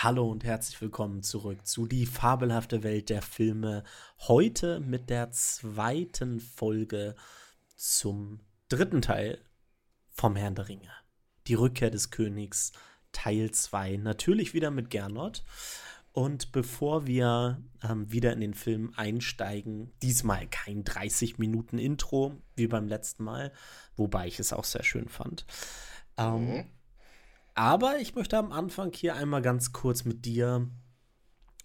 [0.00, 3.82] Hallo und herzlich willkommen zurück zu Die fabelhafte Welt der Filme.
[4.20, 7.16] Heute mit der zweiten Folge
[7.74, 8.38] zum
[8.68, 9.40] dritten Teil
[10.12, 10.92] vom Herrn der Ringe.
[11.48, 12.70] Die Rückkehr des Königs,
[13.10, 13.96] Teil 2.
[13.96, 15.42] Natürlich wieder mit Gernot.
[16.12, 22.68] Und bevor wir ähm, wieder in den Film einsteigen, diesmal kein 30 Minuten Intro wie
[22.68, 23.52] beim letzten Mal,
[23.96, 25.44] wobei ich es auch sehr schön fand.
[26.16, 26.77] Ähm, mhm.
[27.58, 30.70] Aber ich möchte am Anfang hier einmal ganz kurz mit dir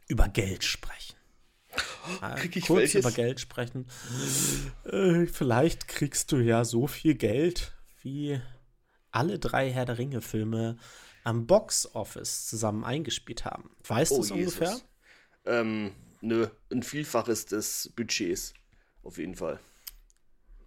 [0.07, 1.15] über Geld sprechen.
[2.19, 3.01] Ja, Krieg ich kurz welches?
[3.01, 3.85] über Geld sprechen.
[4.85, 8.41] Äh, vielleicht kriegst du ja so viel Geld, wie
[9.11, 10.77] alle drei Herr der Ringe-Filme
[11.23, 13.69] am Box Office zusammen eingespielt haben.
[13.87, 14.75] Weißt du oh, es ungefähr?
[15.45, 15.91] Ähm,
[16.21, 18.55] nö, ein Vielfaches des Budgets.
[19.03, 19.59] Auf jeden Fall.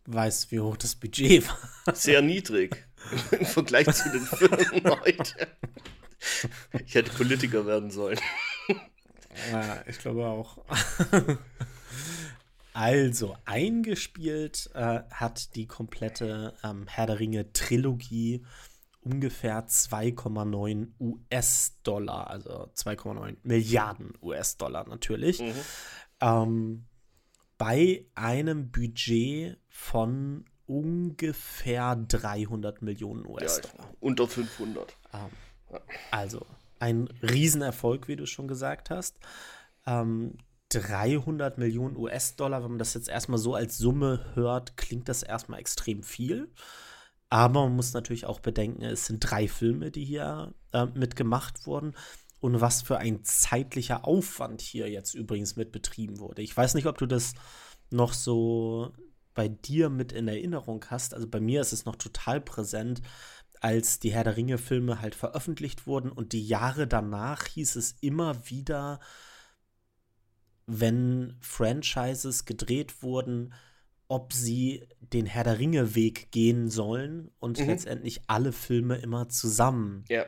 [0.04, 1.48] Weißt du, wie hoch das Budget
[1.84, 1.96] war?
[1.96, 2.85] Sehr niedrig.
[3.30, 5.48] Im Vergleich zu den Filmen heute.
[6.84, 8.18] Ich hätte Politiker werden sollen.
[9.52, 10.58] Ja, ich glaube auch.
[12.72, 18.44] Also, eingespielt äh, hat die komplette ähm, Herr der Ringe Trilogie
[19.00, 25.40] ungefähr 2,9 US-Dollar, also 2,9 Milliarden US-Dollar natürlich.
[25.40, 25.54] Mhm.
[26.20, 26.86] Ähm,
[27.56, 33.78] bei einem Budget von ungefähr 300 Millionen US-Dollar.
[33.78, 34.96] Ja, unter 500.
[35.12, 36.44] Ähm, also
[36.78, 39.16] ein Riesenerfolg, wie du schon gesagt hast.
[39.86, 40.38] Ähm,
[40.70, 45.60] 300 Millionen US-Dollar, wenn man das jetzt erstmal so als Summe hört, klingt das erstmal
[45.60, 46.48] extrem viel.
[47.28, 51.94] Aber man muss natürlich auch bedenken, es sind drei Filme, die hier äh, mitgemacht wurden.
[52.40, 56.42] Und was für ein zeitlicher Aufwand hier jetzt übrigens mit betrieben wurde.
[56.42, 57.34] Ich weiß nicht, ob du das
[57.90, 58.92] noch so
[59.36, 61.14] bei dir mit in Erinnerung hast.
[61.14, 63.02] Also bei mir ist es noch total präsent,
[63.60, 68.48] als die Herr der Ringe-Filme halt veröffentlicht wurden und die Jahre danach hieß es immer
[68.50, 68.98] wieder,
[70.66, 73.54] wenn Franchises gedreht wurden,
[74.08, 77.66] ob sie den Herr der Ringe-Weg gehen sollen und mhm.
[77.66, 80.26] letztendlich alle Filme immer zusammen ja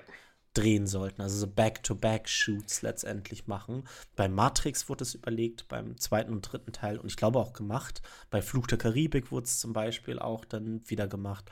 [0.59, 3.85] drehen sollten, also so Back-to-Back-Shoots letztendlich machen.
[4.17, 8.03] Bei Matrix wurde es überlegt, beim zweiten und dritten Teil und ich glaube auch gemacht.
[8.31, 11.51] Bei Fluch der Karibik wurde es zum Beispiel auch dann wieder gemacht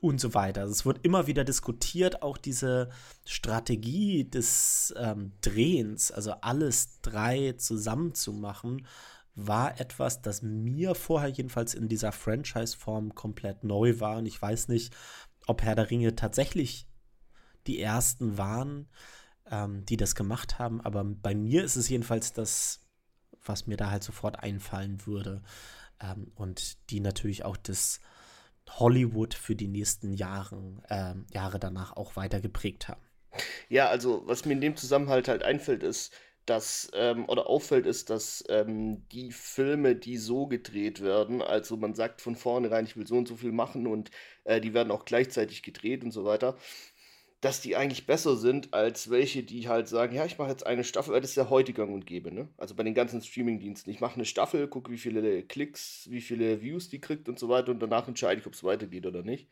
[0.00, 0.62] und so weiter.
[0.62, 2.88] Also es wird immer wieder diskutiert, auch diese
[3.26, 8.86] Strategie des ähm, Drehens, also alles drei zusammen zu machen,
[9.34, 14.16] war etwas, das mir vorher jedenfalls in dieser Franchise-Form komplett neu war.
[14.16, 14.94] Und ich weiß nicht,
[15.46, 16.86] ob Herr der Ringe tatsächlich
[17.66, 18.88] die ersten waren,
[19.50, 20.80] ähm, die das gemacht haben.
[20.80, 22.80] Aber bei mir ist es jedenfalls das,
[23.44, 25.42] was mir da halt sofort einfallen würde.
[26.00, 28.00] Ähm, und die natürlich auch das
[28.68, 33.00] Hollywood für die nächsten Jahren, äh, Jahre danach auch weiter geprägt haben.
[33.68, 36.12] Ja, also was mir in dem Zusammenhang halt einfällt, ist,
[36.46, 41.94] dass, ähm, oder auffällt, ist, dass ähm, die Filme, die so gedreht werden, also man
[41.94, 44.10] sagt von vornherein, ich will so und so viel machen und
[44.44, 46.56] äh, die werden auch gleichzeitig gedreht und so weiter,
[47.40, 50.84] dass die eigentlich besser sind als welche, die halt sagen, ja, ich mache jetzt eine
[50.84, 52.48] Staffel, weil das ist ja heute gang und gäbe, ne?
[52.56, 53.90] Also bei den ganzen Streaming-Diensten.
[53.90, 57.48] Ich mache eine Staffel, gucke, wie viele Klicks, wie viele Views die kriegt und so
[57.48, 59.48] weiter und danach entscheide ich, ob es weitergeht oder nicht.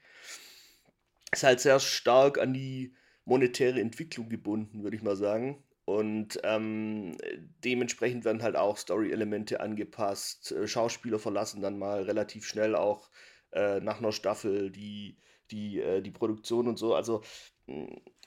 [1.30, 2.94] Ist halt sehr stark an die
[3.24, 5.62] monetäre Entwicklung gebunden, würde ich mal sagen.
[5.84, 7.16] Und ähm,
[7.62, 10.52] dementsprechend werden halt auch Story-Elemente angepasst.
[10.52, 13.10] Äh, Schauspieler verlassen dann mal relativ schnell auch
[13.52, 15.18] äh, nach einer Staffel die,
[15.50, 16.94] die, äh, die Produktion und so.
[16.94, 17.22] Also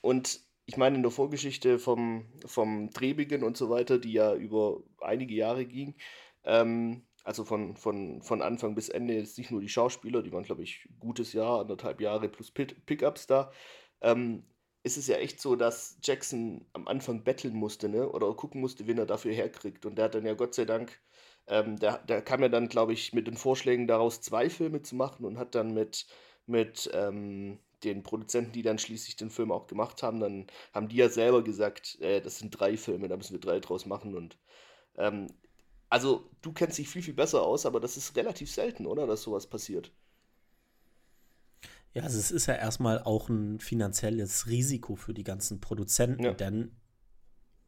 [0.01, 4.83] und ich meine, in der Vorgeschichte vom, vom Drehbeginn und so weiter, die ja über
[4.99, 5.95] einige Jahre ging,
[6.43, 10.43] ähm, also von, von, von Anfang bis Ende, jetzt nicht nur die Schauspieler, die waren,
[10.43, 13.51] glaube ich, gutes Jahr, anderthalb Jahre plus Pickups da,
[14.01, 14.43] ähm,
[14.83, 18.09] ist es ja echt so, dass Jackson am Anfang betteln musste, ne?
[18.09, 19.85] Oder gucken musste, wen er dafür herkriegt.
[19.85, 21.01] Und der hat dann ja Gott sei Dank,
[21.47, 24.95] ähm, der, der kam ja dann, glaube ich, mit den Vorschlägen daraus, zwei Filme zu
[24.95, 26.07] machen und hat dann mit,
[26.45, 30.97] mit ähm, den Produzenten, die dann schließlich den Film auch gemacht haben, dann haben die
[30.97, 34.15] ja selber gesagt, äh, das sind drei Filme, da müssen wir drei draus machen.
[34.15, 34.37] Und
[34.95, 35.27] ähm,
[35.89, 39.07] also du kennst dich viel, viel besser aus, aber das ist relativ selten, oder?
[39.07, 39.91] Dass sowas passiert.
[41.93, 46.33] Ja, also es ist ja erstmal auch ein finanzielles Risiko für die ganzen Produzenten, ja.
[46.33, 46.75] denn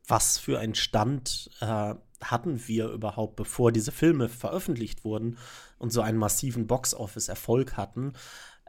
[0.05, 5.37] was für einen Stand äh, hatten wir überhaupt, bevor diese Filme veröffentlicht wurden
[5.77, 8.13] und so einen massiven Box-Office-Erfolg hatten?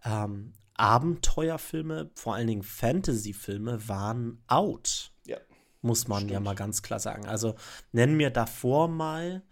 [0.05, 5.13] Ähm, Abenteuerfilme, vor allen Dingen Fantasy-Filme, waren out.
[5.27, 5.37] Ja.
[5.83, 6.33] Muss man Stimmt.
[6.33, 7.27] ja mal ganz klar sagen.
[7.27, 7.55] Also
[7.93, 9.43] nennen mir davor mal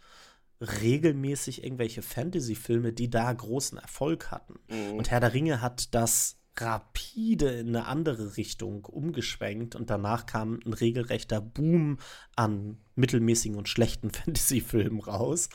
[0.61, 4.59] regelmäßig irgendwelche Fantasy-Filme, die da großen Erfolg hatten.
[4.69, 4.97] Mhm.
[4.97, 10.59] Und Herr der Ringe hat das rapide in eine andere Richtung umgeschwenkt und danach kam
[10.65, 11.99] ein regelrechter Boom
[12.37, 15.51] an mittelmäßigen und schlechten Fantasy-Filmen raus.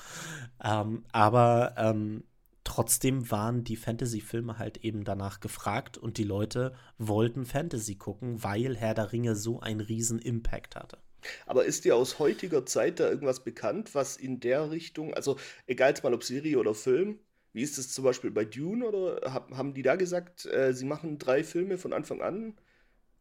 [0.64, 2.24] Ähm, aber ähm,
[2.64, 8.76] trotzdem waren die Fantasy-Filme halt eben danach gefragt und die Leute wollten Fantasy gucken, weil
[8.76, 10.98] Herr der Ringe so einen riesen Impact hatte.
[11.46, 15.38] Aber ist dir aus heutiger Zeit da irgendwas bekannt, was in der Richtung, also
[15.68, 17.20] egal jetzt mal ob Serie oder Film,
[17.54, 21.20] wie ist es zum Beispiel bei Dune oder haben die da gesagt, äh, sie machen
[21.20, 22.58] drei Filme von Anfang an?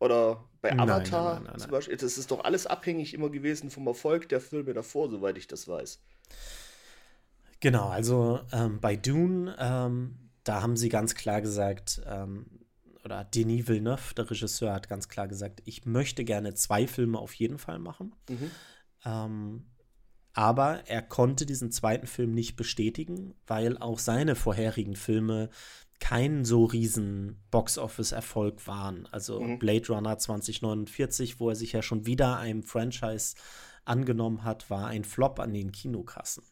[0.01, 1.97] Oder bei Avatar nein, nein, nein, zum Beispiel?
[1.97, 5.69] Das ist doch alles abhängig immer gewesen vom Erfolg der Filme davor, soweit ich das
[5.69, 6.03] weiß.
[7.63, 12.47] Genau, also ähm, bei Dune, ähm, da haben sie ganz klar gesagt, ähm,
[13.05, 17.35] oder Denis Villeneuve, der Regisseur, hat ganz klar gesagt, ich möchte gerne zwei Filme auf
[17.35, 18.17] jeden Fall machen.
[18.29, 18.51] Mhm.
[19.05, 19.67] Ähm,
[20.33, 25.49] aber er konnte diesen zweiten Film nicht bestätigen, weil auch seine vorherigen Filme
[26.01, 29.07] kein so riesen Box-Office-Erfolg waren.
[29.13, 29.61] Also mhm.
[29.61, 33.37] Blade Runner 2049, wo er sich ja schon wieder einem Franchise
[33.85, 36.43] angenommen hat, war ein Flop an den Kinokassen.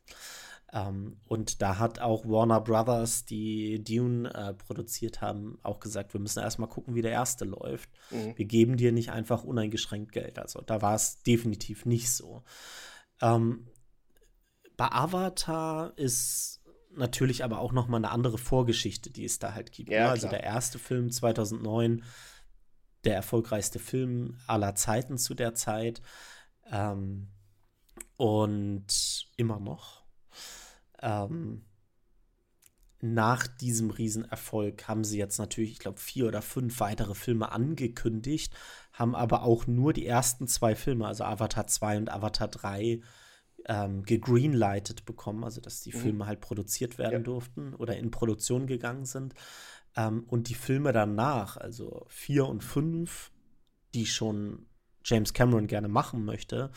[0.73, 6.21] Ähm, und da hat auch Warner Brothers, die Dune äh, produziert haben, auch gesagt, wir
[6.21, 7.91] müssen erstmal gucken, wie der erste läuft.
[8.11, 8.37] Mhm.
[8.37, 10.39] Wir geben dir nicht einfach uneingeschränkt Geld.
[10.39, 12.45] Also da war es definitiv nicht so.
[13.21, 13.67] Ähm,
[14.77, 16.61] bei Avatar ist
[16.93, 19.91] natürlich aber auch noch mal eine andere Vorgeschichte, die es da halt gibt.
[19.91, 20.11] Ja, ne?
[20.11, 22.05] also der erste Film 2009,
[23.05, 26.01] der erfolgreichste Film aller Zeiten zu der Zeit
[26.71, 27.29] ähm,
[28.17, 30.00] und immer noch.
[31.03, 31.65] Ähm,
[33.03, 38.53] nach diesem Riesenerfolg haben sie jetzt natürlich, ich glaube, vier oder fünf weitere Filme angekündigt,
[38.93, 43.01] haben aber auch nur die ersten zwei Filme, also Avatar 2 und Avatar 3,
[43.67, 46.01] ähm, gegreenlightet bekommen, also dass die mhm.
[46.01, 47.19] Filme halt produziert werden ja.
[47.21, 49.35] durften oder in Produktion gegangen sind.
[49.97, 53.33] Ähm, und die Filme danach, also vier und fünf,
[53.95, 54.67] die schon
[55.05, 56.71] James Cameron gerne machen möchte,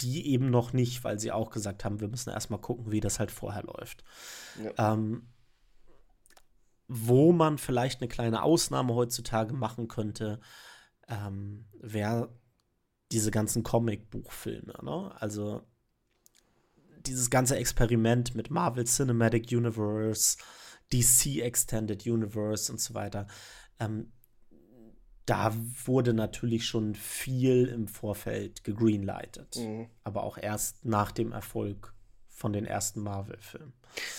[0.00, 3.18] die eben noch nicht, weil sie auch gesagt haben, wir müssen erstmal gucken, wie das
[3.18, 4.04] halt vorher läuft.
[4.62, 4.92] Ja.
[4.92, 5.28] Ähm,
[6.88, 10.40] wo man vielleicht eine kleine Ausnahme heutzutage machen könnte,
[11.08, 12.34] ähm, wäre
[13.12, 14.74] diese ganzen Comic-Buchfilme.
[14.82, 15.14] Ne?
[15.20, 15.62] Also
[17.06, 20.36] dieses ganze Experiment mit Marvel Cinematic Universe,
[20.92, 23.26] DC Extended Universe und so weiter,
[23.78, 24.12] ähm,
[25.26, 25.54] da
[25.84, 29.56] wurde natürlich schon viel im Vorfeld gegreenlightet.
[29.56, 29.86] Mhm.
[30.04, 31.94] Aber auch erst nach dem Erfolg
[32.28, 33.72] von den ersten Marvel-Filmen.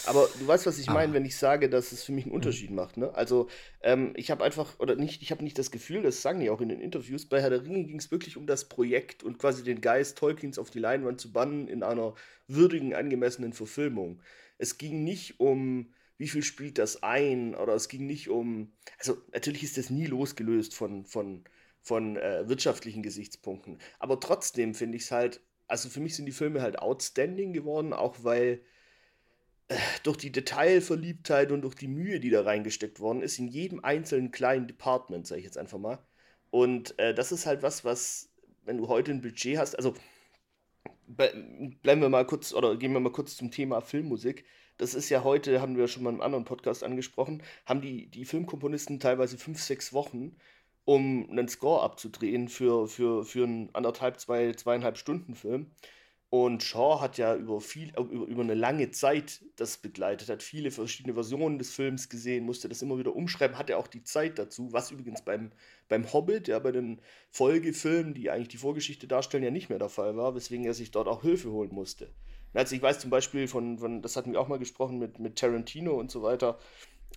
[0.05, 2.37] Aber du weißt, was ich meine, wenn ich sage, dass es für mich einen mhm.
[2.37, 2.75] Unterschied mhm.
[2.75, 2.97] macht.
[2.97, 3.13] Ne?
[3.15, 3.49] Also
[3.81, 6.61] ähm, ich habe einfach, oder nicht, ich habe nicht das Gefühl, das sagen die auch
[6.61, 9.63] in den Interviews, bei Herr der Ringe ging es wirklich um das Projekt und quasi
[9.63, 12.13] den Geist Tolkiens auf die Leinwand zu bannen in einer
[12.47, 14.21] würdigen, angemessenen Verfilmung.
[14.57, 19.17] Es ging nicht um, wie viel spielt das ein, oder es ging nicht um, also
[19.33, 21.43] natürlich ist das nie losgelöst von, von,
[21.81, 23.79] von äh, wirtschaftlichen Gesichtspunkten.
[23.99, 27.93] Aber trotzdem finde ich es halt also für mich sind die Filme halt outstanding geworden,
[27.93, 28.61] auch weil
[29.69, 33.83] äh, durch die Detailverliebtheit und durch die Mühe, die da reingesteckt worden ist, in jedem
[33.83, 35.99] einzelnen kleinen Department, sage ich jetzt einfach mal.
[36.51, 38.29] Und äh, das ist halt was, was,
[38.65, 39.93] wenn du heute ein Budget hast, also
[41.07, 44.45] bleiben wir mal kurz oder gehen wir mal kurz zum Thema Filmmusik.
[44.83, 48.25] Das ist ja heute, haben wir schon mal im anderen Podcast angesprochen, haben die, die
[48.25, 50.35] Filmkomponisten teilweise fünf, sechs Wochen,
[50.83, 55.71] um einen Score abzudrehen für, für, für einen anderthalb, zwei, zweieinhalb Stunden Film.
[56.29, 60.69] Und Shaw hat ja über, viel, über, über eine lange Zeit das begleitet, hat viele
[60.69, 64.73] verschiedene Versionen des Films gesehen, musste das immer wieder umschreiben, hatte auch die Zeit dazu,
[64.73, 65.53] was übrigens beim,
[65.87, 66.99] beim Hobbit, ja, bei den
[67.29, 70.91] Folgefilmen, die eigentlich die Vorgeschichte darstellen, ja nicht mehr der Fall war, weswegen er sich
[70.91, 72.09] dort auch Hilfe holen musste.
[72.53, 75.37] Also ich weiß zum Beispiel von, von das hatten wir auch mal gesprochen mit, mit
[75.37, 76.59] Tarantino und so weiter,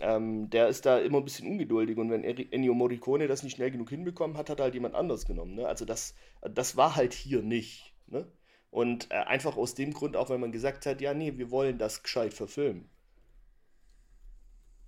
[0.00, 3.71] ähm, der ist da immer ein bisschen ungeduldig und wenn Ennio Morricone das nicht schnell
[3.71, 5.55] genug hinbekommen hat, hat halt jemand anders genommen.
[5.55, 5.66] Ne?
[5.66, 7.95] Also das, das war halt hier nicht.
[8.07, 8.31] Ne?
[8.71, 11.78] Und äh, einfach aus dem Grund auch, weil man gesagt hat, ja, nee, wir wollen
[11.78, 12.90] das gescheit verfilmen.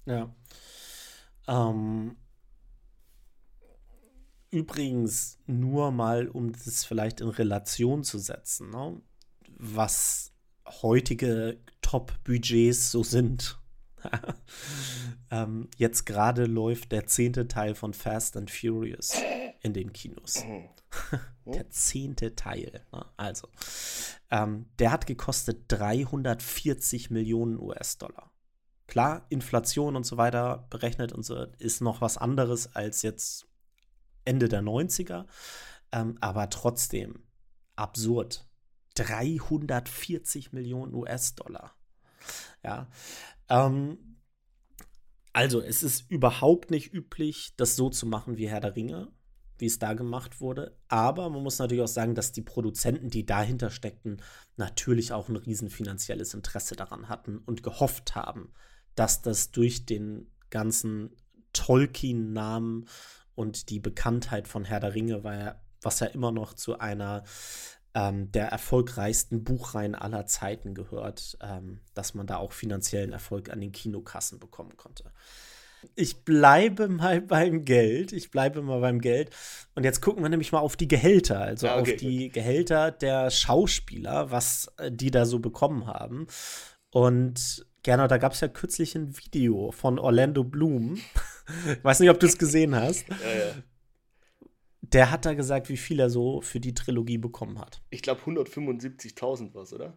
[0.04, 0.34] Ja.
[1.46, 2.16] Ähm,
[4.50, 9.00] übrigens, nur mal, um das vielleicht in Relation zu setzen, ne?
[9.58, 10.32] was
[10.82, 13.58] heutige Top-Budgets so sind.
[15.30, 19.14] ähm, jetzt gerade läuft der zehnte Teil von Fast and Furious
[19.60, 20.44] in den Kinos.
[21.46, 22.84] Der zehnte Teil.
[22.92, 23.06] Ne?
[23.16, 23.48] Also,
[24.30, 28.30] ähm, der hat gekostet 340 Millionen US-Dollar.
[28.86, 33.46] Klar, Inflation und so weiter berechnet und so ist noch was anderes als jetzt
[34.24, 35.26] Ende der 90er.
[35.92, 37.22] Ähm, aber trotzdem
[37.76, 38.47] absurd.
[38.98, 41.74] 340 Millionen US-Dollar.
[42.64, 42.88] Ja,
[43.48, 43.98] ähm,
[45.32, 49.12] Also, es ist überhaupt nicht üblich, das so zu machen wie Herr der Ringe,
[49.58, 50.76] wie es da gemacht wurde.
[50.88, 54.22] Aber man muss natürlich auch sagen, dass die Produzenten, die dahinter steckten,
[54.56, 58.52] natürlich auch ein riesen finanzielles Interesse daran hatten und gehofft haben,
[58.94, 61.14] dass das durch den ganzen
[61.52, 62.88] Tolkien-Namen
[63.34, 67.22] und die Bekanntheit von Herr der Ringe, war was ja immer noch zu einer
[67.98, 73.60] ähm, der erfolgreichsten Buchreihen aller Zeiten gehört, ähm, dass man da auch finanziellen Erfolg an
[73.60, 75.10] den Kinokassen bekommen konnte.
[75.96, 78.12] Ich bleibe mal beim Geld.
[78.12, 79.30] Ich bleibe mal beim Geld.
[79.74, 81.94] Und jetzt gucken wir nämlich mal auf die Gehälter, also ah, okay.
[81.94, 86.28] auf die Gehälter der Schauspieler, was äh, die da so bekommen haben.
[86.90, 90.96] Und Gerne, da gab es ja kürzlich ein Video von Orlando Bloom.
[90.96, 93.08] ich weiß nicht, ob du es gesehen hast.
[93.08, 93.54] Ja, ja.
[94.92, 97.82] Der hat da gesagt, wie viel er so für die Trilogie bekommen hat.
[97.90, 99.96] Ich glaube 175.000 was, oder?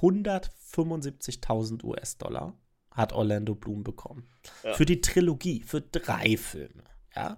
[0.00, 2.58] 175.000 US-Dollar
[2.90, 4.28] hat Orlando Bloom bekommen.
[4.64, 4.74] Ja.
[4.74, 6.84] Für die Trilogie, für drei Filme.
[7.14, 7.36] Ja.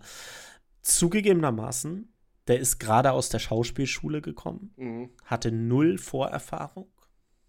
[0.83, 2.13] Zugegebenermaßen,
[2.47, 5.11] der ist gerade aus der Schauspielschule gekommen, mhm.
[5.25, 6.89] hatte null Vorerfahrung.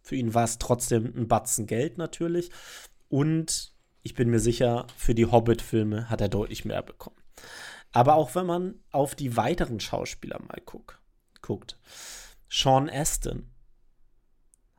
[0.02, 2.50] Für ihn war es trotzdem ein Batzen Geld natürlich.
[3.10, 7.18] Und ich bin mir sicher, für die Hobbit-Filme hat er deutlich mehr bekommen.
[7.92, 11.02] Aber auch wenn man auf die weiteren Schauspieler mal guck,
[11.42, 11.80] guckt.
[12.48, 13.50] Sean Astin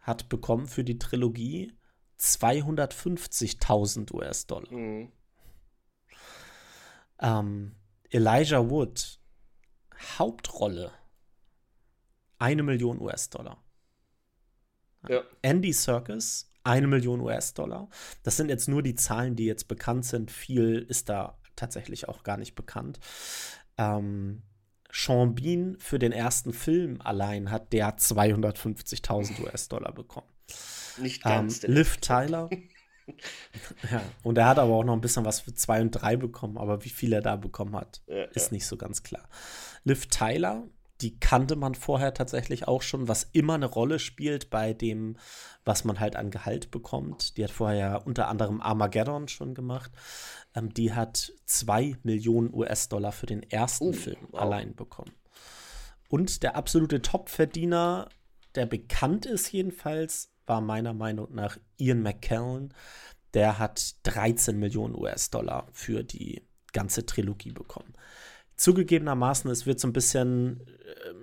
[0.01, 1.77] hat bekommen für die Trilogie
[2.19, 4.73] 250.000 US-Dollar.
[4.73, 5.13] Mhm.
[7.21, 7.77] Ähm,
[8.11, 9.21] Elijah Wood,
[10.19, 10.93] Hauptrolle,
[12.39, 13.63] eine Million US-Dollar.
[15.09, 15.23] Ja.
[15.43, 17.89] Andy Serkis, eine Million US-Dollar.
[18.23, 20.31] Das sind jetzt nur die Zahlen, die jetzt bekannt sind.
[20.31, 22.99] Viel ist da tatsächlich auch gar nicht bekannt.
[23.79, 24.43] Ähm,
[24.93, 30.27] Sean Bean für den ersten Film allein hat der 250.000 US-Dollar bekommen.
[30.99, 31.65] Nicht ganz.
[31.65, 32.51] Ähm, Liv Tyler.
[33.91, 36.59] ja, und er hat aber auch noch ein bisschen was für 2 und 3 bekommen,
[36.59, 38.55] aber wie viel er da bekommen hat, ja, ist ja.
[38.55, 39.29] nicht so ganz klar.
[39.85, 40.65] Liv Tyler,
[41.01, 45.17] die kannte man vorher tatsächlich auch schon, was immer eine Rolle spielt bei dem,
[45.65, 47.37] was man halt an Gehalt bekommt.
[47.37, 49.91] Die hat vorher ja unter anderem Armageddon schon gemacht.
[50.55, 54.41] Ähm, die hat 2 Millionen US-Dollar für den ersten uh, Film wow.
[54.41, 55.13] allein bekommen.
[56.09, 58.09] Und der absolute Top-Verdiener,
[58.55, 62.75] der bekannt ist jedenfalls, war meiner Meinung nach Ian McKellen.
[63.35, 66.43] Der hat 13 Millionen US-Dollar für die
[66.73, 67.95] ganze Trilogie bekommen.
[68.61, 71.15] Zugegebenermaßen, es wird so ein bisschen äh,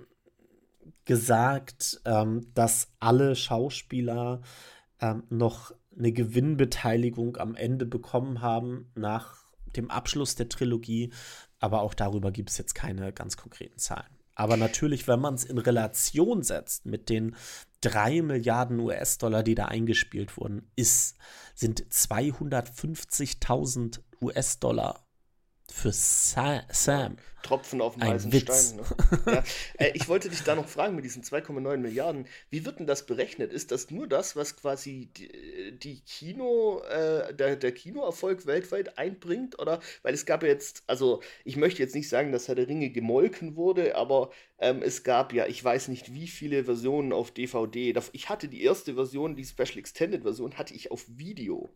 [1.04, 4.40] gesagt, ähm, dass alle Schauspieler
[5.00, 9.36] ähm, noch eine Gewinnbeteiligung am Ende bekommen haben nach
[9.76, 11.12] dem Abschluss der Trilogie.
[11.60, 14.18] Aber auch darüber gibt es jetzt keine ganz konkreten Zahlen.
[14.34, 17.36] Aber natürlich, wenn man es in Relation setzt mit den
[17.80, 21.16] drei Milliarden US-Dollar, die da eingespielt wurden, ist,
[21.54, 25.07] sind 250.000 US-Dollar
[25.70, 27.16] für Sa Sam.
[27.42, 28.76] Tropfen auf dem heißen Stein.
[28.76, 29.32] Ne?
[29.32, 29.44] Ja.
[29.78, 32.26] Äh, ich wollte dich da noch fragen mit diesen 2,9 Milliarden.
[32.50, 33.52] Wie wird denn das berechnet?
[33.52, 39.58] Ist das nur das, was quasi die, die Kino, äh, der, der Kinoerfolg weltweit einbringt?
[39.58, 42.68] Oder weil es gab ja jetzt, also ich möchte jetzt nicht sagen, dass Herr der
[42.68, 47.30] Ringe gemolken wurde, aber ähm, es gab ja, ich weiß nicht, wie viele Versionen auf
[47.30, 47.94] DVD.
[48.12, 51.70] Ich hatte die erste Version, die Special Extended Version, hatte ich auf Video.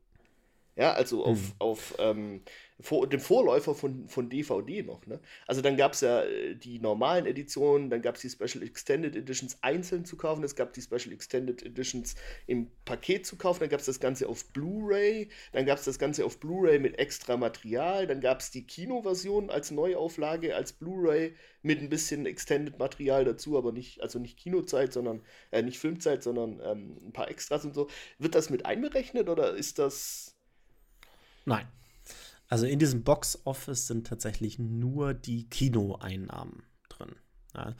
[0.75, 1.55] Ja, also auf, mhm.
[1.59, 2.43] auf ähm,
[2.83, 5.07] vor, dem Vorläufer von, von DVD noch.
[5.07, 5.21] Ne?
[5.47, 9.17] Also dann gab es ja äh, die normalen Editionen, dann gab es die Special Extended
[9.17, 12.15] Editions einzeln zu kaufen, es gab die Special Extended Editions
[12.47, 15.99] im Paket zu kaufen, dann gab es das Ganze auf Blu-ray, dann gab es das
[15.99, 21.35] Ganze auf Blu-ray mit extra Material, dann gab es die Kinoversion als Neuauflage, als Blu-ray
[21.63, 26.23] mit ein bisschen Extended Material dazu, aber nicht, also nicht Kinozeit, sondern äh, nicht Filmzeit,
[26.23, 27.89] sondern ähm, ein paar Extras und so.
[28.19, 30.37] Wird das mit einberechnet oder ist das
[31.45, 31.67] Nein.
[32.53, 37.17] Also in diesem Box Office sind tatsächlich nur die Kinoeinnahmen drin.
[37.55, 37.75] Ja.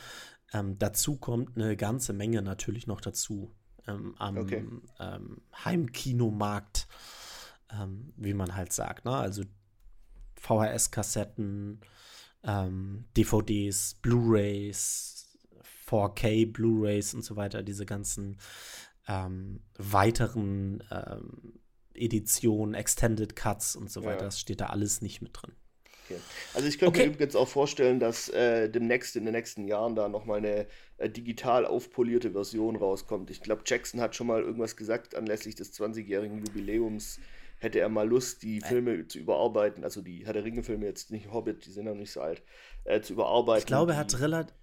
[0.55, 3.55] Ähm, dazu kommt eine ganze Menge natürlich noch dazu
[3.87, 4.65] ähm, am okay.
[4.99, 6.89] ähm, Heimkinomarkt,
[7.71, 9.05] ähm, wie man halt sagt.
[9.05, 9.15] Ne?
[9.15, 9.43] Also
[10.41, 11.83] VHS-Kassetten,
[13.15, 15.39] DVDs, ähm, Blu-rays,
[15.87, 18.39] 4K Blu-rays und so weiter, diese ganzen
[19.07, 20.83] ähm, weiteren
[21.95, 24.21] Edition, Extended Cuts und so weiter.
[24.21, 24.25] Ja.
[24.27, 25.53] Das steht da alles nicht mit drin.
[26.07, 26.21] Okay.
[26.55, 27.09] Also ich könnte okay.
[27.09, 30.67] mir übrigens auch vorstellen, dass äh, demnächst in den nächsten Jahren da nochmal eine
[30.99, 33.31] äh, digital aufpolierte Version rauskommt.
[33.31, 37.21] Ich glaube, Jackson hat schon mal irgendwas gesagt anlässlich des 20-jährigen Jubiläums.
[37.59, 39.07] Hätte er mal Lust, die Filme äh.
[39.07, 42.21] zu überarbeiten, also die Herr der Ringe-Filme jetzt nicht Hobbit, die sind noch nicht so
[42.21, 42.43] alt,
[42.85, 43.61] äh, zu überarbeiten.
[43.61, 44.55] Ich glaube, er hat relativ.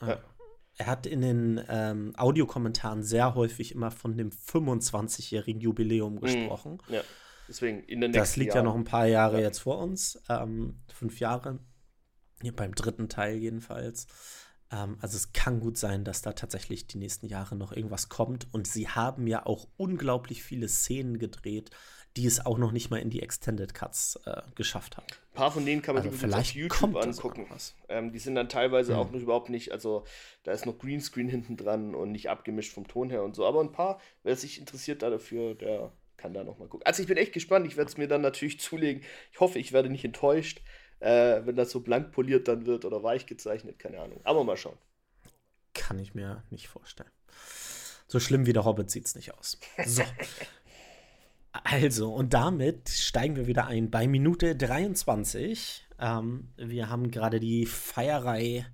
[0.00, 0.20] Ja
[0.78, 6.20] er hat in den ähm, Audiokommentaren sehr häufig immer von dem 25-jährigen Jubiläum mhm.
[6.20, 6.78] gesprochen.
[6.88, 7.02] Ja.
[7.48, 8.66] Deswegen in den nächsten Das liegt Jahren.
[8.66, 9.46] ja noch ein paar Jahre ja.
[9.46, 10.22] jetzt vor uns.
[10.28, 11.58] Ähm, fünf Jahre.
[12.40, 14.06] Hier beim dritten Teil jedenfalls.
[14.70, 18.46] Ähm, also es kann gut sein, dass da tatsächlich die nächsten Jahre noch irgendwas kommt.
[18.52, 21.70] Und sie haben ja auch unglaublich viele Szenen gedreht,
[22.18, 25.06] die es auch noch nicht mal in die Extended Cuts äh, geschafft haben.
[25.06, 27.46] Ein paar von denen kann man also sich vielleicht auf YouTube angucken.
[27.88, 28.98] Ähm, die sind dann teilweise mhm.
[28.98, 30.04] auch noch überhaupt nicht, also
[30.42, 33.46] da ist noch Greenscreen hinten dran und nicht abgemischt vom Ton her und so.
[33.46, 36.84] Aber ein paar, wer sich interessiert da dafür, der kann da noch mal gucken.
[36.84, 37.68] Also ich bin echt gespannt.
[37.68, 39.04] Ich werde es mir dann natürlich zulegen.
[39.30, 40.60] Ich hoffe, ich werde nicht enttäuscht,
[40.98, 43.78] äh, wenn das so blank poliert dann wird oder weich gezeichnet.
[43.78, 44.20] Keine Ahnung.
[44.24, 44.78] Aber mal schauen.
[45.72, 47.10] Kann ich mir nicht vorstellen.
[48.08, 49.60] So schlimm wie der Hobbit sieht es nicht aus.
[49.86, 50.02] So.
[51.52, 55.86] Also, und damit steigen wir wieder ein bei Minute 23.
[55.98, 58.66] Ähm, wir haben gerade die Feierei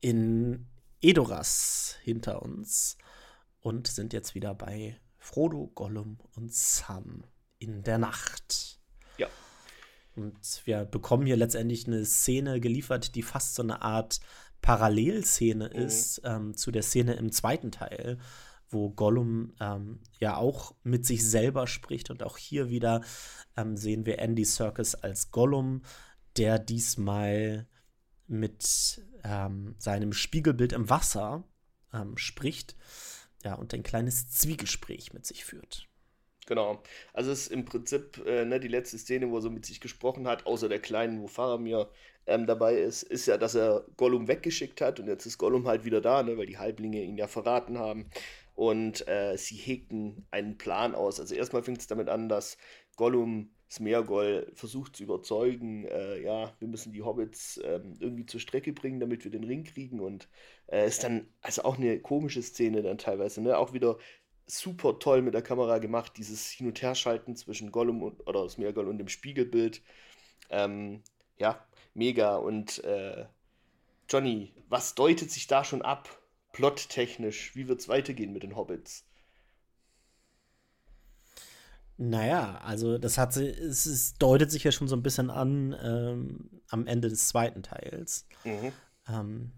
[0.00, 0.66] in
[1.00, 2.96] Edoras hinter uns
[3.60, 7.24] und sind jetzt wieder bei Frodo, Gollum und Sam
[7.58, 8.78] in der Nacht.
[9.18, 9.28] Ja.
[10.16, 14.20] Und wir bekommen hier letztendlich eine Szene geliefert, die fast so eine Art
[14.60, 15.80] Parallelszene mhm.
[15.80, 18.18] ist ähm, zu der Szene im zweiten Teil,
[18.74, 22.10] wo Gollum ähm, ja auch mit sich selber spricht.
[22.10, 23.02] Und auch hier wieder
[23.56, 25.82] ähm, sehen wir Andy Serkis als Gollum,
[26.36, 27.66] der diesmal
[28.26, 31.44] mit ähm, seinem Spiegelbild im Wasser
[31.92, 32.76] ähm, spricht
[33.44, 35.88] ja, und ein kleines Zwiegespräch mit sich führt.
[36.46, 36.82] Genau.
[37.14, 39.80] Also es ist im Prinzip äh, ne, die letzte Szene, wo er so mit sich
[39.80, 41.88] gesprochen hat, außer der kleinen, wo Faramir
[42.26, 45.84] ähm, dabei ist, ist ja, dass er Gollum weggeschickt hat und jetzt ist Gollum halt
[45.84, 48.10] wieder da, ne, weil die Halblinge ihn ja verraten haben
[48.54, 51.20] und äh, sie hegten einen Plan aus.
[51.20, 52.56] Also erstmal fängt es damit an, dass
[52.96, 58.72] Gollum Smeargol versucht zu überzeugen, äh, ja, wir müssen die Hobbits ähm, irgendwie zur Strecke
[58.72, 60.28] bringen, damit wir den Ring kriegen und
[60.68, 63.58] äh, ist dann also auch eine komische Szene dann teilweise, ne?
[63.58, 63.98] Auch wieder
[64.46, 68.88] super toll mit der Kamera gemacht, dieses Hin- und Herschalten zwischen Gollum und, oder Smeargol
[68.88, 69.82] und dem Spiegelbild.
[70.50, 71.02] Ähm,
[71.38, 72.36] ja, mega.
[72.36, 73.26] Und äh,
[74.08, 76.08] Johnny, was deutet sich da schon ab?
[76.54, 77.54] Plottechnisch?
[77.54, 79.04] Wie wird es weitergehen mit den Hobbits?
[81.96, 86.62] Naja, also das hat es, es deutet sich ja schon so ein bisschen an ähm,
[86.68, 88.26] am Ende des zweiten Teils.
[88.44, 88.72] Mhm.
[89.08, 89.52] Ähm,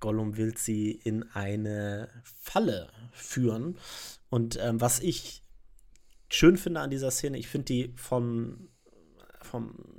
[0.00, 3.78] Gollum will sie in eine Falle führen.
[4.30, 5.42] Und ähm, was ich
[6.30, 8.68] schön finde an dieser Szene, ich finde die vom,
[9.42, 9.97] vom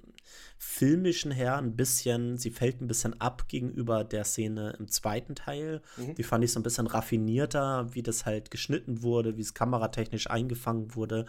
[0.61, 5.81] filmischen her ein bisschen, sie fällt ein bisschen ab gegenüber der Szene im zweiten Teil.
[5.95, 6.15] Mhm.
[6.15, 10.29] Die fand ich so ein bisschen raffinierter, wie das halt geschnitten wurde, wie es kameratechnisch
[10.29, 11.25] eingefangen wurde.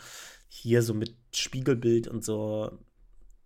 [0.49, 2.77] Hier so mit Spiegelbild und so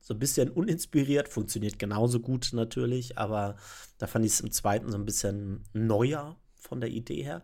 [0.01, 3.57] so ein bisschen uninspiriert, funktioniert genauso gut natürlich, aber
[3.97, 7.43] da fand ich es im zweiten so ein bisschen neuer von der Idee her.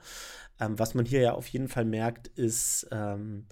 [0.58, 3.46] Ähm, was man hier ja auf jeden Fall merkt, ist, ähm,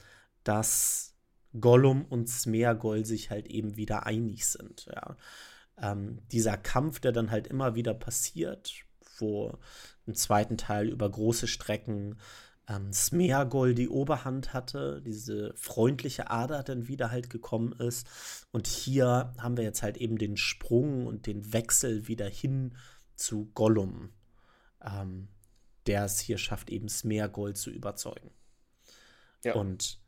[0.44, 1.14] dass
[1.58, 4.86] Gollum und Smeagol sich halt eben wieder einig sind.
[4.86, 5.16] Ja.
[5.80, 8.84] Ähm, dieser Kampf, der dann halt immer wieder passiert,
[9.18, 9.58] wo
[10.06, 12.18] im zweiten Teil über große Strecken
[12.68, 18.06] ähm, Smeagol die Oberhand hatte, diese freundliche Ader dann wieder halt gekommen ist.
[18.52, 22.76] Und hier haben wir jetzt halt eben den Sprung und den Wechsel wieder hin
[23.14, 24.10] zu Gollum,
[24.84, 25.28] ähm,
[25.86, 28.30] der es hier schafft, eben Smeagol zu überzeugen.
[29.44, 29.54] Ja.
[29.54, 30.00] Und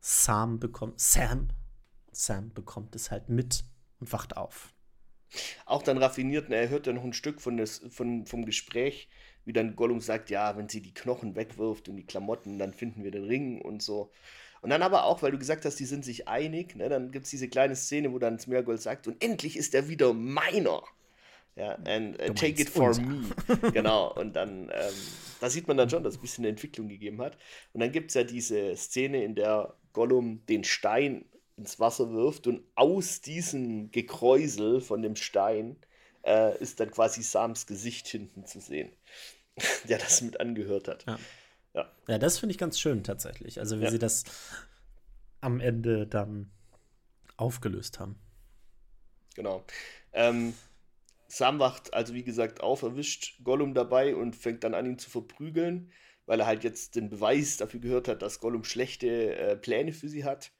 [0.00, 1.48] Sam bekommt, Sam,
[2.12, 3.64] Sam bekommt es halt mit
[4.00, 4.72] und wacht auf.
[5.66, 9.08] Auch dann raffiniert, er hört ja noch ein Stück von des, von, vom Gespräch,
[9.44, 13.04] wie dann Gollum sagt, ja, wenn sie die Knochen wegwirft und die Klamotten, dann finden
[13.04, 14.10] wir den Ring und so.
[14.60, 17.26] Und dann aber auch, weil du gesagt hast, die sind sich einig, ne, dann gibt
[17.26, 20.82] es diese kleine Szene, wo dann Smeargol sagt, und endlich ist er wieder meiner.
[21.54, 23.24] Ja, and uh, take it for me.
[23.72, 24.94] genau, und dann, ähm,
[25.40, 27.36] da sieht man dann schon, dass es ein bisschen eine Entwicklung gegeben hat.
[27.72, 31.24] Und dann gibt es ja diese Szene, in der Gollum den Stein
[31.56, 35.74] ins Wasser wirft und aus diesem Gekräusel von dem Stein
[36.24, 38.92] äh, ist dann quasi Sams Gesicht hinten zu sehen,
[39.88, 41.04] der das mit angehört hat.
[41.04, 41.18] Ja,
[41.74, 41.92] ja.
[42.06, 43.58] ja das finde ich ganz schön tatsächlich.
[43.58, 43.90] Also wie ja.
[43.90, 44.22] sie das
[45.40, 46.48] am Ende dann
[47.36, 48.20] aufgelöst haben.
[49.34, 49.64] Genau.
[50.12, 50.54] Ähm,
[51.26, 55.10] Sam wacht also wie gesagt auf, erwischt Gollum dabei und fängt dann an, ihn zu
[55.10, 55.90] verprügeln
[56.28, 60.10] weil er halt jetzt den Beweis dafür gehört hat, dass Gollum schlechte äh, Pläne für
[60.10, 60.52] sie hat.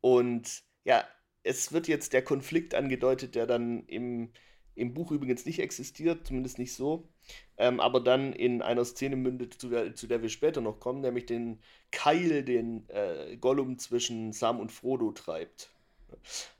[0.00, 1.04] Und ja,
[1.42, 4.30] es wird jetzt der Konflikt angedeutet, der dann im,
[4.76, 7.08] im Buch übrigens nicht existiert, zumindest nicht so,
[7.56, 11.00] ähm, aber dann in einer Szene mündet, zu der, zu der wir später noch kommen,
[11.00, 15.70] nämlich den Keil, den äh, Gollum zwischen Sam und Frodo treibt.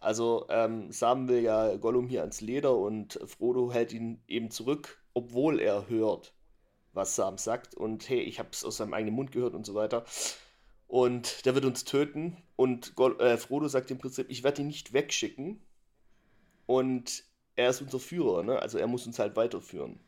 [0.01, 5.05] Also ähm, Sam will ja Gollum hier ans Leder und Frodo hält ihn eben zurück,
[5.15, 6.35] obwohl er hört
[6.93, 9.75] was Sam sagt und hey, ich habe es aus seinem eigenen Mund gehört und so
[9.75, 10.05] weiter.
[10.89, 12.37] und der wird uns töten.
[12.57, 15.61] Und äh, Frodo sagt im Prinzip, ich werde ihn nicht wegschicken.
[16.67, 17.25] Und
[17.57, 18.61] er ist unser Führer, ne?
[18.61, 20.01] also er muss uns halt weiterführen.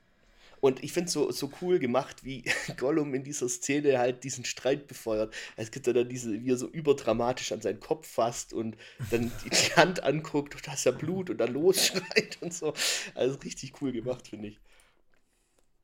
[0.61, 2.45] Und ich finde es so, so cool gemacht, wie
[2.77, 5.35] Gollum in dieser Szene halt diesen Streit befeuert.
[5.57, 8.77] Es gibt ja dann diese, wie er so überdramatisch an seinen Kopf fasst und
[9.11, 12.75] dann die Hand anguckt und da ist ja Blut und dann losschreit und so.
[13.17, 14.61] Also richtig cool gemacht, finde ich.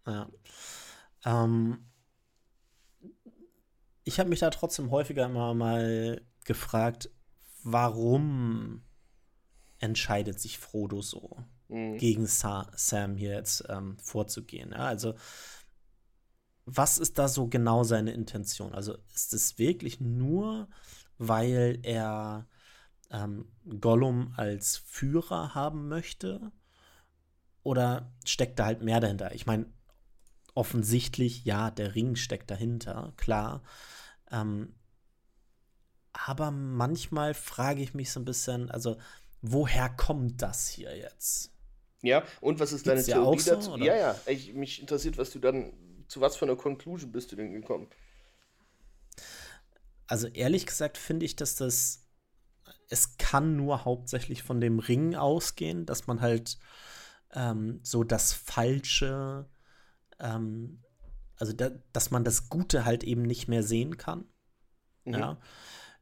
[0.07, 0.31] Ja.
[1.29, 1.79] Ähm,
[4.05, 7.11] ich habe mich da trotzdem häufiger immer mal gefragt,
[7.63, 8.83] warum
[9.79, 11.99] entscheidet sich Frodo so, mhm.
[11.99, 14.73] gegen Sa Sam hier jetzt ähm, vorzugehen.
[14.73, 15.15] Ja, also,
[16.65, 18.75] was ist da so genau seine Intention?
[18.75, 20.69] Also, ist es wirklich nur,
[21.19, 22.47] weil er
[23.11, 26.53] ähm, Gollum als Führer haben möchte?
[27.63, 29.35] Oder steckt da halt mehr dahinter?
[29.35, 29.67] Ich meine,
[30.59, 33.63] offensichtlich, ja, der Ring steckt dahinter, klar.
[34.29, 34.75] Ähm,
[36.13, 38.99] aber manchmal frage ich mich so ein bisschen, also
[39.41, 41.53] woher kommt das hier jetzt?
[42.03, 43.73] Ja, und was ist Gibt's deine Theorie so, dazu?
[43.75, 43.85] Oder?
[43.85, 45.73] Ja, ja, ich, mich interessiert, was du dann,
[46.09, 47.89] zu was für einer Conclusion bist du denn gekommen?
[50.09, 52.09] Also ehrlich gesagt finde ich, dass das,
[52.89, 56.59] es kann nur hauptsächlich von dem Ring ausgehen, dass man halt
[57.33, 59.49] ähm, so das Falsche
[60.21, 60.83] ähm,
[61.37, 64.27] also da, dass man das Gute halt eben nicht mehr sehen kann.
[65.05, 65.15] Mhm.
[65.15, 65.41] Ja.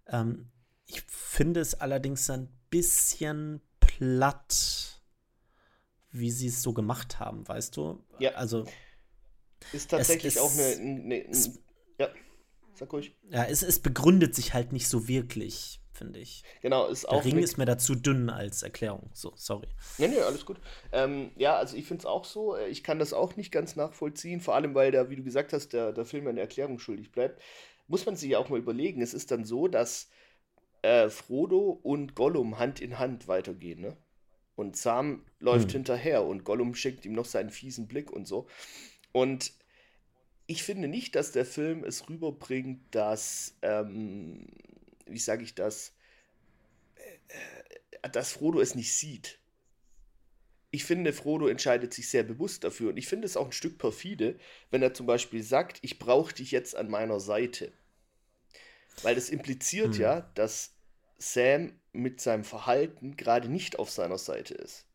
[0.07, 0.50] Ähm,
[0.87, 5.02] ich finde es allerdings ein bisschen platt,
[6.11, 8.05] wie sie es so gemacht haben, weißt du?
[8.18, 8.33] Ja.
[8.33, 8.66] Also
[9.72, 11.55] ist tatsächlich es, auch eine, eine, eine,
[11.98, 12.09] ja,
[12.74, 13.16] sag ruhig.
[13.31, 16.44] Ja, es, es begründet sich halt nicht so wirklich finde ich.
[16.62, 17.22] Genau, ist auch.
[17.22, 19.11] Der Ring ist mir dazu dünn als Erklärung.
[19.12, 19.68] So, sorry.
[19.98, 20.59] Nee, nee, alles gut.
[20.92, 22.56] Ähm, ja, also ich finde es auch so.
[22.56, 25.72] Ich kann das auch nicht ganz nachvollziehen, vor allem weil der, wie du gesagt hast,
[25.72, 27.42] der, der Film eine Erklärung schuldig bleibt.
[27.88, 29.02] Muss man sich ja auch mal überlegen.
[29.02, 30.09] Es ist dann so, dass
[30.82, 33.96] äh, Frodo und Gollum Hand in Hand weitergehen, ne?
[34.54, 35.72] Und Sam läuft hm.
[35.72, 38.46] hinterher und Gollum schickt ihm noch seinen fiesen Blick und so.
[39.12, 39.52] Und
[40.46, 44.46] ich finde nicht, dass der Film es rüberbringt, dass ähm,
[45.07, 45.92] wie sage ich das,
[48.03, 49.38] äh, dass Frodo es nicht sieht.
[50.71, 53.79] Ich finde, Frodo entscheidet sich sehr bewusst dafür und ich finde es auch ein Stück
[53.79, 54.38] perfide,
[54.71, 57.73] wenn er zum Beispiel sagt, ich brauche dich jetzt an meiner Seite.
[59.03, 60.01] Weil das impliziert hm.
[60.01, 60.75] ja, dass
[61.19, 64.87] Sam mit seinem Verhalten gerade nicht auf seiner Seite ist.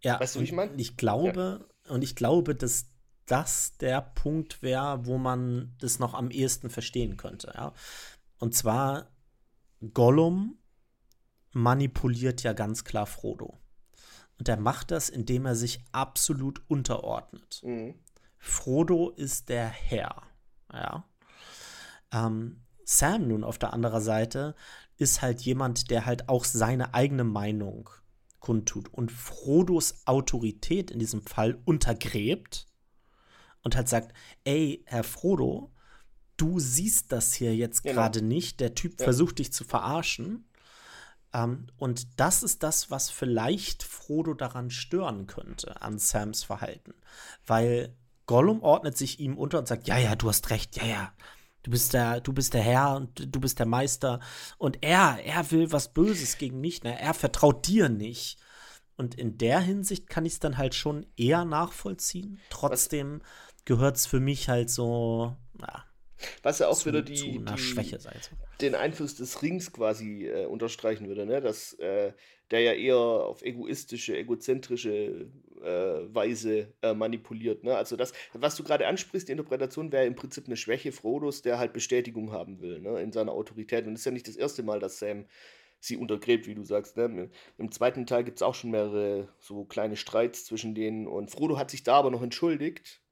[0.00, 0.72] Ja, weißt du, wie ich meine?
[0.76, 1.90] Ich glaube, ja.
[1.92, 2.86] und ich glaube, dass
[3.26, 7.52] das der Punkt wäre, wo man das noch am ehesten verstehen könnte.
[7.54, 7.72] Ja?
[8.38, 9.08] Und zwar,
[9.92, 10.58] Gollum
[11.52, 13.58] manipuliert ja ganz klar Frodo.
[14.38, 17.60] Und er macht das, indem er sich absolut unterordnet.
[17.62, 17.94] Mhm.
[18.38, 20.22] Frodo ist der Herr.
[20.72, 21.04] Ja.
[22.12, 24.54] Ähm, Sam nun auf der anderen Seite
[24.96, 27.88] ist halt jemand, der halt auch seine eigene Meinung
[28.40, 32.66] kundtut und Frodos Autorität in diesem Fall untergräbt
[33.64, 35.72] und halt sagt, ey, Herr Frodo,
[36.36, 37.94] du siehst das hier jetzt genau.
[37.94, 39.04] gerade nicht, der Typ ja.
[39.04, 40.44] versucht dich zu verarschen.
[41.32, 46.94] Ähm, und das ist das, was vielleicht Frodo daran stören könnte, an Sams Verhalten.
[47.46, 47.96] Weil
[48.26, 51.12] Gollum ordnet sich ihm unter und sagt, ja, ja, du hast recht, ja, ja.
[51.62, 54.20] Du bist der, du bist der Herr und du bist der Meister.
[54.58, 56.82] Und er, er will was Böses gegen mich.
[56.82, 56.98] Ne?
[57.00, 58.38] Er vertraut dir nicht.
[58.96, 62.38] Und in der Hinsicht kann ich es dann halt schon eher nachvollziehen.
[62.50, 63.28] Trotzdem was?
[63.64, 65.84] Gehört es für mich halt so, na,
[66.42, 68.12] was ja auch zu, wieder die, die Schwäche sei.
[68.60, 71.40] den Einfluss des Rings quasi äh, unterstreichen würde, ne?
[71.40, 72.12] dass äh,
[72.50, 75.26] der ja eher auf egoistische, egozentrische
[75.62, 77.64] äh, Weise äh, manipuliert.
[77.64, 77.76] Ne?
[77.76, 81.58] Also das, was du gerade ansprichst, die Interpretation wäre im Prinzip eine Schwäche Frodos, der
[81.58, 83.00] halt Bestätigung haben will ne?
[83.00, 83.86] in seiner Autorität.
[83.86, 85.26] Und es ist ja nicht das erste Mal, dass Sam
[85.80, 86.96] sie untergräbt, wie du sagst.
[86.96, 87.30] Ne?
[87.58, 91.58] Im zweiten Teil gibt es auch schon mehrere so kleine Streits zwischen denen und Frodo
[91.58, 93.02] hat sich da aber noch entschuldigt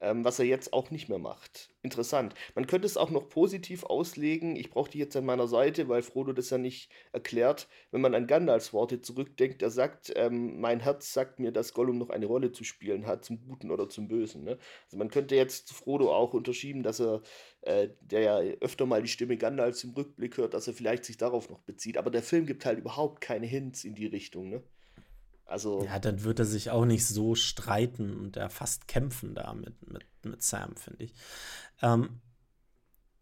[0.00, 1.70] ähm, was er jetzt auch nicht mehr macht.
[1.82, 2.34] Interessant.
[2.54, 4.56] Man könnte es auch noch positiv auslegen.
[4.56, 7.68] Ich brauche die jetzt an meiner Seite, weil Frodo das ja nicht erklärt.
[7.90, 11.98] Wenn man an Gandalfs Worte zurückdenkt, er sagt, ähm, mein Herz sagt mir, dass Gollum
[11.98, 14.44] noch eine Rolle zu spielen hat, zum Guten oder zum Bösen.
[14.44, 14.58] Ne?
[14.86, 17.22] Also man könnte jetzt Frodo auch unterschieben, dass er,
[17.62, 21.16] äh, der ja öfter mal die Stimme Gandalfs im Rückblick hört, dass er vielleicht sich
[21.16, 21.98] darauf noch bezieht.
[21.98, 24.50] Aber der Film gibt halt überhaupt keine Hints in die Richtung.
[24.50, 24.62] Ne?
[25.46, 25.84] Also.
[25.84, 29.90] Ja, dann wird er sich auch nicht so streiten und er fast kämpfen da mit,
[29.90, 31.14] mit, mit Sam, finde ich.
[31.80, 32.20] Ähm,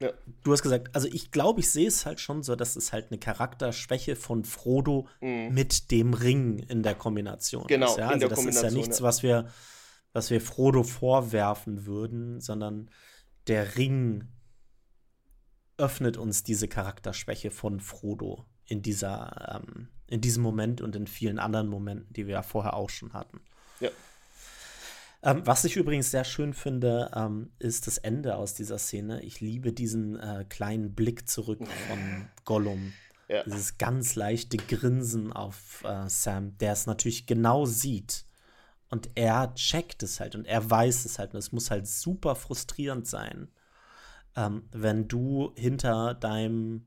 [0.01, 0.11] ja.
[0.43, 3.11] Du hast gesagt, also ich glaube, ich sehe es halt schon so, dass es halt
[3.11, 5.53] eine Charakterschwäche von Frodo mhm.
[5.53, 7.99] mit dem Ring in der Kombination genau, ist.
[7.99, 8.09] Ja?
[8.09, 9.49] Also das ist ja nichts, was wir,
[10.13, 12.91] was wir Frodo vorwerfen würden, sondern
[13.47, 14.29] der Ring
[15.77, 21.39] öffnet uns diese Charakterschwäche von Frodo in dieser, ähm, in diesem Moment und in vielen
[21.39, 23.41] anderen Momenten, die wir ja vorher auch schon hatten.
[23.81, 23.91] Ja.
[25.23, 29.23] Ähm, was ich übrigens sehr schön finde, ähm, ist das Ende aus dieser Szene.
[29.23, 32.93] Ich liebe diesen äh, kleinen Blick zurück von Gollum.
[33.29, 33.43] Ja.
[33.45, 38.27] Dieses ganz leichte Grinsen auf äh, Sam, der es natürlich genau sieht.
[38.91, 41.33] Und er checkt es halt und er weiß es halt.
[41.33, 43.49] Und es muss halt super frustrierend sein,
[44.37, 46.87] ähm, wenn du hinter deinem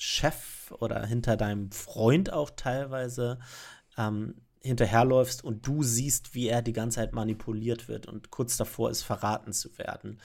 [0.00, 3.40] Chef oder hinter deinem Freund auch teilweise
[3.96, 8.90] ähm, hinterherläufst und du siehst, wie er die ganze Zeit manipuliert wird und kurz davor
[8.90, 10.20] ist, verraten zu werden.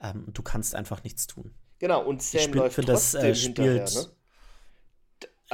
[0.00, 1.54] Ähm, du kannst einfach nichts tun.
[1.78, 4.06] Genau, und Sam Spiel, läuft trotzdem das, äh, spielt, ne?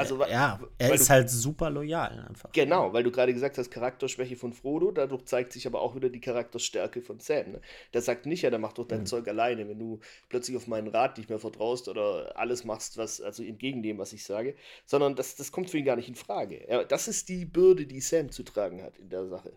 [0.00, 2.50] Also, ja, er ist du, halt super loyal einfach.
[2.52, 6.08] Genau, weil du gerade gesagt hast, Charakterschwäche von Frodo, dadurch zeigt sich aber auch wieder
[6.08, 7.52] die Charakterstärke von Sam.
[7.52, 7.60] Ne?
[7.92, 9.06] Der sagt nicht, ja, der macht doch dein mhm.
[9.06, 13.20] Zeug alleine, wenn du plötzlich auf meinen Rat nicht mehr vertraust oder alles machst, was,
[13.20, 16.14] also entgegen dem, was ich sage, sondern das, das kommt für ihn gar nicht in
[16.14, 16.66] Frage.
[16.66, 19.52] Ja, das ist die Bürde, die Sam zu tragen hat in der Sache.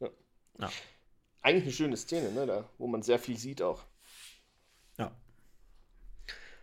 [0.00, 0.10] Ja.
[0.60, 0.70] ja.
[1.42, 3.84] Eigentlich eine schöne Szene, ne, da, wo man sehr viel sieht auch.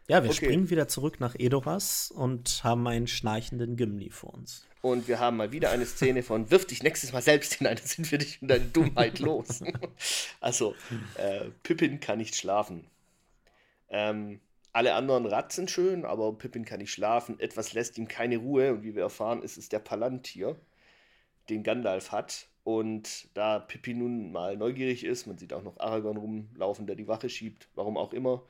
[0.07, 0.23] Ja.
[0.23, 0.45] Wir okay.
[0.45, 4.65] springen wieder zurück nach Edoras und haben einen schnarchenden Gimli vor uns.
[4.81, 7.85] Und wir haben mal wieder eine Szene von Wirf dich nächstes Mal selbst hinein, dann
[7.85, 9.61] sind wir dich und deine Dummheit los.
[10.39, 10.75] also,
[11.15, 12.85] äh, Pippin kann nicht schlafen.
[13.89, 14.39] Ähm,
[14.71, 17.39] alle anderen Ratzen schön, aber Pippin kann nicht schlafen.
[17.39, 20.55] Etwas lässt ihm keine Ruhe und wie wir erfahren, ist es der Palantir,
[21.49, 22.47] den Gandalf hat.
[22.63, 27.07] Und da Pippin nun mal neugierig ist, man sieht auch noch Aragorn rumlaufen, der die
[27.07, 28.43] Wache schiebt, warum auch immer,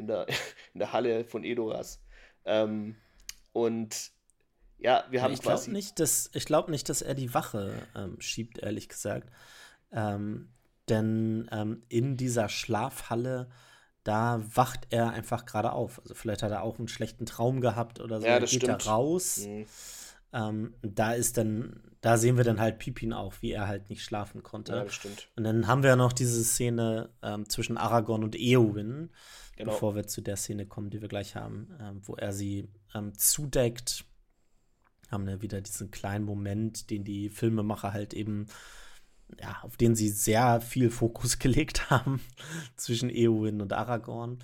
[0.00, 0.26] in der,
[0.74, 2.02] in der Halle von Edoras.
[2.44, 2.96] Ähm,
[3.52, 4.10] und
[4.78, 5.70] ja, wir haben ich quasi.
[5.70, 9.30] Nicht, dass, ich glaube nicht, dass er die Wache ähm, schiebt, ehrlich gesagt.
[9.92, 10.48] Ähm,
[10.88, 13.48] denn ähm, in dieser Schlafhalle,
[14.02, 16.00] da wacht er einfach gerade auf.
[16.00, 18.26] Also vielleicht hat er auch einen schlechten Traum gehabt oder so.
[18.26, 18.86] Ja, das geht stimmt.
[18.86, 19.46] er raus.
[19.46, 19.66] Mhm.
[20.32, 24.02] Ähm, da ist dann, da sehen wir dann halt Pipin auch, wie er halt nicht
[24.02, 24.72] schlafen konnte.
[24.72, 25.28] Ja, das stimmt.
[25.36, 29.10] Und dann haben wir noch diese Szene ähm, zwischen Aragorn und Eowyn,
[29.60, 29.72] genau.
[29.72, 33.16] bevor wir zu der Szene kommen, die wir gleich haben, ähm, wo er sie ähm,
[33.16, 34.04] zudeckt.
[35.10, 38.46] Haben wir wieder diesen kleinen Moment, den die Filmemacher halt eben,
[39.40, 42.20] ja, auf den sie sehr viel Fokus gelegt haben
[42.76, 44.38] zwischen Eowyn und Aragorn.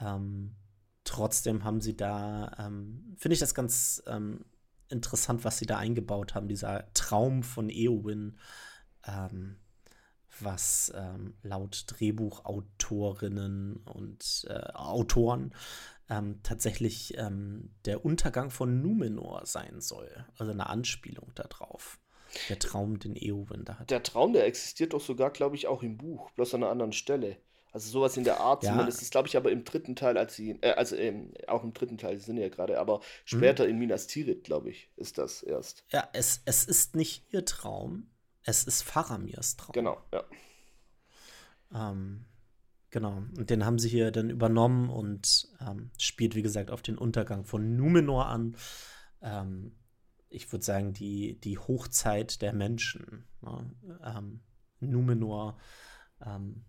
[0.00, 0.56] Ähm,
[1.04, 4.44] trotzdem haben sie da, ähm, finde ich das ganz ähm,
[4.88, 8.38] interessant, was sie da eingebaut haben, dieser Traum von Eowyn.
[9.06, 9.59] Ähm,
[10.44, 15.54] was ähm, laut Drehbuchautorinnen und äh, Autoren
[16.08, 20.26] ähm, tatsächlich ähm, der Untergang von Numenor sein soll.
[20.36, 21.98] Also eine Anspielung darauf.
[22.48, 23.90] Der Traum, den Eowyn da hat.
[23.90, 26.92] Der Traum, der existiert doch sogar, glaube ich, auch im Buch, bloß an einer anderen
[26.92, 27.36] Stelle.
[27.72, 28.70] Also sowas in der Art ja.
[28.70, 29.02] zumindest.
[29.02, 31.98] ist, glaube ich, aber im dritten Teil, als sie, äh, also ähm, auch im dritten
[31.98, 33.70] Teil, sie sind ja gerade, aber später mhm.
[33.70, 35.84] in Minas Tirith, glaube ich, ist das erst.
[35.90, 38.08] Ja, es, es ist nicht ihr Traum,
[38.44, 39.72] es ist Faramirs Traum.
[39.72, 40.24] Genau, ja.
[41.72, 42.24] Ähm,
[42.90, 43.16] genau.
[43.36, 47.44] Und den haben sie hier dann übernommen und ähm, spielt, wie gesagt, auf den Untergang
[47.44, 48.56] von Numenor an.
[49.22, 49.76] Ähm,
[50.28, 53.26] ich würde sagen, die, die Hochzeit der Menschen.
[53.42, 53.74] Ne?
[54.04, 54.40] Ähm,
[54.80, 55.58] Numenor
[56.24, 56.64] ähm,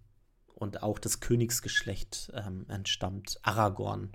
[0.54, 4.12] und auch das Königsgeschlecht ähm, entstammt, Aragorn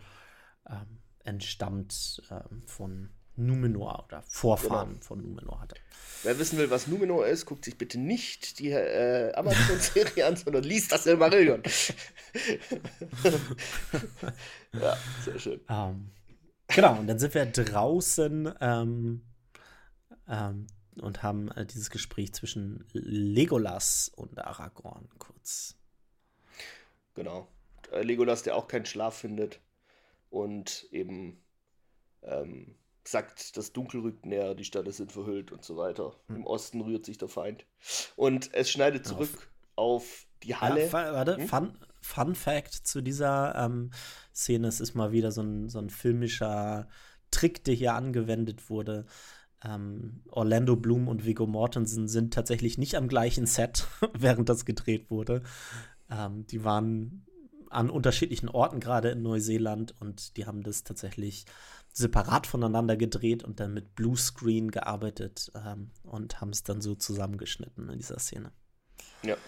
[1.20, 2.22] entstammt
[2.66, 5.02] von Numenor oder Vorfahren genau.
[5.02, 5.76] von Numenor hatte.
[6.22, 10.64] Wer wissen will, was Numenor ist, guckt sich bitte nicht die äh, Amazon-Serie an, sondern
[10.64, 11.62] liest das Silmarillion.
[14.72, 15.60] ja, sehr schön.
[15.68, 16.10] Um, ähm,
[16.68, 19.22] genau, und dann sind wir draußen ähm,
[20.28, 20.66] ähm,
[21.00, 25.76] und haben äh, dieses Gespräch zwischen Legolas und Aragorn kurz.
[27.14, 27.48] Genau.
[27.92, 29.60] Äh, Legolas, der auch keinen Schlaf findet
[30.30, 31.42] und eben
[32.22, 32.74] ähm,
[33.08, 36.14] sagt, das Dunkel rückt näher, die Städte sind verhüllt und so weiter.
[36.28, 36.36] Hm.
[36.36, 37.66] Im Osten rührt sich der Feind.
[38.16, 39.30] Und es schneidet zurück
[39.76, 40.86] auf, auf die Halle.
[40.86, 41.48] Ja, warte, hm?
[41.48, 43.90] Fun, Fun Fact zu dieser ähm,
[44.34, 46.88] Szene: Es ist mal wieder so ein, so ein filmischer
[47.30, 49.06] Trick, der hier angewendet wurde.
[49.64, 55.10] Ähm, Orlando Bloom und Viggo Mortensen sind tatsächlich nicht am gleichen Set, während das gedreht
[55.10, 55.42] wurde.
[56.10, 57.26] Ähm, die waren
[57.70, 61.46] an unterschiedlichen Orten gerade in Neuseeland und die haben das tatsächlich
[61.96, 67.88] separat voneinander gedreht und dann mit Bluescreen gearbeitet ähm, und haben es dann so zusammengeschnitten
[67.88, 68.52] in dieser Szene.
[69.22, 69.38] Ja.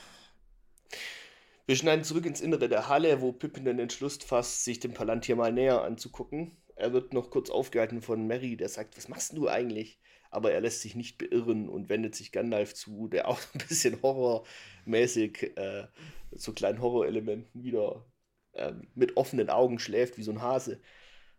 [1.66, 5.36] Wir schneiden zurück ins Innere der Halle, wo Pippin den Entschluss fasst, sich den Palantir
[5.36, 6.56] mal näher anzugucken.
[6.74, 10.00] Er wird noch kurz aufgehalten von Mary, der sagt, was machst du eigentlich?
[10.30, 14.00] Aber er lässt sich nicht beirren und wendet sich Gandalf zu, der auch ein bisschen
[14.00, 15.86] horrormäßig äh,
[16.32, 18.06] so kleinen Horrorelementen wieder
[18.54, 20.80] ähm, mit offenen Augen schläft, wie so ein Hase.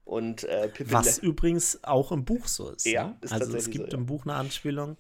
[0.10, 2.88] Und äh, Pippin Was übrigens auch im Buch so ist.
[2.88, 3.18] Ja, ne?
[3.22, 3.98] ist also es gibt so, ja.
[4.00, 4.98] im Buch eine Anspielung,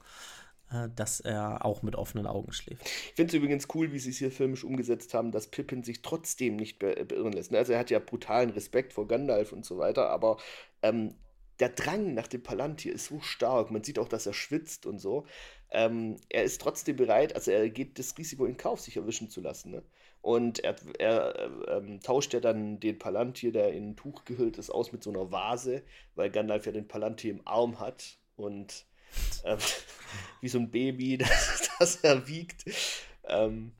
[0.71, 2.85] äh, dass er auch mit offenen Augen schläft.
[2.85, 6.03] Ich finde es übrigens cool, wie sie es hier filmisch umgesetzt haben, dass Pippin sich
[6.03, 7.51] trotzdem nicht be beirren lässt.
[7.51, 7.57] Ne?
[7.57, 10.37] Also er hat ja brutalen Respekt vor Gandalf und so weiter, aber
[10.83, 11.15] ähm,
[11.59, 13.71] der Drang nach dem Palantir ist so stark.
[13.71, 15.25] Man sieht auch, dass er schwitzt und so.
[15.71, 19.41] Ähm, er ist trotzdem bereit, also er geht das Risiko in Kauf, sich erwischen zu
[19.41, 19.71] lassen.
[19.71, 19.81] Ne?
[20.21, 24.57] Und er, er äh, ähm, tauscht ja dann den Palantir, der in ein Tuch gehüllt
[24.57, 25.83] ist, aus mit so einer Vase,
[26.15, 28.85] weil Gandalf ja den Palantir im Arm hat und
[29.43, 29.57] äh,
[30.41, 32.65] wie so ein Baby, das, das er wiegt.
[33.25, 33.71] Ähm,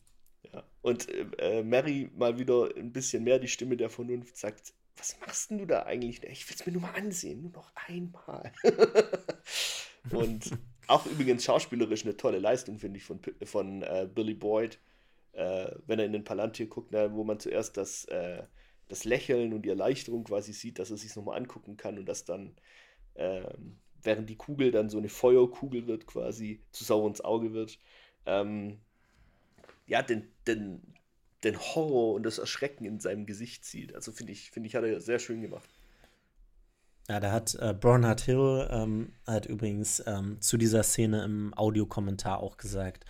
[0.53, 0.63] ja.
[0.81, 1.07] Und
[1.39, 5.59] äh, Mary mal wieder ein bisschen mehr die Stimme der Vernunft sagt, was machst denn
[5.59, 6.23] du da eigentlich?
[6.23, 8.51] Ich will es mir nur mal ansehen, nur noch einmal.
[10.11, 10.51] und
[10.87, 14.79] auch übrigens schauspielerisch eine tolle Leistung, finde ich, von, von äh, Billy Boyd
[15.33, 18.43] äh, wenn er in den Palantir guckt, na, wo man zuerst das, äh,
[18.87, 22.25] das Lächeln und die Erleichterung quasi sieht, dass er sich nochmal angucken kann und das
[22.25, 22.55] dann,
[23.13, 23.43] äh,
[24.01, 27.79] während die Kugel dann so eine Feuerkugel wird, quasi zu Saurons Auge wird,
[28.25, 28.79] ähm,
[29.87, 30.81] ja, den, den,
[31.43, 33.95] den Horror und das Erschrecken in seinem Gesicht sieht.
[33.95, 35.69] Also finde ich, finde ich, hat er sehr schön gemacht.
[37.09, 42.39] Ja, da hat äh, Bernhard Hill ähm, hat übrigens ähm, zu dieser Szene im Audiokommentar
[42.39, 43.05] auch gesagt,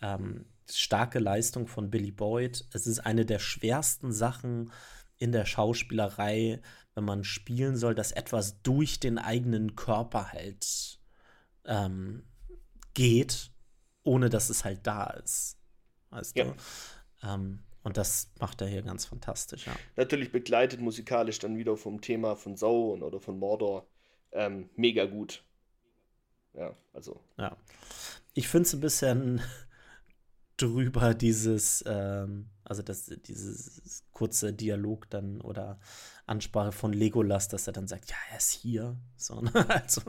[0.00, 2.66] ähm, starke Leistung von Billy Boyd.
[2.72, 4.72] Es ist eine der schwersten Sachen
[5.18, 6.60] in der Schauspielerei,
[6.94, 10.98] wenn man spielen soll, dass etwas durch den eigenen Körper halt
[11.64, 12.24] ähm,
[12.94, 13.50] geht,
[14.02, 15.58] ohne dass es halt da ist.
[16.10, 16.44] Weißt ja.
[16.44, 16.54] du?
[17.22, 19.74] Ähm, und das macht er hier ganz fantastisch, ja.
[19.96, 23.86] Natürlich begleitet musikalisch dann wieder vom Thema von Sauron oder von Mordor
[24.32, 25.44] ähm, mega gut.
[26.54, 27.20] Ja, also.
[27.38, 27.56] Ja.
[28.34, 29.40] Ich finde es ein bisschen
[30.62, 35.78] drüber, dieses, ähm, also das, dieses kurze Dialog dann oder
[36.26, 38.96] Ansprache von Legolas, dass er dann sagt, ja, er ist hier.
[39.16, 39.52] So, ne?
[39.68, 40.02] also,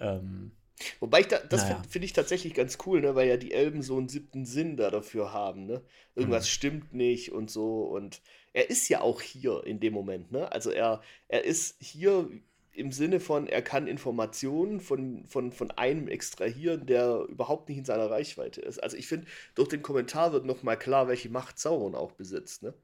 [0.00, 0.52] ähm,
[0.98, 1.74] Wobei ich da, das naja.
[1.74, 4.76] finde find ich tatsächlich ganz cool, ne, weil ja die Elben so einen siebten Sinn
[4.76, 5.82] da dafür haben, ne?
[6.14, 6.48] Irgendwas mhm.
[6.48, 10.50] stimmt nicht und so und er ist ja auch hier in dem Moment, ne?
[10.50, 12.30] Also er, er ist hier
[12.72, 17.84] im Sinne von, er kann Informationen von, von, von einem extrahieren, der überhaupt nicht in
[17.84, 18.82] seiner Reichweite ist.
[18.82, 22.62] Also ich finde, durch den Kommentar wird nochmal klar, welche Macht Sauron auch besitzt.
[22.62, 22.74] Ne?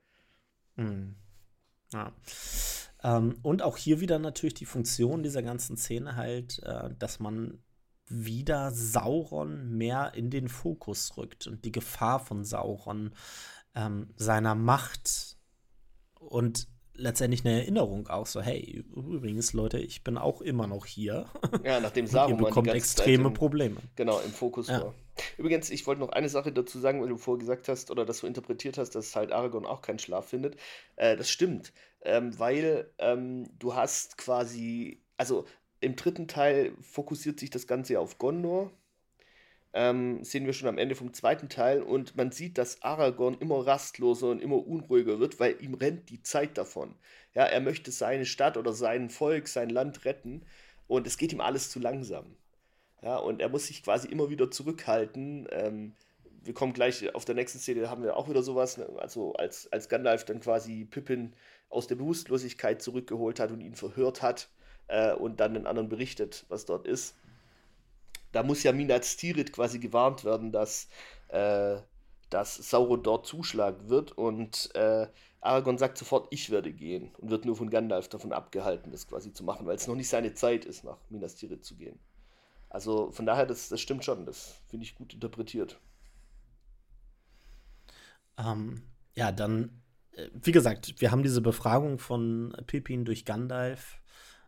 [0.77, 1.15] Mhm.
[1.93, 2.13] Ja.
[3.03, 7.63] Ähm, und auch hier wieder natürlich die Funktion dieser ganzen Szene halt, äh, dass man
[8.09, 13.13] wieder Sauron mehr in den Fokus rückt und die Gefahr von Sauron,
[13.75, 15.37] ähm, seiner Macht
[16.19, 21.27] und letztendlich eine Erinnerung auch so, hey, übrigens, Leute, ich bin auch immer noch hier.
[21.65, 23.77] Ja, nachdem Saruman ihr bekommt extreme im, Probleme.
[23.97, 24.83] Genau, im Fokus ja.
[24.83, 24.95] war.
[25.39, 28.21] Übrigens, ich wollte noch eine Sache dazu sagen, weil du vorher gesagt hast oder dass
[28.21, 30.57] du interpretiert hast, dass halt Aragorn auch keinen Schlaf findet.
[30.97, 35.47] Äh, das stimmt, ähm, weil ähm, du hast quasi, also
[35.81, 38.71] im dritten Teil fokussiert sich das Ganze auf Gondor
[39.77, 43.67] ähm, sehen wir schon am Ende vom zweiten Teil und man sieht, dass Aragorn immer
[43.67, 46.95] rastloser und immer unruhiger wird, weil ihm rennt die Zeit davon.
[47.35, 50.47] Ja, er möchte seine Stadt oder sein Volk, sein Land retten
[50.87, 52.25] und es geht ihm alles zu langsam.
[53.03, 55.47] Ja, und er muss sich quasi immer wieder zurückhalten.
[55.51, 55.93] Ähm,
[56.43, 58.89] wir kommen gleich auf der nächsten Szene, da haben wir auch wieder sowas, ne?
[58.97, 61.35] also als, als Gandalf dann quasi Pippin
[61.69, 64.49] aus der Bewusstlosigkeit zurückgeholt hat und ihn verhört hat
[64.87, 67.15] äh, und dann den anderen berichtet, was dort ist
[68.37, 70.89] da muss ja Minas Tirith quasi gewarnt werden, dass,
[71.29, 71.79] äh,
[72.29, 75.07] dass Sauron dort zuschlagen wird und äh,
[75.41, 79.33] Aragorn sagt sofort, ich werde gehen und wird nur von Gandalf davon abgehalten, das quasi
[79.33, 81.99] zu machen, weil es noch nicht seine Zeit ist, nach Minas Tirith zu gehen.
[82.69, 85.81] Also von daher, das, das stimmt schon, das finde ich gut interpretiert.
[88.37, 88.83] Ähm,
[89.15, 93.99] ja, dann, äh, wie gesagt, wir haben diese Befragung von Pippin durch Gandalf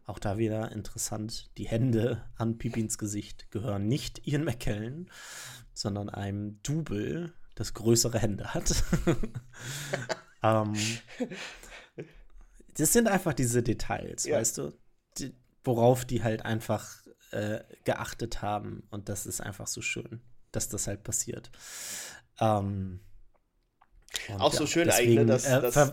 [0.09, 5.11] auch da wieder interessant, die Hände an Pipins Gesicht gehören nicht Ian McKellen,
[5.75, 8.85] sondern einem Double, das größere Hände hat.
[10.43, 10.75] ähm,
[12.75, 14.39] das sind einfach diese Details, ja.
[14.39, 14.73] weißt du,
[15.19, 18.87] die, worauf die halt einfach äh, geachtet haben.
[18.91, 20.23] Und das ist einfach so schön,
[20.53, 21.51] dass das halt passiert.
[22.41, 23.01] Ähm,
[24.39, 25.93] auch so schön deswegen, eigentlich, ne, dass, äh,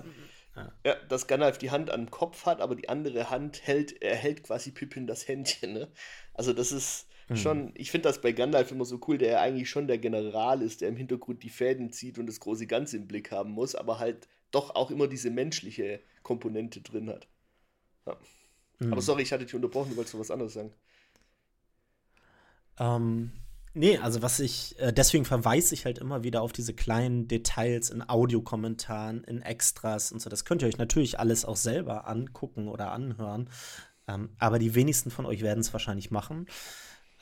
[0.56, 0.96] ja.
[1.10, 4.72] dass Gandalf die Hand am Kopf hat, aber die andere Hand hält, er hält quasi
[4.72, 5.92] Pippin das Händchen, ne?
[6.34, 7.36] Also das ist mhm.
[7.36, 10.62] schon, ich finde das bei Gandalf immer so cool, der ja eigentlich schon der General
[10.62, 13.76] ist, der im Hintergrund die Fäden zieht und das große Ganze im Blick haben muss,
[13.76, 17.28] aber halt doch auch immer diese menschliche Komponente drin hat.
[18.06, 18.18] Ja.
[18.80, 18.94] Mhm.
[18.94, 20.74] Aber sorry, ich hatte dich unterbrochen, du wolltest noch was anderes sagen.
[22.78, 23.32] Ähm,
[23.78, 27.90] Nee, also was ich, äh, deswegen verweise ich halt immer wieder auf diese kleinen Details
[27.90, 30.30] in Audiokommentaren, in Extras und so.
[30.30, 33.50] Das könnt ihr euch natürlich alles auch selber angucken oder anhören.
[34.08, 36.46] Ähm, aber die wenigsten von euch werden es wahrscheinlich machen.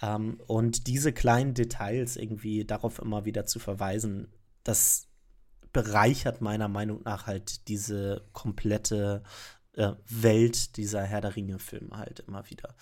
[0.04, 4.28] Ähm, und diese kleinen Details irgendwie darauf immer wieder zu verweisen,
[4.64, 5.08] das
[5.72, 9.24] bereichert meiner Meinung nach halt diese komplette
[9.76, 12.76] äh, Welt dieser Herr der Ringe-Filme halt immer wieder.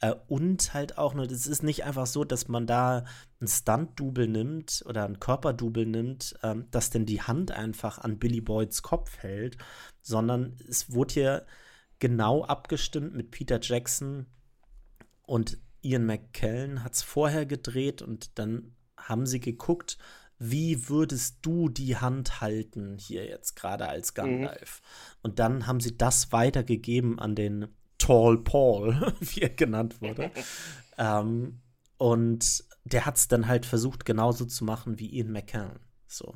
[0.00, 3.04] Äh, und halt auch, ne, das ist nicht einfach so, dass man da
[3.40, 8.40] ein Stunt-Double nimmt oder ein Körperdouble nimmt, ähm, das denn die Hand einfach an Billy
[8.40, 9.56] Boyds Kopf hält,
[10.02, 11.46] sondern es wurde hier
[11.98, 14.26] genau abgestimmt mit Peter Jackson
[15.22, 19.98] und Ian McKellen hat es vorher gedreht und dann haben sie geguckt,
[20.38, 24.14] wie würdest du die Hand halten hier jetzt gerade als mhm.
[24.14, 24.80] Gandalf?
[24.82, 25.18] Mhm.
[25.22, 27.68] Und dann haben sie das weitergegeben an den
[27.98, 30.30] Tall Paul, wie er genannt wurde.
[30.98, 31.60] ähm,
[31.96, 35.80] und der hat es dann halt versucht, genauso zu machen wie Ian McKellen.
[36.06, 36.34] So.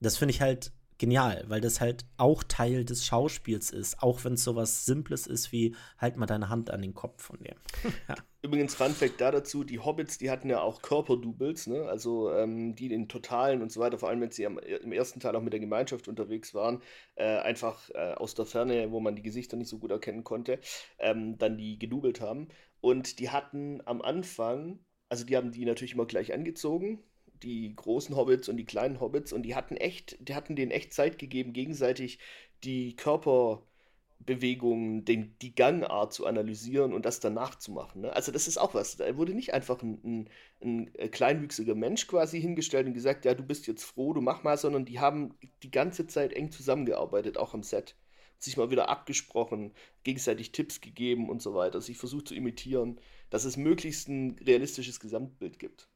[0.00, 4.34] Das finde ich halt genial, weil das halt auch Teil des Schauspiels ist, auch wenn
[4.34, 7.54] es sowas Simples ist wie halt mal deine Hand an den Kopf von dir.
[8.08, 8.14] ja.
[8.42, 11.82] Übrigens, Fun da dazu: Die Hobbits, die hatten ja auch Körperdoubles, ne?
[11.82, 15.20] also ähm, die in Totalen und so weiter, vor allem wenn sie am, im ersten
[15.20, 16.82] Teil auch mit der Gemeinschaft unterwegs waren,
[17.16, 20.60] äh, einfach äh, aus der Ferne, wo man die Gesichter nicht so gut erkennen konnte,
[20.98, 22.48] ähm, dann die gedoubelt haben.
[22.80, 24.78] Und die hatten am Anfang,
[25.08, 27.02] also die haben die natürlich immer gleich angezogen,
[27.42, 30.92] die großen Hobbits und die kleinen Hobbits und die hatten echt, die hatten denen echt
[30.92, 32.18] Zeit gegeben, gegenseitig
[32.64, 38.02] die Körperbewegungen, den, die Gangart zu analysieren und das danach zu machen.
[38.02, 38.12] Ne?
[38.12, 38.96] Also das ist auch was.
[38.96, 40.30] Da wurde nicht einfach ein, ein,
[40.62, 44.42] ein, äh, kleinwüchsiger Mensch quasi hingestellt und gesagt, ja, du bist jetzt froh, du mach
[44.42, 47.96] mal, sondern die haben die ganze Zeit eng zusammengearbeitet, auch am Set.
[48.38, 49.72] Sich mal wieder abgesprochen,
[50.04, 55.00] gegenseitig Tipps gegeben und so weiter, sich versucht zu imitieren, dass es möglichst ein realistisches
[55.00, 55.88] Gesamtbild gibt.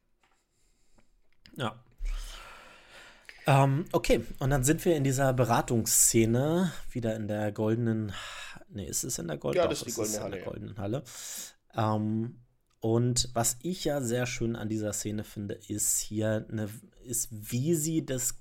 [1.57, 1.75] Ja.
[3.47, 8.13] Ähm, okay, und dann sind wir in dieser Beratungsszene, wieder in der goldenen.
[8.69, 9.75] Nee, ist es in der goldenen Halle?
[9.75, 10.37] Ja, das ist die goldene Halle.
[10.37, 11.03] In der goldenen Halle.
[11.75, 12.41] Ähm,
[12.81, 16.69] und was ich ja sehr schön an dieser Szene finde, ist hier eine,
[17.05, 18.37] ist, wie sie das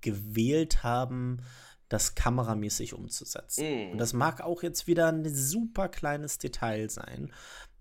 [0.00, 1.42] gewählt haben,
[1.88, 3.64] das kameramäßig umzusetzen.
[3.64, 3.92] Mm.
[3.92, 7.32] Und das mag auch jetzt wieder ein super kleines Detail sein,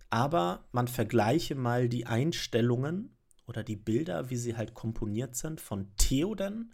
[0.09, 3.15] aber man vergleiche mal die Einstellungen
[3.49, 6.73] oder die Bilder, wie sie halt komponiert sind, von Theoden,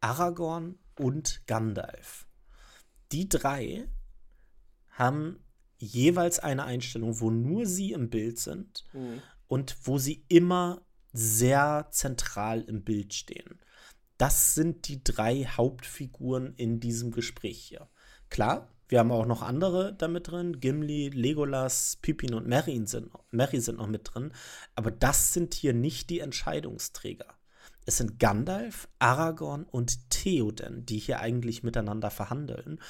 [0.00, 2.26] Aragorn und Gandalf.
[3.10, 3.88] Die drei
[4.90, 5.44] haben
[5.78, 9.20] jeweils eine Einstellung, wo nur sie im Bild sind mhm.
[9.48, 13.58] und wo sie immer sehr zentral im Bild stehen.
[14.16, 17.88] Das sind die drei Hauptfiguren in diesem Gespräch hier.
[18.30, 20.60] Klar, wir haben auch noch andere damit drin.
[20.60, 24.32] Gimli, Legolas, Pippin und Merry sind, Merry sind noch mit drin.
[24.74, 27.26] Aber das sind hier nicht die Entscheidungsträger.
[27.86, 32.80] Es sind Gandalf, Aragorn und Theoden, die hier eigentlich miteinander verhandeln.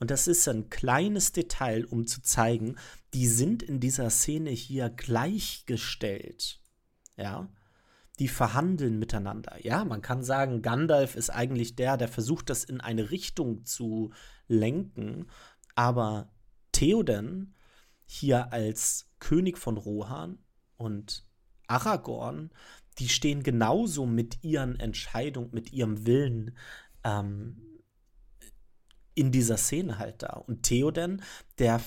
[0.00, 2.74] Und das ist ein kleines Detail, um zu zeigen,
[3.14, 6.60] die sind in dieser Szene hier gleichgestellt.
[7.16, 7.48] Ja.
[8.18, 9.56] Die verhandeln miteinander.
[9.64, 14.12] Ja, man kann sagen, Gandalf ist eigentlich der, der versucht, das in eine Richtung zu
[14.48, 15.26] lenken.
[15.74, 16.30] Aber
[16.72, 17.54] Theoden
[18.04, 20.38] hier als König von Rohan
[20.76, 21.24] und
[21.66, 22.50] Aragorn,
[22.98, 26.56] die stehen genauso mit ihren Entscheidungen, mit ihrem Willen
[27.04, 27.56] ähm,
[29.14, 30.34] in dieser Szene halt da.
[30.34, 31.22] Und Theoden,
[31.58, 31.80] der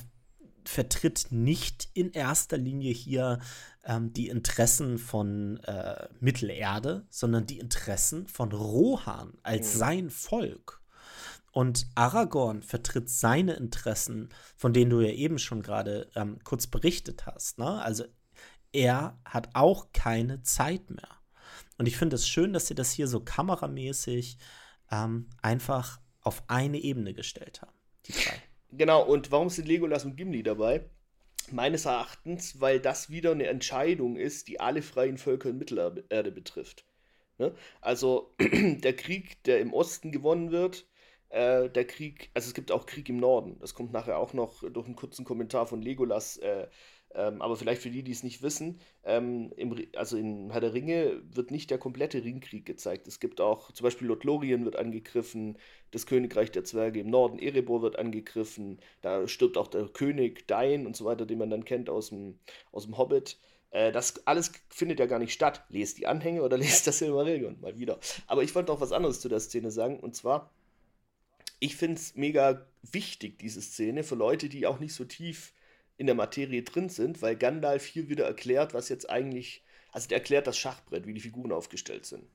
[0.64, 3.40] vertritt nicht in erster Linie hier
[3.84, 9.80] ähm, die Interessen von äh, Mittelerde, sondern die Interessen von Rohan als mhm.
[9.80, 10.82] sein Volk.
[11.56, 14.28] Und Aragorn vertritt seine Interessen,
[14.58, 17.60] von denen du ja eben schon gerade ähm, kurz berichtet hast.
[17.60, 17.82] Ne?
[17.82, 18.04] Also
[18.74, 21.08] er hat auch keine Zeit mehr.
[21.78, 24.38] Und ich finde es schön, dass sie das hier so kameramäßig
[24.92, 28.42] ähm, einfach auf eine Ebene gestellt haben, die drei.
[28.74, 30.90] Genau, und warum sind Legolas und Gimli dabei?
[31.52, 36.84] Meines Erachtens, weil das wieder eine Entscheidung ist, die alle freien Völker in Mittelerde betrifft.
[37.38, 37.56] Ne?
[37.80, 40.86] Also der Krieg, der im Osten gewonnen wird,
[41.30, 43.58] äh, der Krieg, also es gibt auch Krieg im Norden.
[43.60, 46.38] Das kommt nachher auch noch durch einen kurzen Kommentar von Legolas.
[46.38, 46.68] Äh,
[47.16, 50.74] ähm, aber vielleicht für die, die es nicht wissen, ähm, im, also in Herr der
[50.74, 53.08] Ringe wird nicht der komplette Ringkrieg gezeigt.
[53.08, 55.58] Es gibt auch, zum Beispiel Lothlorien wird angegriffen,
[55.92, 60.86] das Königreich der Zwerge im Norden, Erebor wird angegriffen, da stirbt auch der König Dain
[60.86, 62.38] und so weiter, den man dann kennt aus dem,
[62.74, 63.40] aus dem Hobbit.
[63.70, 65.64] Äh, das alles findet ja gar nicht statt.
[65.70, 67.98] Lest die Anhänge oder lest das Silmarillion mal wieder.
[68.28, 70.52] Aber ich wollte noch was anderes zu der Szene sagen, und zwar
[71.60, 75.54] ich finde es mega wichtig, diese Szene, für Leute, die auch nicht so tief
[75.98, 79.64] in der Materie drin sind, weil Gandalf hier wieder erklärt, was jetzt eigentlich
[79.96, 82.26] Also der erklärt das Schachbrett, wie die Figuren aufgestellt sind.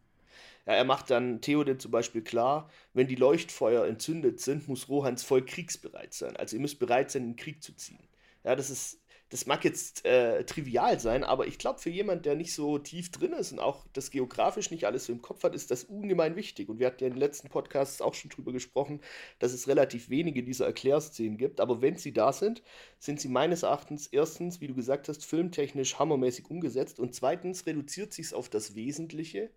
[0.64, 5.22] Ja, er macht dann Theoden zum Beispiel klar, wenn die Leuchtfeuer entzündet sind, muss Rohans
[5.22, 6.36] Volk kriegsbereit sein.
[6.36, 8.08] Also ihr müsst bereit sein, in den Krieg zu ziehen.
[8.44, 12.34] Ja, das ist das mag jetzt äh, trivial sein, aber ich glaube, für jemand, der
[12.34, 15.54] nicht so tief drin ist und auch das geografisch nicht alles so im Kopf hat,
[15.54, 16.68] ist das ungemein wichtig.
[16.68, 19.00] Und wir hatten ja in den letzten Podcasts auch schon drüber gesprochen,
[19.38, 21.60] dass es relativ wenige dieser Erklärszenen gibt.
[21.60, 22.62] Aber wenn sie da sind,
[22.98, 28.12] sind sie meines Erachtens erstens, wie du gesagt hast, filmtechnisch hammermäßig umgesetzt und zweitens reduziert
[28.12, 29.50] sich es auf das Wesentliche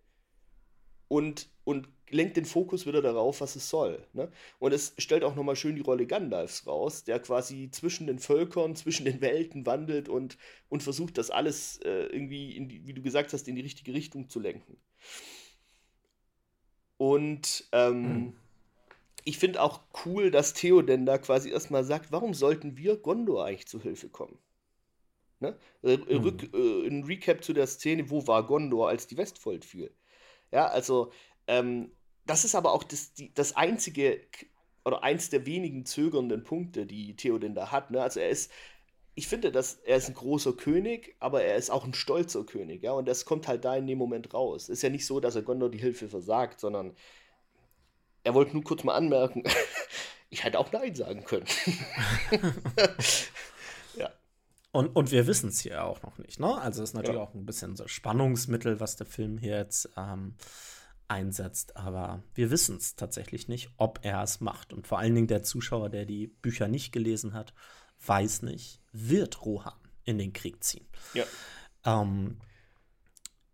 [1.14, 4.04] und, und lenkt den Fokus wieder darauf, was es soll.
[4.14, 4.32] Ne?
[4.58, 8.74] Und es stellt auch nochmal schön die Rolle Gandalfs raus, der quasi zwischen den Völkern,
[8.82, 10.36] zwischen den Welten wandelt und,
[10.68, 14.28] und versucht, das alles äh, irgendwie, die, wie du gesagt hast, in die richtige Richtung
[14.28, 14.76] zu lenken.
[16.96, 18.32] Und ähm, mhm.
[19.22, 23.68] ich finde auch cool, dass Theoden da quasi erstmal sagt, warum sollten wir Gondor eigentlich
[23.68, 24.36] zu Hilfe kommen?
[25.38, 25.56] Ne?
[25.84, 26.38] Äh, mhm.
[26.52, 29.92] äh, ein Recap zu der Szene, wo war Gondor, als die Westfold fiel?
[30.54, 31.10] Ja, also
[31.48, 31.90] ähm,
[32.26, 34.20] das ist aber auch das, die, das einzige
[34.84, 37.90] oder eins der wenigen zögernden Punkte, die Theoden da hat.
[37.90, 38.00] Ne?
[38.00, 38.52] Also er ist,
[39.16, 42.84] ich finde, dass er ist ein großer König, aber er ist auch ein stolzer König,
[42.84, 44.68] ja, und das kommt halt da in dem Moment raus.
[44.68, 46.94] Ist ja nicht so, dass er Gondor die Hilfe versagt, sondern
[48.22, 49.42] er wollte nur kurz mal anmerken,
[50.30, 51.46] ich hätte auch Nein sagen können.
[54.74, 56.60] Und, und wir wissen es hier auch noch nicht, ne?
[56.60, 57.22] Also es ist natürlich ja.
[57.22, 60.34] auch ein bisschen so Spannungsmittel, was der Film hier jetzt ähm,
[61.06, 61.76] einsetzt.
[61.76, 64.72] Aber wir wissen es tatsächlich nicht, ob er es macht.
[64.72, 67.54] Und vor allen Dingen der Zuschauer, der die Bücher nicht gelesen hat,
[68.04, 70.88] weiß nicht, wird Rohan in den Krieg ziehen.
[71.12, 71.22] Ja.
[71.84, 72.38] Ähm,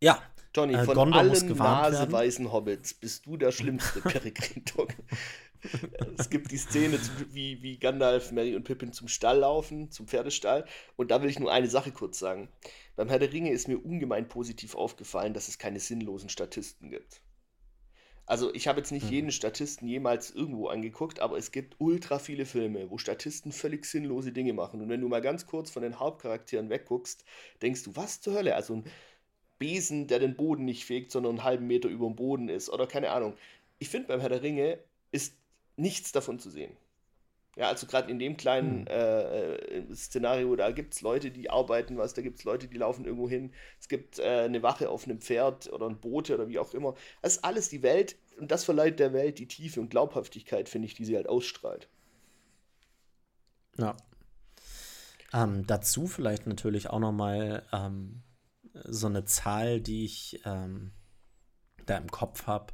[0.01, 0.23] ja.
[0.57, 4.65] Johnny, äh, von Gondor allen naseweißen Hobbits bist du der schlimmste Peregrin
[6.19, 6.99] es gibt die Szene,
[7.31, 10.65] wie, wie Gandalf, Mary und Pippin zum Stall laufen, zum Pferdestall.
[10.97, 12.49] Und da will ich nur eine Sache kurz sagen.
[12.97, 17.23] Beim Herr der Ringe ist mir ungemein positiv aufgefallen, dass es keine sinnlosen Statisten gibt.
[18.31, 19.13] Also ich habe jetzt nicht mhm.
[19.13, 24.31] jeden Statisten jemals irgendwo angeguckt, aber es gibt ultra viele Filme, wo Statisten völlig sinnlose
[24.31, 24.81] Dinge machen.
[24.81, 27.25] Und wenn du mal ganz kurz von den Hauptcharakteren wegguckst,
[27.61, 28.55] denkst du, was zur Hölle?
[28.55, 28.85] Also ein
[29.59, 32.87] Besen, der den Boden nicht fegt, sondern einen halben Meter über dem Boden ist oder
[32.87, 33.35] keine Ahnung.
[33.81, 34.79] Ich finde beim Herr der Ringe
[35.11, 35.37] ist
[35.81, 36.77] nichts davon zu sehen.
[37.57, 38.87] Ja, also gerade in dem kleinen hm.
[38.87, 42.79] äh, äh Szenario, da gibt es Leute, die arbeiten was, da gibt es Leute, die
[42.79, 46.49] laufen irgendwo hin, es gibt äh, eine Wache auf einem Pferd oder ein Boot oder
[46.49, 46.95] wie auch immer.
[47.23, 50.87] Das ist alles die Welt und das verleiht der Welt die Tiefe und Glaubhaftigkeit, finde
[50.87, 51.89] ich, die sie halt ausstrahlt.
[53.77, 53.97] Ja.
[55.33, 58.23] Ähm, dazu vielleicht natürlich auch noch mal ähm,
[58.85, 60.93] so eine Zahl, die ich ähm,
[61.87, 62.73] da im Kopf habe.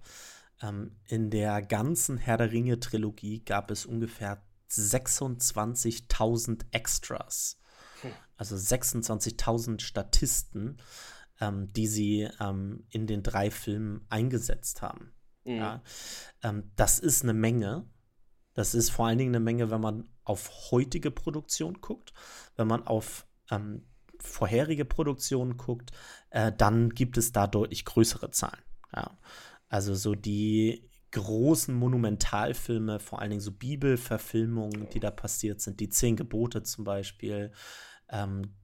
[0.63, 7.59] Ähm, in der ganzen Herr der Ringe-Trilogie gab es ungefähr 26.000 Extras.
[8.03, 8.13] Hm.
[8.37, 10.79] Also 26.000 Statisten,
[11.41, 15.13] ähm, die sie ähm, in den drei Filmen eingesetzt haben.
[15.45, 15.57] Mhm.
[15.57, 15.83] Ja?
[16.43, 17.89] Ähm, das ist eine Menge.
[18.55, 22.13] Das ist vor allen Dingen eine Menge, wenn man auf heutige Produktion guckt.
[22.57, 23.87] Wenn man auf ähm,
[24.19, 25.93] vorherige Produktionen guckt,
[26.31, 28.63] äh, dann gibt es da deutlich größere Zahlen.
[28.95, 29.19] Ja.
[29.77, 35.91] Also so die großen Monumentalfilme, vor allen Dingen so Bibelverfilmungen, die da passiert sind, die
[35.91, 37.53] Zehn Gebote zum Beispiel,
[38.09, 38.55] ähm,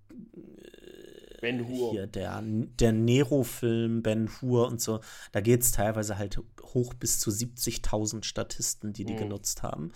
[1.43, 1.91] Ben Hur.
[1.91, 5.01] Hier der, der Nero-Film, Ben Hur und so,
[5.33, 9.19] da geht es teilweise halt hoch bis zu 70.000 Statisten, die die mhm.
[9.19, 9.93] genutzt haben.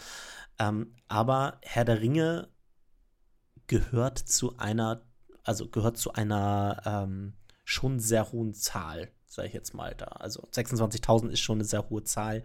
[0.58, 2.50] Ähm, aber Herr der Ringe
[3.68, 5.00] gehört zu einer,
[5.44, 7.32] also gehört zu einer ähm,
[7.64, 10.06] schon sehr hohen Zahl sage ich jetzt mal da.
[10.06, 12.44] Also 26.000 ist schon eine sehr hohe Zahl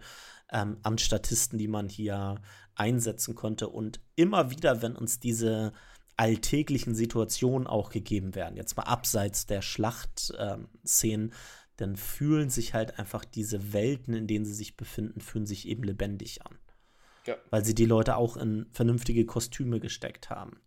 [0.50, 2.36] ähm, an Statisten, die man hier
[2.74, 3.68] einsetzen konnte.
[3.68, 5.72] Und immer wieder, wenn uns diese
[6.16, 11.32] alltäglichen Situationen auch gegeben werden, jetzt mal abseits der Schlachtszenen, ähm,
[11.76, 15.82] dann fühlen sich halt einfach diese Welten, in denen sie sich befinden, fühlen sich eben
[15.82, 16.58] lebendig an.
[17.26, 17.36] Ja.
[17.50, 20.60] Weil sie die Leute auch in vernünftige Kostüme gesteckt haben.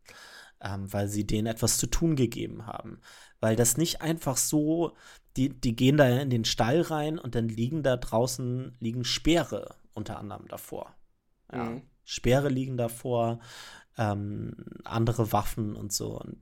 [0.61, 2.99] Ähm, weil sie denen etwas zu tun gegeben haben.
[3.39, 4.95] Weil das nicht einfach so
[5.37, 9.75] die, die gehen da in den Stall rein und dann liegen da draußen liegen Speere
[9.93, 10.95] unter anderem davor.
[11.51, 11.65] Ja.
[11.65, 11.81] Mhm.
[12.03, 13.39] Speere liegen davor,
[13.97, 16.19] ähm, andere Waffen und so.
[16.19, 16.37] Und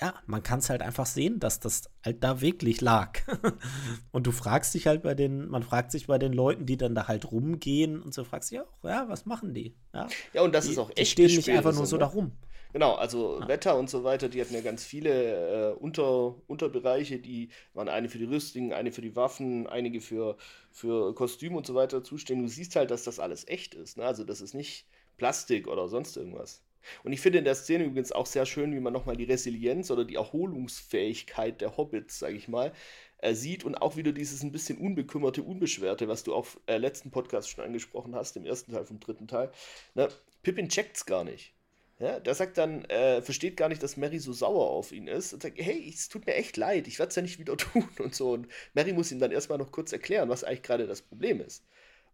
[0.00, 3.20] ja, man kann es halt einfach sehen, dass das halt da wirklich lag.
[4.10, 6.94] und du fragst dich halt bei den, man fragt sich bei den Leuten, die dann
[6.94, 9.76] da halt rumgehen und so, fragst dich auch, ja, was machen die?
[9.92, 10.98] Ja, ja und das die, ist auch echt.
[10.98, 12.00] Die stehen nicht einfach nur so ne?
[12.00, 12.32] da rum.
[12.74, 13.46] Genau, also ja.
[13.46, 18.08] Wetter und so weiter, die hatten ja ganz viele äh, Unter, Unterbereiche, die waren eine
[18.08, 20.36] für die Rüstungen, eine für die Waffen, einige für,
[20.72, 22.46] für Kostüme und so weiter zuständig.
[22.46, 23.96] Du siehst halt, dass das alles echt ist.
[23.96, 24.04] Ne?
[24.04, 26.64] Also das ist nicht Plastik oder sonst irgendwas.
[27.04, 29.92] Und ich finde in der Szene übrigens auch sehr schön, wie man nochmal die Resilienz
[29.92, 32.72] oder die Erholungsfähigkeit der Hobbits, sage ich mal,
[33.18, 37.12] äh, sieht und auch wieder dieses ein bisschen unbekümmerte, unbeschwerte, was du auch äh, letzten
[37.12, 39.52] Podcast schon angesprochen hast, im ersten Teil vom dritten Teil.
[39.94, 40.08] Ne?
[40.42, 41.53] Pippin checkt's gar nicht.
[42.00, 45.32] Ja, der sagt dann, äh, versteht gar nicht, dass Mary so sauer auf ihn ist
[45.32, 47.88] und sagt, hey, es tut mir echt leid, ich werde es ja nicht wieder tun
[47.98, 48.32] und so.
[48.32, 51.64] Und Mary muss ihm dann erstmal noch kurz erklären, was eigentlich gerade das Problem ist.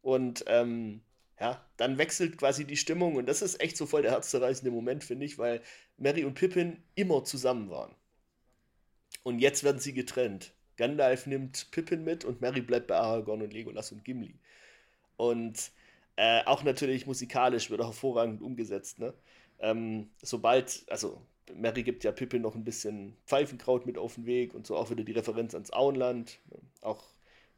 [0.03, 1.01] Und ähm,
[1.41, 5.03] ja, dann wechselt quasi die Stimmung und das ist echt so voll der herzzerreißende Moment,
[5.05, 5.63] finde ich, weil
[5.97, 7.95] Mary und Pippin immer zusammen waren.
[9.23, 10.53] Und jetzt werden sie getrennt.
[10.77, 14.35] Gandalf nimmt Pippin mit und Mary bleibt bei Aragorn und Legolas und Gimli.
[15.17, 15.73] Und
[16.17, 18.99] äh, auch natürlich musikalisch wird er hervorragend umgesetzt.
[18.99, 19.15] Ne?
[19.61, 21.21] Ähm, sobald, also
[21.55, 24.91] Mary gibt ja Pippin noch ein bisschen Pfeifenkraut mit auf den Weg und so auch
[24.91, 26.39] wieder die Referenz ans Auenland.
[26.81, 27.05] Auch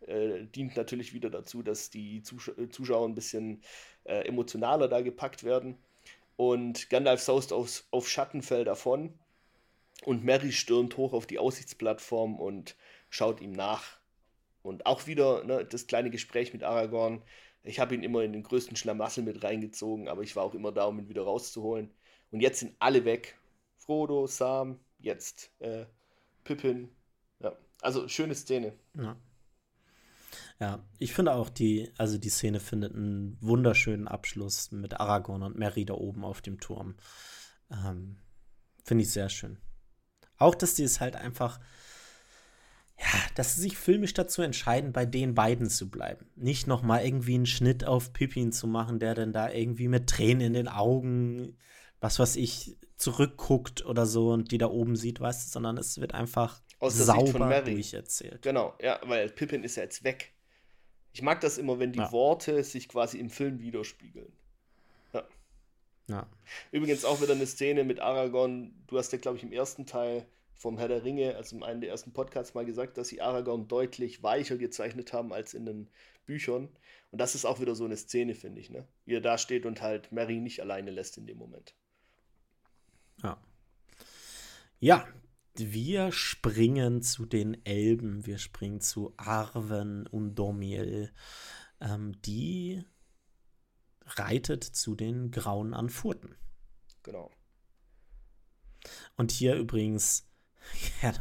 [0.06, 3.62] äh, dient natürlich wieder dazu, dass die Zus Zuschauer ein bisschen
[4.04, 5.76] äh, emotionaler da gepackt werden.
[6.36, 9.14] Und Gandalf saust auf, auf Schattenfell davon
[10.04, 12.76] und Mary stürmt hoch auf die Aussichtsplattform und
[13.10, 13.98] schaut ihm nach.
[14.62, 17.22] Und auch wieder ne, das kleine Gespräch mit Aragorn.
[17.62, 20.72] Ich habe ihn immer in den größten Schlamassel mit reingezogen, aber ich war auch immer
[20.72, 21.92] da, um ihn wieder rauszuholen.
[22.30, 23.38] Und jetzt sind alle weg.
[23.76, 25.86] Frodo, Sam, jetzt äh,
[26.44, 26.88] Pippin.
[27.40, 28.72] Ja, also schöne Szene.
[28.96, 29.16] Ja.
[30.60, 35.58] Ja, ich finde auch die, also die Szene findet einen wunderschönen Abschluss mit Aragorn und
[35.58, 36.94] Mary da oben auf dem Turm.
[37.68, 38.18] Ähm,
[38.84, 39.58] finde ich sehr schön.
[40.36, 41.58] Auch, dass die es halt einfach,
[43.02, 46.26] ja, dass sie sich filmisch dazu entscheiden, bei den beiden zu bleiben.
[46.36, 50.08] Nicht noch mal irgendwie einen Schnitt auf Pippin zu machen, der dann da irgendwie mit
[50.08, 51.58] Tränen in den Augen,
[52.00, 56.00] was weiß ich, zurückguckt oder so und die da oben sieht, weißt du, sondern es
[56.00, 58.42] wird einfach Aus sauber durcherzählt.
[58.42, 60.32] Genau, ja, weil Pippin ist ja jetzt weg.
[61.12, 62.12] Ich mag das immer, wenn die ja.
[62.12, 64.32] Worte sich quasi im Film widerspiegeln.
[65.12, 65.24] Ja.
[66.08, 66.26] ja.
[66.70, 68.72] Übrigens auch wieder eine Szene mit Aragorn.
[68.86, 70.24] Du hast ja, glaube ich, im ersten Teil
[70.54, 73.68] vom Herr der Ringe, also in einem der ersten Podcasts mal gesagt, dass sie Aragorn
[73.68, 75.90] deutlich weicher gezeichnet haben als in den
[76.26, 76.68] Büchern.
[77.10, 78.86] Und das ist auch wieder so eine Szene, finde ich, ne?
[79.04, 81.74] Wie er da steht und halt Mary nicht alleine lässt in dem Moment.
[83.22, 83.42] Ja.
[84.78, 85.06] Ja,
[85.54, 91.12] wir springen zu den Elben, wir springen zu Arwen und Domiel.
[91.80, 92.82] Ähm, die
[94.06, 96.36] reitet zu den Grauen Anfurten.
[97.02, 97.30] Genau.
[99.16, 100.31] Und hier übrigens
[101.02, 101.12] Ja,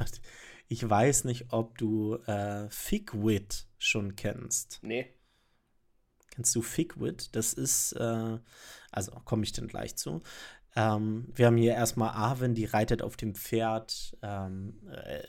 [0.68, 4.80] ich weiß nicht, ob du äh, Figwit schon kennst.
[4.82, 5.14] Nee.
[6.30, 7.36] Kennst du Figwit?
[7.36, 8.38] Das ist, äh,
[8.92, 10.22] also komme ich dann gleich zu.
[10.76, 15.24] Ähm, wir haben hier erstmal Arwen, die reitet auf dem Pferd ähm, äh,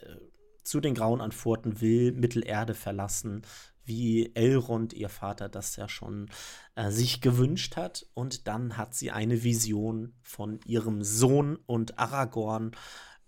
[0.63, 3.43] zu den Grauen Anfurten, will Mittelerde verlassen,
[3.85, 6.31] wie Elrond, ihr Vater, das ja schon
[6.77, 8.07] äh, sich gewünscht hat.
[8.15, 12.77] Und dann hat sie eine Vision von ihrem Sohn und Aragorn,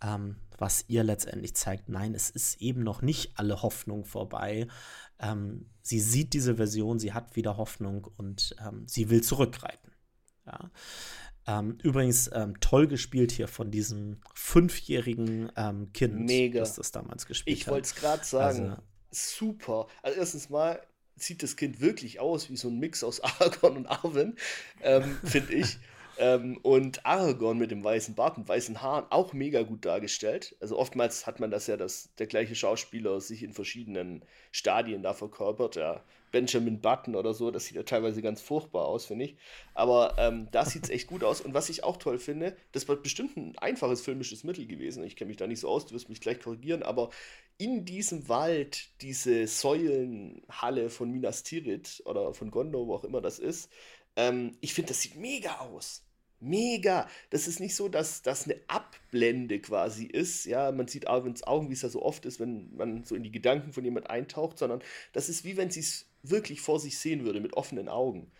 [0.03, 4.68] ähm, was ihr letztendlich zeigt, nein, es ist eben noch nicht alle Hoffnung vorbei.
[5.18, 9.90] Ähm, sie sieht diese Version, sie hat wieder Hoffnung und ähm, sie will zurückreiten.
[10.47, 10.70] Ja.
[11.47, 16.61] Ähm, übrigens ähm, toll gespielt hier von diesem fünfjährigen ähm, Kind, Mega.
[16.61, 17.68] das das damals gespielt ich hat.
[17.68, 18.70] Ich wollte es gerade sagen.
[18.70, 19.86] Also, Super.
[20.03, 20.80] Also erstens mal
[21.16, 24.36] sieht das Kind wirklich aus wie so ein Mix aus Aragorn und Arwen,
[25.22, 25.78] finde ich.
[26.18, 30.56] Ähm, und Aragorn mit dem weißen Bart und weißen Haaren auch mega gut dargestellt.
[30.60, 35.12] Also oftmals hat man das ja, dass der gleiche Schauspieler sich in verschiedenen Stadien da
[35.12, 35.76] verkörpert.
[35.76, 36.04] Ja,
[36.34, 39.36] Benjamin Button oder so, das sieht ja teilweise ganz furchtbar aus, finde ich.
[39.72, 41.40] Aber ähm, da sieht es echt gut aus.
[41.40, 45.04] Und was ich auch toll finde, das war bestimmt ein einfaches filmisches Mittel gewesen.
[45.04, 47.10] Ich kenne mich da nicht so aus, du wirst mich gleich korrigieren, aber
[47.56, 53.38] in diesem Wald diese Säulenhalle von Minas Tirith oder von Gondor, wo auch immer das
[53.38, 53.70] ist,
[54.16, 56.03] ähm, ich finde, das sieht mega aus.
[56.45, 57.09] Mega.
[57.30, 60.45] Das ist nicht so, dass das eine Abblende quasi ist.
[60.45, 63.22] Ja, man sieht Arwins Augen, wie es ja so oft ist, wenn man so in
[63.22, 64.82] die Gedanken von jemand eintaucht, sondern
[65.12, 68.30] das ist wie wenn sie es wirklich vor sich sehen würde, mit offenen Augen.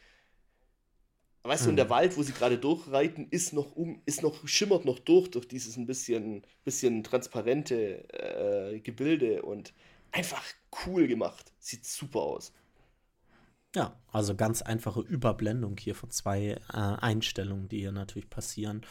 [1.45, 1.67] Weißt hm.
[1.67, 4.99] du, und der Wald, wo sie gerade durchreiten, ist noch um, ist noch, schimmert noch
[4.99, 9.75] durch, durch dieses ein bisschen, bisschen transparente äh, Gebilde und
[10.11, 10.43] einfach
[10.87, 11.53] cool gemacht.
[11.59, 12.53] Sieht super aus.
[13.75, 18.83] Ja, also ganz einfache Überblendung hier von zwei äh, Einstellungen, die hier natürlich passieren.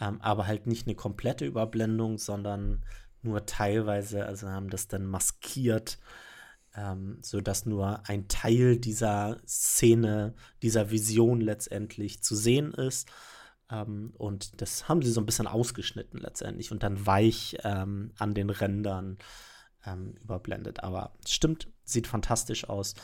[0.00, 2.82] Ähm, aber halt nicht eine komplette Überblendung, sondern
[3.20, 5.98] nur teilweise, also haben das dann maskiert,
[6.74, 13.10] ähm, sodass nur ein Teil dieser Szene, dieser Vision letztendlich zu sehen ist.
[13.70, 18.34] Ähm, und das haben sie so ein bisschen ausgeschnitten letztendlich und dann weich ähm, an
[18.34, 19.18] den Rändern
[19.86, 20.82] ähm, überblendet.
[20.82, 22.94] Aber stimmt, sieht fantastisch aus.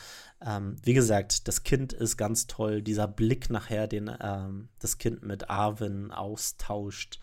[0.41, 2.83] Ähm, wie gesagt, das Kind ist ganz toll.
[2.83, 7.20] Dieser Blick nachher, den ähm, das Kind mit Arwen austauscht.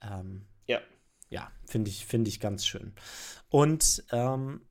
[0.00, 0.80] Ähm, ja.
[1.30, 2.94] Ja, finde ich, find ich ganz schön.
[3.48, 4.66] Und ähm,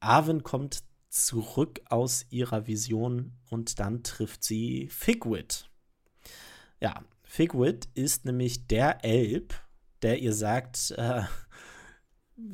[0.00, 5.70] Arwen kommt zurück aus ihrer Vision und dann trifft sie Figwit.
[6.80, 9.54] Ja, Figwit ist nämlich der Elb,
[10.02, 11.22] der ihr sagt, äh,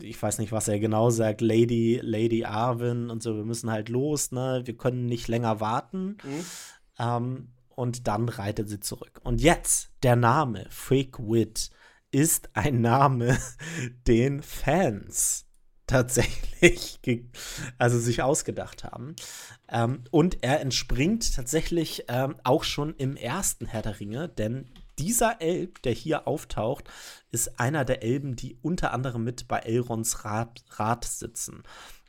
[0.00, 3.88] ich weiß nicht, was er genau sagt, Lady, Lady Arwen und so, wir müssen halt
[3.88, 4.62] los, ne?
[4.64, 6.18] Wir können nicht länger warten.
[6.22, 6.44] Mhm.
[6.98, 9.20] Ähm, und dann reitet sie zurück.
[9.24, 11.70] Und jetzt, der Name, Freak Wit,
[12.10, 13.38] ist ein Name,
[14.06, 15.46] den Fans
[15.86, 17.00] tatsächlich
[17.78, 19.16] also sich ausgedacht haben.
[19.68, 24.68] Ähm, und er entspringt tatsächlich ähm, auch schon im ersten Herr der Ringe, denn
[25.00, 26.84] dieser Elb, der hier auftaucht,
[27.32, 31.62] ist einer der Elben, die unter anderem mit bei Elrons Rat, Rat sitzen.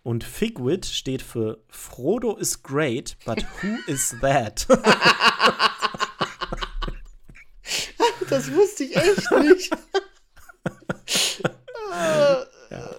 [0.04, 4.68] Und Figwit steht für Frodo is great, but who is that?
[8.30, 9.72] das wusste ich echt nicht.
[12.72, 12.90] ja.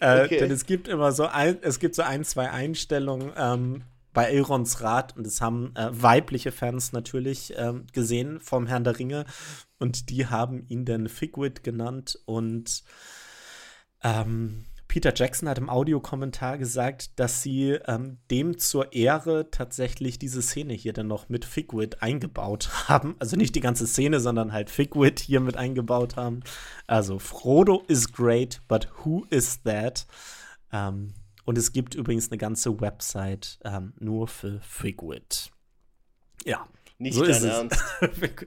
[0.00, 0.38] Äh, okay.
[0.38, 4.80] denn es gibt immer so ein, es gibt so ein, zwei Einstellungen, ähm, bei Elrons
[4.80, 9.24] Rat und es haben äh, weibliche Fans natürlich äh, gesehen vom Herrn der Ringe
[9.78, 12.82] und die haben ihn dann Figwit genannt und
[14.02, 20.42] ähm, Peter Jackson hat im Audiokommentar gesagt, dass sie ähm, dem zur Ehre tatsächlich diese
[20.42, 23.14] Szene hier dann noch mit Figwit eingebaut haben.
[23.20, 26.40] Also nicht die ganze Szene, sondern halt Figwit hier mit eingebaut haben.
[26.88, 30.08] Also Frodo is great, but who is that?
[30.72, 31.14] Ähm,
[31.50, 35.50] und es gibt übrigens eine ganze Website ähm, nur für Figwit.
[36.44, 36.64] Ja.
[36.98, 37.82] Nicht so dein Ernst.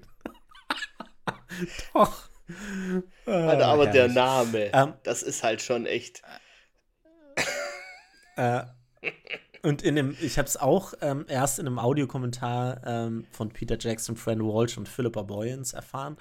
[1.94, 2.30] Doch.
[3.26, 3.92] Alter, aber herrlich.
[3.92, 6.22] der Name, ähm, das ist halt schon echt.
[8.38, 8.64] Äh,
[9.64, 13.76] und in dem, ich habe es auch ähm, erst in einem Audiokommentar ähm, von Peter
[13.78, 16.16] Jackson, Fran Walsh und Philippa Boyens erfahren.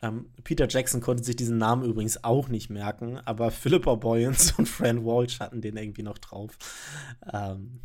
[0.00, 4.66] Ähm, Peter Jackson konnte sich diesen Namen übrigens auch nicht merken, aber Philippa Boyens und
[4.66, 6.56] Fran Walsh hatten den irgendwie noch drauf.
[7.32, 7.80] Ähm,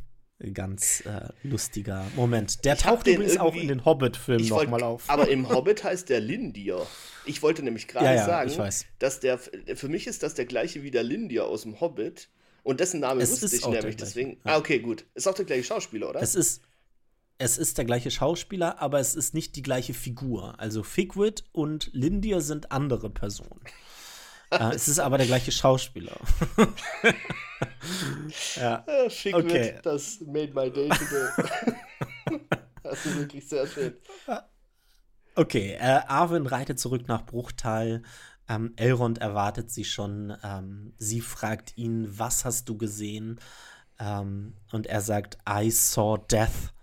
[0.53, 2.65] ganz äh, lustiger Moment.
[2.65, 5.09] Der ich taucht übrigens auch in den Hobbit-Filmen nochmal auf.
[5.09, 6.85] Aber im Hobbit heißt der Lindir.
[7.25, 10.83] Ich wollte nämlich gerade ja, ja, sagen, dass der, für mich ist das der gleiche
[10.83, 12.29] wie der Lindir aus dem Hobbit.
[12.63, 14.31] Und dessen Name es wusste ich nämlich, deswegen.
[14.45, 14.53] Ja.
[14.53, 15.05] Ah, okay, gut.
[15.15, 16.21] Ist auch der gleiche Schauspieler, oder?
[16.21, 16.61] Es ist,
[17.43, 20.59] es ist der gleiche Schauspieler, aber es ist nicht die gleiche Figur.
[20.59, 23.59] Also Figwit und Lindir sind andere Personen.
[24.49, 26.17] äh, es ist aber der gleiche Schauspieler.
[28.55, 28.85] ja.
[28.87, 29.79] ja Figwit, okay.
[29.83, 32.39] das made my day today.
[32.83, 33.93] das ist wirklich sehr schön.
[35.35, 38.03] Okay, äh, Arwen reitet zurück nach Bruchtal.
[38.47, 40.33] Ähm, Elrond erwartet sie schon.
[40.43, 43.39] Ähm, sie fragt ihn, was hast du gesehen?
[43.99, 46.73] Ähm, und er sagt, I saw death.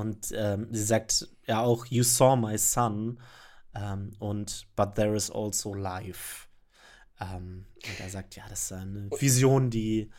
[0.00, 3.20] Und ähm, sie sagt ja auch, You saw my son.
[3.74, 6.48] Ähm, und But there is also life.
[7.20, 10.10] Ähm, und er sagt, ja, das ist eine Vision, die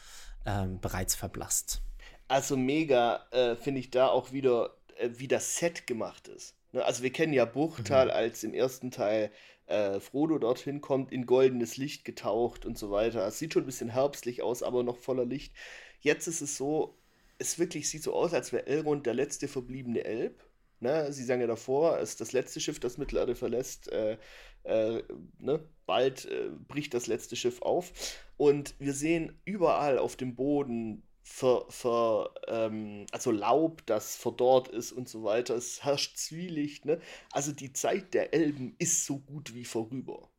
[0.46, 1.82] ähm, bereits verblasst.
[2.28, 6.56] Also mega äh, finde ich da auch wieder, äh, wie das Set gemacht ist.
[6.72, 6.86] Ne?
[6.86, 8.12] Also wir kennen ja Buchtal mhm.
[8.12, 9.32] als im ersten Teil
[9.66, 13.26] äh, Frodo dorthin kommt, in goldenes Licht getaucht und so weiter.
[13.28, 15.54] Es sieht schon ein bisschen herbstlich aus, aber noch voller Licht.
[16.00, 16.98] Jetzt ist es so,
[17.42, 20.44] es wirklich sieht so aus, als wäre Elrond der letzte verbliebene Elb.
[20.80, 21.12] Ne?
[21.12, 23.92] Sie sagen ja davor, es ist das letzte Schiff, das Mittelerde verlässt.
[23.92, 24.18] Äh,
[24.64, 25.04] äh,
[25.40, 25.68] ne?
[25.86, 27.92] Bald äh, bricht das letzte Schiff auf.
[28.38, 34.92] Und wir sehen überall auf dem Boden ver, ver, ähm, also Laub, das verdorrt ist
[34.92, 35.56] und so weiter.
[35.56, 36.86] Es herrscht Zwielicht.
[36.86, 37.00] Ne?
[37.32, 40.30] Also die Zeit der Elben ist so gut wie vorüber.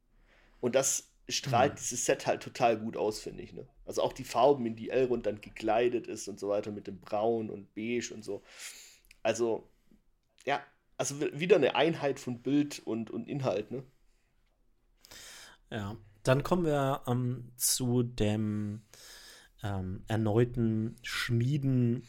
[0.60, 1.76] Und das strahlt mhm.
[1.76, 3.52] dieses Set halt total gut aus, finde ich.
[3.52, 3.66] Ne?
[3.86, 7.00] Also auch die Farben, in die Elrond dann gekleidet ist und so weiter, mit dem
[7.00, 8.42] Braun und Beige und so.
[9.22, 9.68] Also,
[10.44, 10.62] ja,
[10.96, 13.82] also wieder eine Einheit von Bild und, und Inhalt, ne?
[15.70, 18.82] Ja, dann kommen wir ähm, zu dem
[19.62, 22.06] ähm, erneuten Schmieden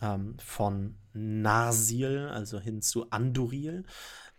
[0.00, 3.84] ähm, von Narsil, also hin zu Anduril.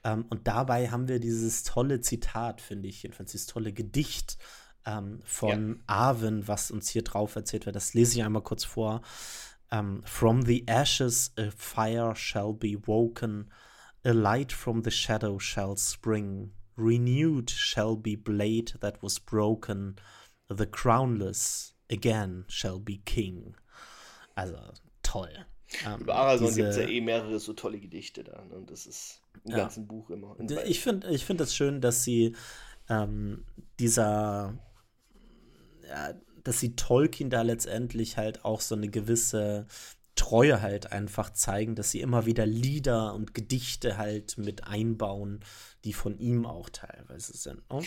[0.04, 4.38] Ähm, und dabei haben wir dieses tolle Zitat, finde ich, jedenfalls dieses tolle Gedicht
[4.86, 5.84] ähm, von ja.
[5.88, 7.76] Arwen, was uns hier drauf erzählt wird.
[7.76, 9.02] Das lese ich einmal kurz vor.
[9.72, 13.52] Um, ähm, from the ashes a fire shall be woken,
[14.04, 19.96] a light from the shadow shall spring, renewed shall be blade that was broken,
[20.48, 23.56] the crownless again shall be king.
[24.36, 24.74] Also
[25.04, 25.46] toll.
[25.86, 28.44] Ähm, Über Aragon gibt es ja eh mehrere so tolle Gedichte da.
[28.46, 28.56] Ne?
[28.56, 29.58] Und das ist im ja.
[29.58, 30.36] ganzen Buch immer.
[30.66, 32.36] Ich finde ich find das schön, dass sie
[32.90, 33.46] ähm,
[33.80, 34.58] dieser
[35.88, 36.14] ja,
[36.44, 39.68] dass sie Tolkien da letztendlich halt auch so eine gewisse
[40.20, 45.40] Treue halt einfach zeigen, dass sie immer wieder Lieder und Gedichte halt mit einbauen,
[45.86, 47.62] die von ihm auch teilweise sind.
[47.72, 47.82] Ne?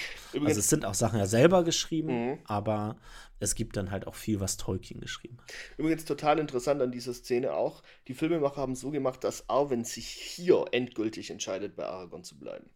[0.47, 2.39] Also es sind auch Sachen ja selber geschrieben, mhm.
[2.45, 2.97] aber
[3.39, 5.53] es gibt dann halt auch viel, was Tolkien geschrieben hat.
[5.76, 10.07] Übrigens total interessant an dieser Szene auch, die Filmemacher haben so gemacht, dass Arwen sich
[10.09, 12.70] hier endgültig entscheidet, bei Aragorn zu bleiben.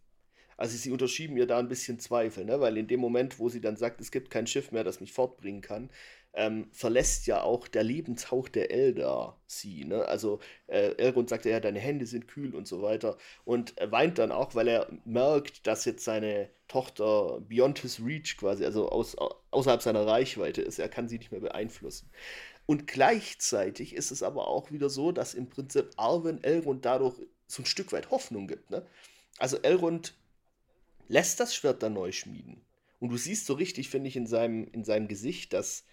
[0.59, 2.61] Also sie unterschieben ihr da ein bisschen Zweifel, ne?
[2.61, 5.13] weil in dem Moment, wo sie dann sagt, es gibt kein Schiff mehr, das mich
[5.13, 5.91] fortbringen kann,
[6.37, 9.85] ähm, verlässt ja auch der Lebenshauch der Eldar sie.
[9.85, 10.05] Ne?
[10.05, 14.31] Also äh, Elrond sagt ja, deine Hände sind kühl und so weiter und weint dann
[14.31, 19.17] auch, weil er merkt, dass jetzt seine Tochter beyond his reach quasi, also aus,
[19.51, 20.79] außerhalb seiner Reichweite ist.
[20.79, 22.11] Er kann sie nicht mehr beeinflussen.
[22.67, 27.15] Und gleichzeitig ist es aber auch wieder so, dass im Prinzip Arwen Elrond dadurch
[27.47, 28.71] so ein Stück weit Hoffnung gibt.
[28.71, 28.85] Ne?
[29.39, 30.15] Also Elrond
[31.09, 32.61] lässt das Schwert dann neu schmieden.
[33.01, 35.85] Und du siehst so richtig, finde ich, in seinem, in seinem Gesicht, dass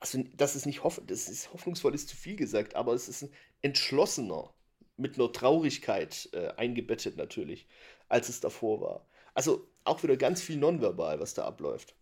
[0.00, 3.22] also das ist nicht hoff das ist hoffnungsvoll ist zu viel gesagt, aber es ist
[3.22, 3.32] ein
[3.62, 4.52] entschlossener
[4.96, 7.66] mit einer Traurigkeit äh, eingebettet natürlich,
[8.08, 9.06] als es davor war.
[9.34, 11.94] Also auch wieder ganz viel nonverbal, was da abläuft.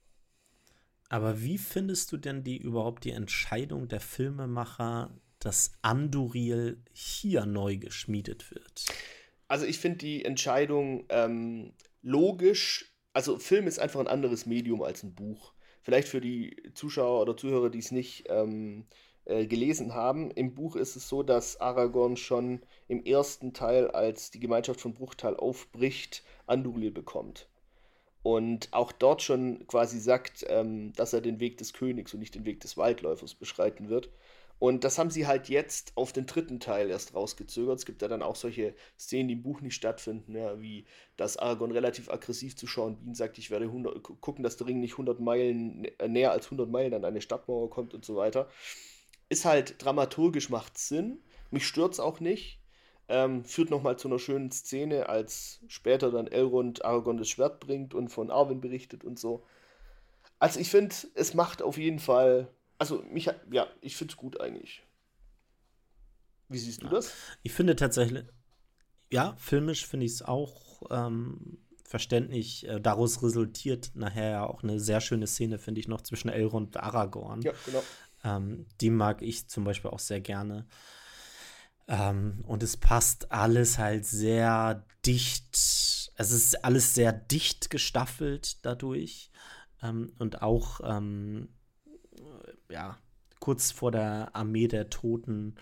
[1.08, 7.76] Aber wie findest du denn die überhaupt die Entscheidung der Filmemacher, dass Anduril hier neu
[7.76, 8.86] geschmiedet wird?
[9.46, 12.96] Also ich finde die Entscheidung ähm, logisch.
[13.12, 15.52] Also Film ist einfach ein anderes Medium als ein Buch
[15.86, 18.86] vielleicht für die Zuschauer oder Zuhörer, die es nicht ähm,
[19.24, 24.32] äh, gelesen haben, im Buch ist es so, dass Aragorn schon im ersten Teil, als
[24.32, 27.48] die Gemeinschaft von Bruchtal aufbricht, Anduril bekommt.
[28.24, 32.34] Und auch dort schon quasi sagt, ähm, dass er den Weg des Königs und nicht
[32.34, 34.10] den Weg des Waldläufers beschreiten wird.
[34.58, 37.78] Und das haben sie halt jetzt auf den dritten Teil erst rausgezögert.
[37.78, 40.86] Es gibt ja dann auch solche Szenen, die im Buch nicht stattfinden, ja, wie
[41.16, 44.80] dass Aragorn relativ aggressiv zu schauen Bean sagt, ich werde 100, gucken, dass der Ring
[44.80, 48.48] nicht 100 Meilen, äh, näher als 100 Meilen an eine Stadtmauer kommt und so weiter.
[49.28, 51.18] Ist halt dramaturgisch, macht Sinn.
[51.50, 52.60] Mich stört es auch nicht.
[53.08, 57.94] Ähm, führt nochmal zu einer schönen Szene, als später dann Elrond Aragorn das Schwert bringt
[57.94, 59.44] und von Arwen berichtet und so.
[60.38, 62.48] Also ich finde, es macht auf jeden Fall
[62.78, 64.82] also, mich, ja, ich finde es gut eigentlich.
[66.48, 67.12] Wie siehst du das?
[67.42, 68.24] Ich finde tatsächlich,
[69.10, 72.68] ja, filmisch finde ich es auch ähm, verständlich.
[72.68, 76.76] Äh, daraus resultiert nachher ja auch eine sehr schöne Szene, finde ich, noch zwischen Elrond
[76.76, 77.42] und Aragorn.
[77.42, 77.82] Ja, genau.
[78.24, 80.66] Ähm, die mag ich zum Beispiel auch sehr gerne.
[81.88, 85.54] Ähm, und es passt alles halt sehr dicht.
[85.54, 89.30] Es ist alles sehr dicht gestaffelt dadurch.
[89.82, 91.48] Ähm, und auch ähm,
[92.70, 92.98] ja,
[93.40, 95.56] kurz vor der Armee der Toten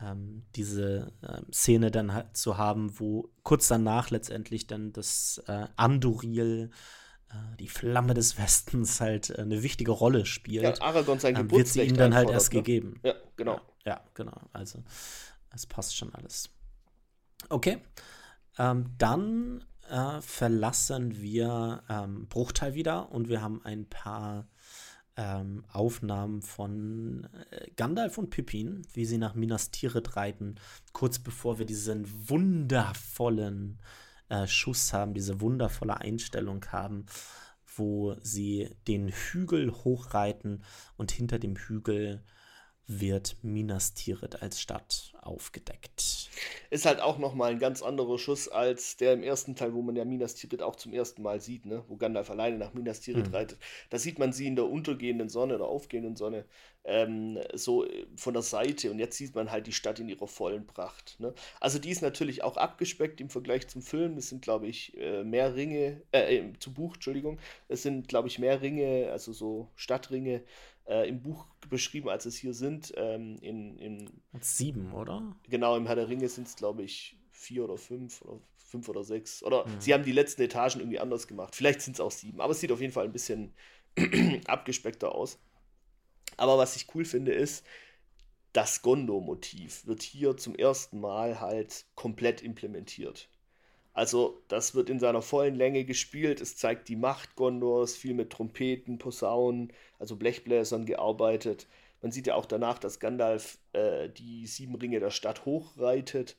[0.00, 5.66] ähm, diese äh, Szene dann halt zu haben, wo kurz danach letztendlich dann das äh,
[5.76, 6.70] Anduril,
[7.30, 10.78] äh, die Flamme des Westens, halt äh, eine wichtige Rolle spielt.
[10.78, 12.60] Ja, Aragorn sein ähm, Wird sie ihm dann halt erst ne?
[12.60, 13.00] gegeben.
[13.04, 13.60] Ja, genau.
[13.84, 14.40] Ja, ja, genau.
[14.52, 14.82] Also,
[15.50, 16.50] es passt schon alles.
[17.48, 17.78] Okay.
[18.58, 24.46] Ähm, dann äh, verlassen wir ähm, Bruchteil wieder und wir haben ein paar
[25.16, 30.56] ähm, Aufnahmen von äh, Gandalf und Pippin, wie sie nach Minas Tirith reiten,
[30.92, 33.78] kurz bevor wir diesen wundervollen
[34.28, 37.06] äh, Schuss haben, diese wundervolle Einstellung haben,
[37.76, 40.62] wo sie den Hügel hochreiten
[40.96, 42.22] und hinter dem Hügel
[42.86, 46.28] wird Minas Tirith als Stadt aufgedeckt.
[46.70, 49.96] Ist halt auch nochmal ein ganz anderer Schuss als der im ersten Teil, wo man
[49.96, 51.82] ja Minas Tirith auch zum ersten Mal sieht, ne?
[51.88, 53.34] wo Gandalf alleine nach Minas Tirith mhm.
[53.34, 53.58] reitet.
[53.90, 56.44] Da sieht man sie in der untergehenden Sonne oder aufgehenden Sonne
[56.84, 60.26] ähm, so äh, von der Seite und jetzt sieht man halt die Stadt in ihrer
[60.26, 61.16] vollen Pracht.
[61.18, 61.32] Ne?
[61.60, 64.18] Also die ist natürlich auch abgespeckt im Vergleich zum Film.
[64.18, 68.28] Es sind, glaube ich, äh, mehr Ringe, äh, äh, zu Buch, Entschuldigung, es sind, glaube
[68.28, 70.42] ich, mehr Ringe, also so Stadtringe
[70.86, 72.92] äh, im Buch beschrieben, als es hier sind.
[72.96, 74.10] Ähm, in, in,
[74.40, 75.34] Sieben, oder?
[75.48, 79.04] Genau, im Herr der Ringe sind es, glaube ich, vier oder fünf oder fünf oder
[79.04, 79.42] sechs.
[79.42, 79.80] Oder mhm.
[79.80, 81.54] sie haben die letzten Etagen irgendwie anders gemacht.
[81.54, 83.52] Vielleicht sind es auch sieben, aber es sieht auf jeden Fall ein bisschen
[84.46, 85.38] abgespeckter aus.
[86.36, 87.64] Aber was ich cool finde, ist,
[88.52, 93.28] das Gondor-Motiv wird hier zum ersten Mal halt komplett implementiert.
[93.94, 96.40] Also das wird in seiner vollen Länge gespielt.
[96.40, 101.68] Es zeigt die Macht Gondors, viel mit Trompeten, Posaunen, also Blechbläsern gearbeitet.
[102.02, 106.36] Man sieht ja auch danach, dass Gandalf äh, die sieben Ringe der Stadt hochreitet.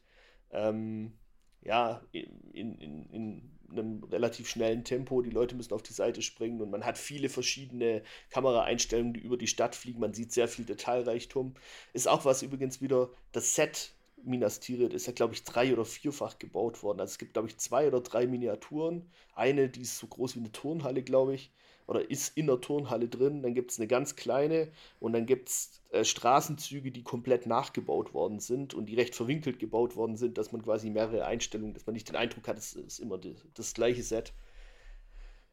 [0.51, 1.13] Ähm,
[1.61, 5.21] ja, in, in, in einem relativ schnellen Tempo.
[5.21, 9.37] Die Leute müssen auf die Seite springen und man hat viele verschiedene Kameraeinstellungen, die über
[9.37, 9.99] die Stadt fliegen.
[9.99, 11.55] Man sieht sehr viel Detailreichtum.
[11.93, 13.93] Ist auch was übrigens wieder das Set
[14.24, 16.99] Minas Tirith ist ja, glaube ich, drei- oder vierfach gebaut worden.
[16.99, 19.09] Also es gibt, glaube ich, zwei oder drei Miniaturen.
[19.36, 21.51] Eine, die ist so groß wie eine Turnhalle, glaube ich.
[21.88, 23.43] oder ist in der Turnhalle drin.
[23.43, 28.13] Dann gibt es eine ganz kleine und dann gibt es äh, Straßenzüge, die komplett nachgebaut
[28.13, 31.86] worden sind und die recht verwinkelt gebaut worden sind, dass man quasi mehrere Einstellungen, dass
[31.86, 34.34] man nicht den Eindruck hat, es ist immer die, das gleiche Set.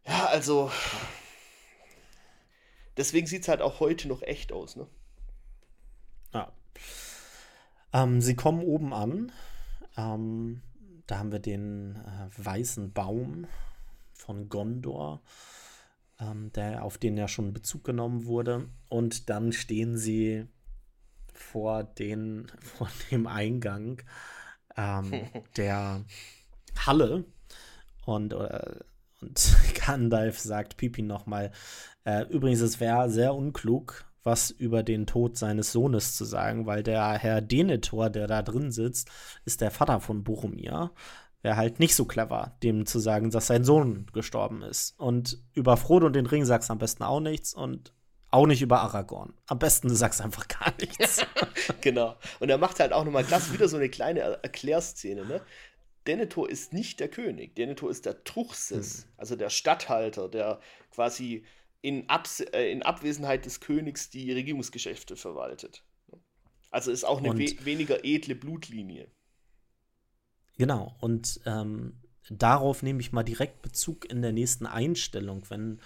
[0.06, 0.70] Ja, also.
[2.96, 4.86] Deswegen sieht es halt auch heute noch echt aus, ne?
[6.34, 6.52] Ja.
[7.92, 9.32] Ähm, sie kommen oben an.
[9.96, 10.62] Ähm,
[11.06, 13.46] da haben wir den äh, weißen Baum
[14.14, 15.20] von Gondor,
[16.18, 18.68] ähm, der, auf den ja schon Bezug genommen wurde.
[18.88, 20.46] Und dann stehen sie
[21.34, 24.02] vor, den, vor dem Eingang
[24.76, 25.12] ähm,
[25.56, 26.04] der
[26.86, 27.24] Halle.
[28.04, 28.76] Und, äh,
[29.20, 31.52] und Gandalf sagt Pipi nochmal,
[32.04, 36.82] äh, übrigens, es wäre sehr unklug, was über den Tod seines Sohnes zu sagen, weil
[36.82, 39.10] der Herr Denethor, der da drin sitzt,
[39.44, 40.92] ist der Vater von Boromir.
[41.42, 44.98] Wäre halt nicht so clever, dem zu sagen, dass sein Sohn gestorben ist.
[44.98, 47.92] Und über Frodo und den Ring sagst du am besten auch nichts und
[48.30, 49.34] auch nicht über Aragorn.
[49.46, 51.26] Am besten du sagst einfach gar nichts.
[51.80, 52.16] genau.
[52.40, 55.40] Und er macht halt auch nochmal klasse wieder so eine kleine Erklärszene, ne?
[56.06, 57.54] Denethor ist nicht der König.
[57.54, 59.04] Denethor ist der Truchsess, hm.
[59.16, 60.60] also der Statthalter, der
[60.90, 61.44] quasi
[61.82, 65.84] in, Abs äh, in Abwesenheit des Königs die Regierungsgeschäfte verwaltet.
[66.70, 69.10] Also ist auch eine we weniger edle Blutlinie.
[70.56, 75.80] Genau, und ähm, darauf nehme ich mal direkt Bezug in der nächsten Einstellung, wenn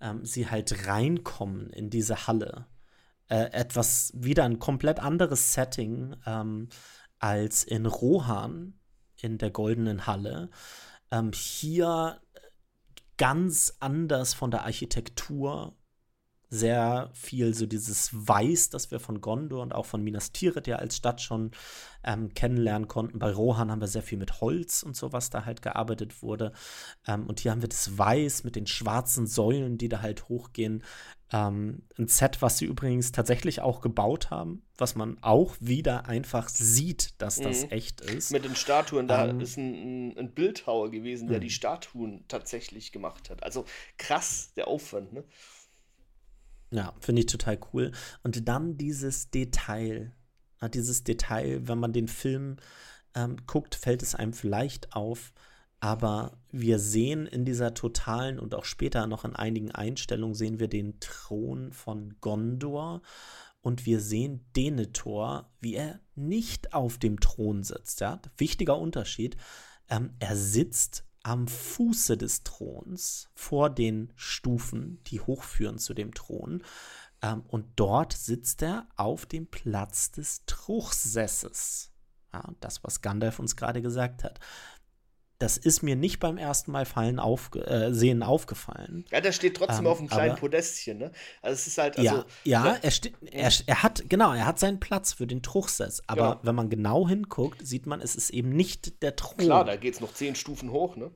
[0.00, 2.66] ähm, sie halt reinkommen in diese Halle.
[3.28, 6.68] Äh, etwas, wieder ein komplett anderes Setting ähm,
[7.18, 8.74] als in Rohan
[9.20, 10.50] in der Goldenen Halle.
[11.10, 12.20] Ähm, hier
[13.20, 15.74] ganz anders von der Architektur.
[16.52, 20.76] Sehr viel so dieses Weiß, das wir von Gondor und auch von Minas Tirith ja
[20.76, 21.52] als Stadt schon
[22.02, 23.18] ähm, kennenlernen konnten.
[23.20, 26.52] Bei Rohan haben wir sehr viel mit Holz und sowas da halt gearbeitet wurde.
[27.06, 30.82] Ähm, und hier haben wir das Weiß mit den schwarzen Säulen, die da halt hochgehen.
[31.32, 36.48] Ähm, ein Set, was sie übrigens tatsächlich auch gebaut haben, was man auch wieder einfach
[36.48, 37.70] sieht, dass das mhm.
[37.70, 38.32] echt ist.
[38.32, 41.42] Mit den Statuen, da ähm, ist ein, ein, Bildhauer gewesen, der mhm.
[41.42, 43.44] die Statuen tatsächlich gemacht hat.
[43.44, 43.64] Also
[43.96, 45.22] krass, der Aufwand, ne?
[46.70, 47.92] Ja, finde ich total cool.
[48.22, 50.12] Und dann dieses Detail.
[50.74, 52.56] dieses Detail, wenn man den Film
[53.14, 55.32] ähm, guckt, fällt es einem vielleicht auf,
[55.80, 60.68] aber wir sehen in dieser totalen und auch später noch in einigen Einstellungen sehen wir
[60.68, 63.00] den Thron von Gondor
[63.62, 68.00] und wir sehen Denethor, wie er nicht auf dem Thron sitzt.
[68.00, 68.20] Ja?
[68.36, 69.36] Wichtiger Unterschied.
[69.88, 76.62] Ähm, er sitzt am Fuße des Throns vor den Stufen, die hochführen zu dem Thron.
[77.22, 81.92] Ähm, und dort sitzt er auf dem Platz des Truchsesses.
[82.32, 84.40] Ja, das, was Gandalf uns gerade gesagt hat
[85.40, 89.06] das ist mir nicht beim ersten Mal fallen auf, äh, sehen aufgefallen.
[89.10, 91.12] Ja, der steht trotzdem ähm, auf einem kleinen aber, Podestchen, ne?
[91.40, 92.78] Also es ist halt, also, Ja, ja ne?
[92.82, 96.02] er, steht, er, er, hat, genau, er hat seinen Platz für den Truchsess.
[96.06, 96.40] Aber ja.
[96.42, 99.38] wenn man genau hinguckt, sieht man, es ist eben nicht der Thron.
[99.38, 101.10] Klar, da geht es noch zehn Stufen hoch, ne?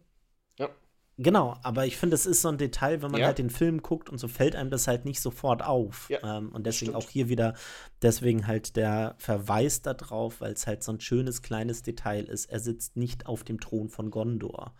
[1.16, 3.28] Genau, aber ich finde, es ist so ein Detail, wenn man ja.
[3.28, 6.08] halt den Film guckt und so fällt einem das halt nicht sofort auf.
[6.10, 7.04] Ja, ähm, und deswegen stimmt.
[7.04, 7.54] auch hier wieder,
[8.02, 12.46] deswegen halt der Verweis darauf, weil es halt so ein schönes kleines Detail ist.
[12.46, 14.74] Er sitzt nicht auf dem Thron von Gondor.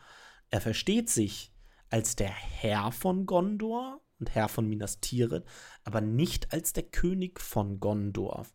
[0.50, 1.52] Er versteht sich
[1.88, 5.44] als der Herr von Gondor und Herr von Minas Tirith,
[5.84, 8.46] aber nicht als der König von Gondor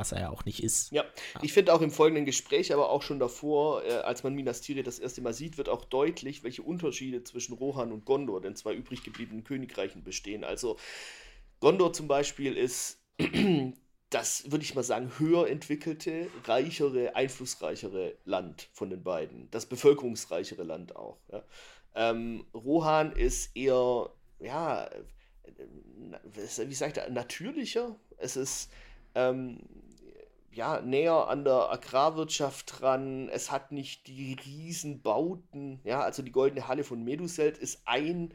[0.00, 0.90] was er ja auch nicht ist.
[0.90, 1.40] Ja, ja.
[1.42, 4.86] ich finde auch im folgenden Gespräch, aber auch schon davor, äh, als man Minas Tirith
[4.86, 8.74] das erste Mal sieht, wird auch deutlich, welche Unterschiede zwischen Rohan und Gondor, den zwei
[8.74, 10.42] übrig gebliebenen Königreichen, bestehen.
[10.42, 10.78] Also
[11.60, 12.98] Gondor zum Beispiel ist
[14.10, 19.50] das, würde ich mal sagen, höher entwickelte, reichere, einflussreichere Land von den beiden.
[19.50, 21.18] Das bevölkerungsreichere Land auch.
[21.30, 21.44] Ja.
[21.94, 27.96] Ähm, Rohan ist eher, ja, äh, wie sagt er, natürlicher.
[28.16, 28.70] Es ist
[29.14, 29.58] ähm,
[30.50, 33.28] ja, näher an der Agrarwirtschaft dran.
[33.28, 35.80] Es hat nicht die Riesenbauten.
[35.84, 38.34] Ja, also die Goldene Halle von Meduselt ist ein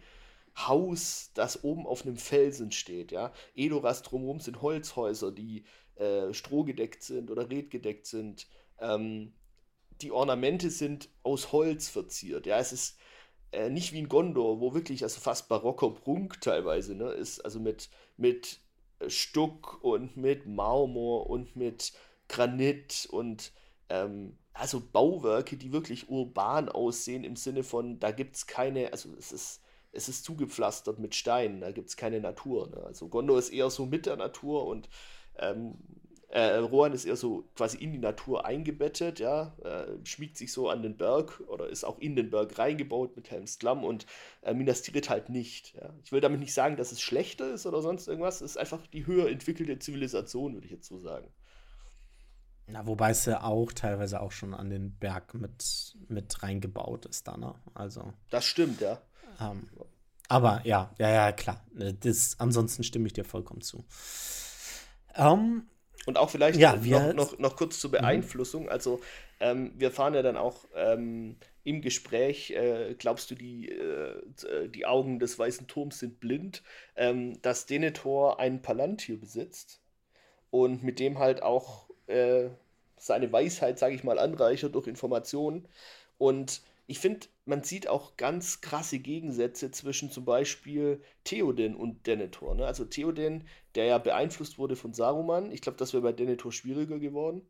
[0.58, 3.12] Haus, das oben auf einem Felsen steht.
[3.12, 8.48] Ja, Edoras drumherum sind Holzhäuser, die äh, strohgedeckt sind oder redgedeckt sind.
[8.80, 9.34] Ähm,
[10.02, 12.46] die Ornamente sind aus Holz verziert.
[12.46, 12.98] Ja, es ist
[13.52, 17.60] äh, nicht wie in Gondor, wo wirklich also fast barocker Prunk teilweise ne, ist, also
[17.60, 18.60] mit, mit
[19.08, 21.94] Stuck und mit Marmor und mit
[22.28, 23.52] Granit und
[23.90, 29.10] ähm, also Bauwerke, die wirklich urban aussehen im Sinne von, da gibt es keine, also
[29.18, 32.70] es ist, es ist zugepflastert mit Steinen, da gibt es keine Natur.
[32.70, 32.78] Ne?
[32.86, 34.90] Also Gondor ist eher so mit der Natur und
[35.38, 35.76] ähm,
[36.36, 40.70] Äh, Rohan ist eher so quasi in die Natur eingebettet, ja, äh, schmiegt sich so
[40.70, 44.06] an den Berg oder ist auch in den Berg reingebaut mit Helms Klamm und
[44.42, 45.76] äh, Minas Tirith halt nicht.
[45.76, 45.94] Ja.
[46.04, 48.86] Ich will damit nicht sagen, dass es schlechter ist oder sonst irgendwas, es ist einfach
[48.88, 51.30] die höher entwickelte Zivilisation, würde ich jetzt so sagen.
[52.68, 57.30] Na, wobei es ja auch teilweise auch schon an den Berg mit, mit reingebaut ist
[57.30, 57.56] da, ne?
[57.74, 58.12] Also.
[58.30, 59.02] Das stimmt, ja.
[59.40, 59.70] Ähm,
[60.28, 61.66] aber ja, ja, ja, klar.
[62.02, 63.86] Das, ansonsten stimme ich dir vollkommen zu.
[65.16, 65.70] Ähm,
[66.06, 67.94] und auch vielleicht ja, noch, noch, noch, kurz zur mhm.
[67.94, 68.70] Beeinflussung.
[68.70, 69.02] Also
[69.40, 74.86] ähm, wir fahren ja dann auch ähm, im Gespräch, äh, glaubst du, die, äh, die
[74.86, 76.64] Augen des Weißen Turms sind blind,
[76.96, 79.82] ähm, dass Denethor einen Palantir besitzt
[80.52, 82.50] und mit dem halt auch äh,
[82.98, 85.68] seine Weisheit, sage ich mal, anreichert durch Informationen.
[86.18, 92.56] Und ich finde, man sieht auch ganz krasse Gegensätze zwischen zum Beispiel Theoden und Denethor.
[92.56, 92.66] Ne?
[92.66, 97.00] Also Theoden, der ja beeinflusst wurde von Saruman, ich glaube, das wäre bei Denethor schwieriger
[97.00, 97.42] geworden.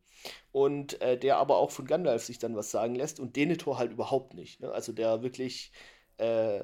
[0.51, 3.91] Und äh, der aber auch von Gandalf sich dann was sagen lässt und Denethor halt
[3.91, 4.59] überhaupt nicht.
[4.61, 4.71] Ne?
[4.71, 5.71] Also der wirklich,
[6.17, 6.61] äh,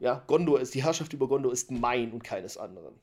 [0.00, 2.94] ja, Gondor ist, die Herrschaft über Gondor ist mein und keines anderen.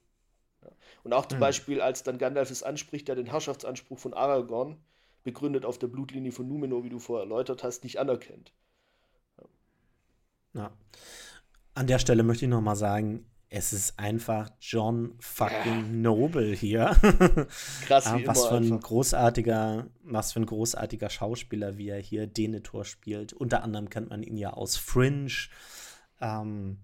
[0.63, 0.69] Ja.
[1.03, 1.41] Und auch zum mhm.
[1.41, 4.77] Beispiel, als dann Gandalf es anspricht, der den Herrschaftsanspruch von Aragorn
[5.23, 8.53] begründet auf der Blutlinie von Numenor, wie du vorher erläutert hast, nicht anerkennt.
[10.53, 10.71] Ja.
[11.73, 16.95] An der Stelle möchte ich noch mal sagen, es ist einfach John fucking Noble hier.
[17.87, 18.81] Krass, wie was für ein einfach.
[18.81, 23.33] großartiger, was für ein großartiger Schauspieler, wie er hier Denethor spielt.
[23.33, 25.31] Unter anderem kennt man ihn ja aus Fringe,
[26.21, 26.77] ähm,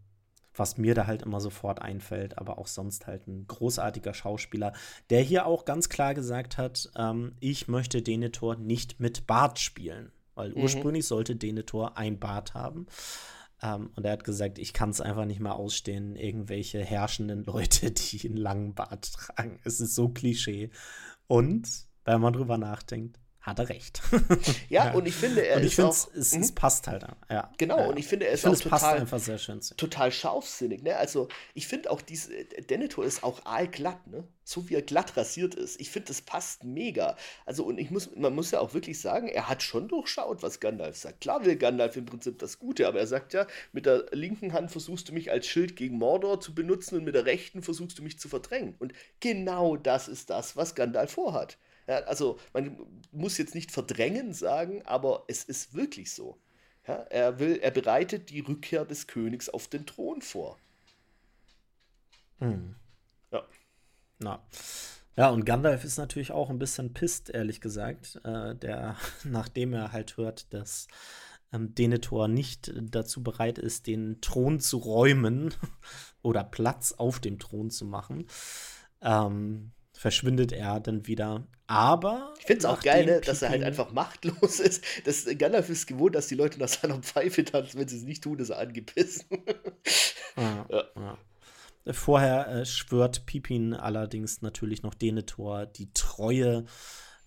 [0.55, 4.74] was mir da halt immer sofort einfällt, aber auch sonst halt ein großartiger Schauspieler,
[5.11, 10.11] der hier auch ganz klar gesagt hat, ähm, ich möchte Denethor nicht mit Bart spielen,
[10.34, 10.63] weil mhm.
[10.63, 12.88] ursprünglich sollte Denethor ein Bart haben.
[13.62, 17.43] Um, ähm, und er hat gesagt, ich kann es einfach nicht mehr ausstehen, irgendwelche herrschenden
[17.45, 19.60] Leute, die einen langen Bart tragen.
[19.64, 20.72] Es ist so Klischee.
[21.28, 21.68] Und,
[22.03, 24.02] wenn man drüber nachdenkt, hat er recht.
[24.70, 26.56] ja, und ich finde, er und ich ist auch, es, es, mhm.
[26.56, 27.06] passt halt.
[27.30, 27.52] Ja.
[27.60, 27.86] Genau, ja.
[27.86, 29.60] und ich finde, er ist find, auch total, einfach sehr schön.
[29.78, 30.82] total scharfsinnig.
[30.82, 30.98] Ne?
[30.98, 34.24] Also, ich finde auch, diese, Denethor ist auch aalglatt, ne?
[34.43, 35.80] so wie er glatt rasiert ist.
[35.80, 37.18] Ich finde, das passt mega.
[37.46, 40.60] Also, und ich muss, man muss ja auch wirklich sagen, er hat schon durchschaut, was
[40.60, 41.22] Gandalf sagt.
[41.22, 44.72] Klar will Gandalf im Prinzip das Gute, aber er sagt ja, mit der linken Hand
[44.72, 48.04] versuchst du mich als Schild gegen Mordor zu benutzen und mit der rechten versuchst du
[48.04, 48.74] mich zu verdrängen.
[48.80, 51.58] Und genau das ist das, was Gandalf vorhat.
[51.88, 52.78] Ja, also man
[53.12, 56.38] muss jetzt nicht verdrängen sagen, aber es ist wirklich so.
[56.88, 60.58] Ja, er, will, er bereitet die Rückkehr des Königs auf den Thron vor.
[62.40, 62.76] Hm.
[63.32, 63.44] Ja.
[64.20, 64.44] Na.
[65.18, 68.20] Ja, und Gandalf ist natürlich auch ein bisschen pisst, ehrlich gesagt.
[68.24, 70.88] Äh, der, nachdem er halt hört, dass
[71.54, 75.54] ähm, Denethor nicht dazu bereit ist, den Thron zu räumen
[76.22, 78.28] oder Platz auf dem Thron zu machen,
[79.02, 81.48] ähm, verschwindet er dann wieder.
[81.68, 82.34] Aber.
[82.39, 84.84] Ich finde es auch geil, ne, dass er halt einfach machtlos ist.
[85.05, 87.80] Das, Gandalf ist gewohnt, dass die Leute nach seiner Pfeife tanzen.
[87.80, 89.26] Wenn sie es nicht tun, ist er angepisst.
[90.38, 90.84] ja, ja.
[90.95, 91.18] Ja.
[91.93, 96.66] Vorher äh, schwört Pipin allerdings natürlich noch Denethor die Treue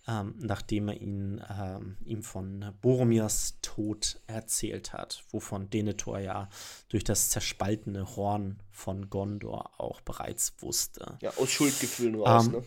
[0.08, 6.48] ähm, nachdem er ihn, ähm, ihm von Boromirs Tod erzählt hat, wovon Denethor ja
[6.88, 11.18] durch das zerspaltene Horn von Gondor auch bereits wusste.
[11.20, 12.64] Ja, aus Schuldgefühlen raus, ähm, ne?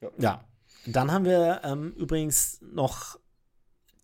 [0.00, 0.10] Ja.
[0.18, 0.44] ja.
[0.86, 3.18] Dann haben wir ähm, übrigens noch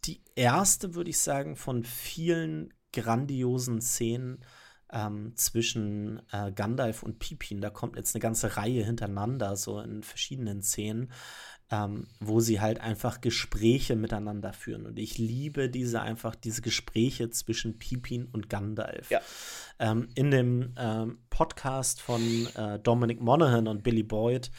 [0.04, 4.44] die erste, würde ich sagen, von vielen grandiosen Szenen
[4.92, 7.60] ähm, zwischen äh, Gandalf und Pippin.
[7.60, 11.10] Da kommt jetzt eine ganze Reihe hintereinander, so in verschiedenen Szenen
[11.70, 14.86] ähm, wo sie halt einfach Gespräche miteinander führen.
[14.86, 19.10] Und ich liebe diese einfach, diese Gespräche zwischen Pipin und Gandalf.
[19.10, 19.20] Ja.
[19.78, 22.22] Ähm, in dem ähm, Podcast von
[22.54, 24.50] äh, Dominic Monaghan und Billy Boyd,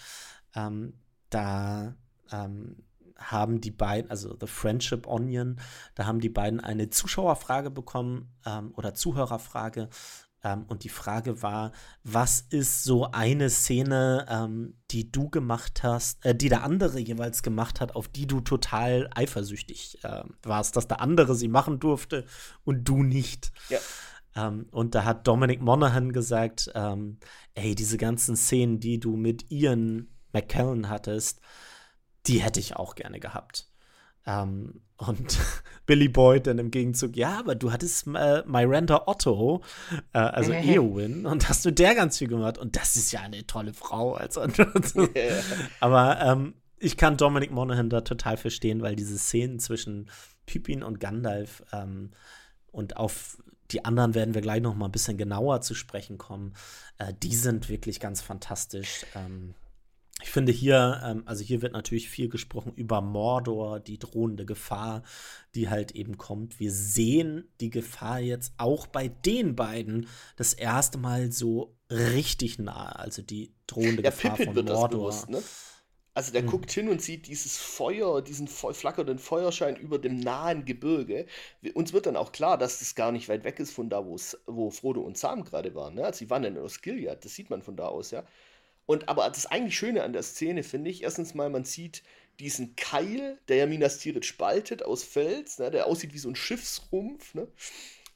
[0.56, 0.94] ähm,
[1.30, 1.96] da
[2.32, 2.84] ähm,
[3.18, 5.60] haben die beiden, also The Friendship Onion,
[5.96, 9.90] da haben die beiden eine Zuschauerfrage bekommen ähm, oder Zuhörerfrage
[10.44, 11.72] ähm, und die Frage war,
[12.04, 17.42] was ist so eine Szene, ähm, die du gemacht hast, äh, die der andere jeweils
[17.42, 22.26] gemacht hat, auf die du total eifersüchtig äh, warst, dass der andere sie machen durfte
[22.64, 23.52] und du nicht.
[23.70, 23.80] Ja.
[24.36, 27.18] Ähm, und da hat Dominic Monaghan gesagt, ähm,
[27.56, 31.42] ey, diese ganzen Szenen, die du mit Ian McKellen hattest,
[32.26, 33.68] die hätte ich auch gerne gehabt.
[34.26, 35.38] Ähm, und
[35.86, 39.64] Billy Boyd dann im Gegenzug, ja, aber du hattest äh, Miranda Otto,
[40.14, 40.52] äh, also.
[40.54, 42.58] Eowyn, und hast mit der ganz viel gemacht.
[42.58, 44.14] Und das ist ja eine tolle Frau.
[44.14, 44.42] Also.
[45.80, 50.10] Aber ähm, ich kann Dominic Monaghan da total verstehen, weil diese Szenen zwischen
[50.46, 52.12] Pippin und Gandalf ähm,
[52.72, 53.38] und auf
[53.72, 56.54] die anderen werden wir gleich noch mal ein bisschen genauer zu sprechen kommen.
[56.98, 59.06] Äh, die sind wirklich ganz fantastisch.
[59.16, 59.56] Ähm,
[60.22, 65.04] ich finde hier, ähm, also hier wird natürlich viel gesprochen über Mordor, die drohende Gefahr,
[65.54, 66.60] die halt eben kommt.
[66.60, 72.98] Wir sehen die Gefahr jetzt auch bei den beiden das erste Mal so richtig nahe,
[72.98, 74.90] also die drohende ja, Gefahr Pippin von Mordor.
[74.90, 75.42] Bewusst, ne?
[76.16, 76.50] Also der hm.
[76.50, 81.28] guckt hin und sieht dieses Feuer, diesen flackernden Feuerschein über dem nahen Gebirge.
[81.76, 84.72] Uns wird dann auch klar, dass das gar nicht weit weg ist von da, wo
[84.72, 85.94] Frodo und Sam gerade waren.
[85.94, 86.04] Ne?
[86.04, 88.24] Also sie waren in Osgiliath, das sieht man von da aus, ja.
[88.88, 92.02] Und aber das eigentlich Schöne an der Szene finde ich, erstens mal, man sieht
[92.40, 96.36] diesen Keil, der ja Minas Tirith spaltet aus Fels, ne, der aussieht wie so ein
[96.36, 97.34] Schiffsrumpf.
[97.36, 97.48] Ne?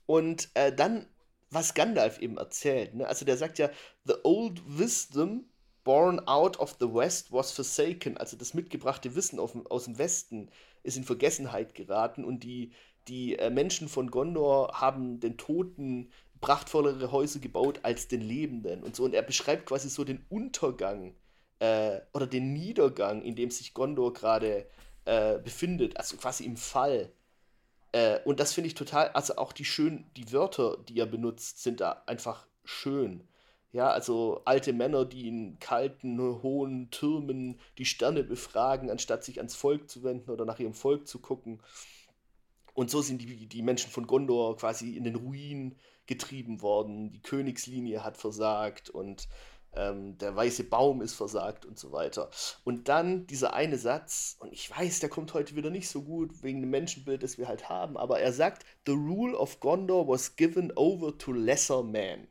[0.06, 1.08] Und äh, dann,
[1.50, 2.96] was Gandalf eben erzählt.
[2.96, 3.08] Ne?
[3.08, 3.70] Also der sagt ja,
[4.06, 5.46] The old wisdom
[5.84, 8.18] born out of the west was forsaken.
[8.18, 10.50] Also das mitgebrachte Wissen auf, aus dem Westen
[10.84, 12.72] ist in Vergessenheit geraten und die,
[13.10, 16.12] die äh, Menschen von Gondor haben den Toten
[16.42, 19.04] prachtvollere Häuser gebaut als den Lebenden und so.
[19.04, 21.16] Und er beschreibt quasi so den Untergang
[21.60, 24.68] äh, oder den Niedergang, in dem sich Gondor gerade
[25.06, 27.12] äh, befindet, also quasi im Fall.
[27.92, 31.62] Äh, und das finde ich total, also auch die schönen, die Wörter, die er benutzt,
[31.62, 33.28] sind da einfach schön.
[33.74, 39.56] Ja, also alte Männer, die in kalten, hohen Türmen die Sterne befragen, anstatt sich ans
[39.56, 41.62] Volk zu wenden oder nach ihrem Volk zu gucken.
[42.74, 45.78] Und so sind die, die Menschen von Gondor quasi in den Ruinen
[46.12, 49.30] getrieben worden, die Königslinie hat versagt und
[49.74, 52.30] ähm, der weiße Baum ist versagt und so weiter.
[52.66, 56.44] Und dann dieser eine Satz, und ich weiß, der kommt heute wieder nicht so gut
[56.44, 60.36] wegen dem Menschenbild, das wir halt haben, aber er sagt, The rule of Gondor was
[60.36, 62.28] given over to lesser men.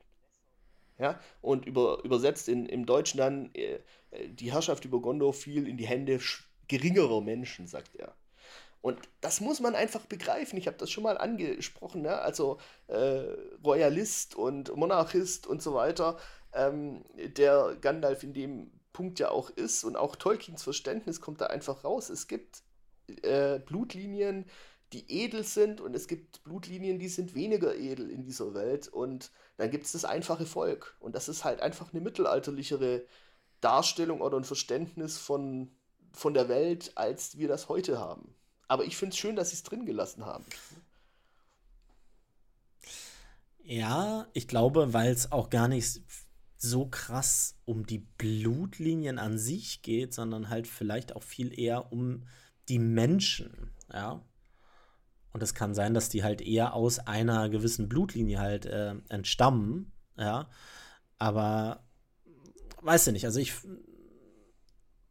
[0.99, 3.79] Ja, und über, übersetzt in, im Deutschen dann, äh,
[4.29, 6.21] die Herrschaft über Gondor fiel in die Hände
[6.69, 8.15] geringerer Menschen, sagt er.
[8.83, 10.57] Und das muss man einfach begreifen.
[10.57, 12.03] Ich habe das schon mal angesprochen.
[12.03, 12.19] Ne?
[12.19, 13.25] Also äh,
[13.65, 16.19] Royalist und Monarchist und so weiter,
[16.55, 19.85] ähm, der Gandalf in dem Punkt ja auch ist.
[19.85, 22.09] Und auch Tolkiens Verständnis kommt da einfach raus.
[22.09, 22.63] Es gibt
[23.23, 24.47] äh, Blutlinien,
[24.93, 28.89] die edel sind und es gibt Blutlinien, die sind weniger edel in dieser Welt.
[28.89, 30.97] Und dann gibt es das einfache Volk.
[31.01, 33.05] Und das ist halt einfach eine mittelalterlichere
[33.61, 35.71] Darstellung oder ein Verständnis von,
[36.13, 38.35] von der Welt, als wir das heute haben.
[38.71, 40.45] Aber ich finde es schön, dass sie es drin gelassen haben.
[43.65, 46.01] Ja, ich glaube, weil es auch gar nicht
[46.57, 52.29] so krass um die Blutlinien an sich geht, sondern halt vielleicht auch viel eher um
[52.69, 54.25] die Menschen, ja.
[55.33, 59.91] Und es kann sein, dass die halt eher aus einer gewissen Blutlinie halt äh, entstammen,
[60.17, 60.49] ja.
[61.19, 61.83] Aber
[62.83, 63.53] weiß ich nicht, also ich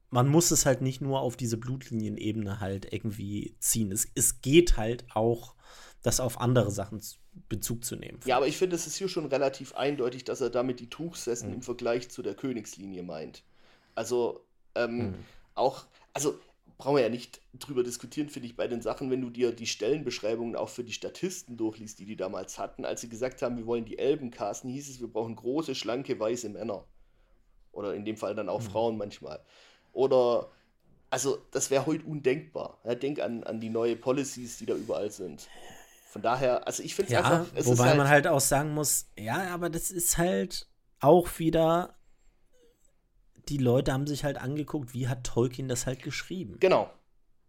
[0.09, 3.91] man muss es halt nicht nur auf diese Blutlinien-Ebene halt irgendwie ziehen.
[3.91, 5.55] Es, es geht halt auch,
[6.01, 7.01] das auf andere Sachen
[7.47, 8.19] Bezug zu nehmen.
[8.25, 11.49] Ja, aber ich finde, es ist hier schon relativ eindeutig, dass er damit die Tuchsessen
[11.49, 11.55] mhm.
[11.55, 13.43] im Vergleich zu der Königslinie meint.
[13.95, 14.45] Also,
[14.75, 15.15] ähm, mhm.
[15.55, 16.39] auch, also
[16.77, 19.67] brauchen wir ja nicht drüber diskutieren, finde ich, bei den Sachen, wenn du dir die
[19.67, 22.85] Stellenbeschreibungen auch für die Statisten durchliest, die die damals hatten.
[22.85, 26.17] Als sie gesagt haben, wir wollen die Elben casten, hieß es, wir brauchen große, schlanke,
[26.17, 26.85] weiße Männer.
[27.73, 28.65] Oder in dem Fall dann auch mhm.
[28.65, 29.43] Frauen manchmal.
[29.93, 30.49] Oder,
[31.09, 32.79] also das wäre heute undenkbar.
[32.83, 35.47] Ja, denk an, an die neue Policies, die da überall sind.
[36.09, 37.65] Von daher, also ich finde es ja, einfach.
[37.65, 40.67] wobei halt man halt auch sagen muss, ja, aber das ist halt
[40.99, 41.95] auch wieder.
[43.47, 46.57] Die Leute haben sich halt angeguckt, wie hat Tolkien das halt geschrieben.
[46.59, 46.91] Genau.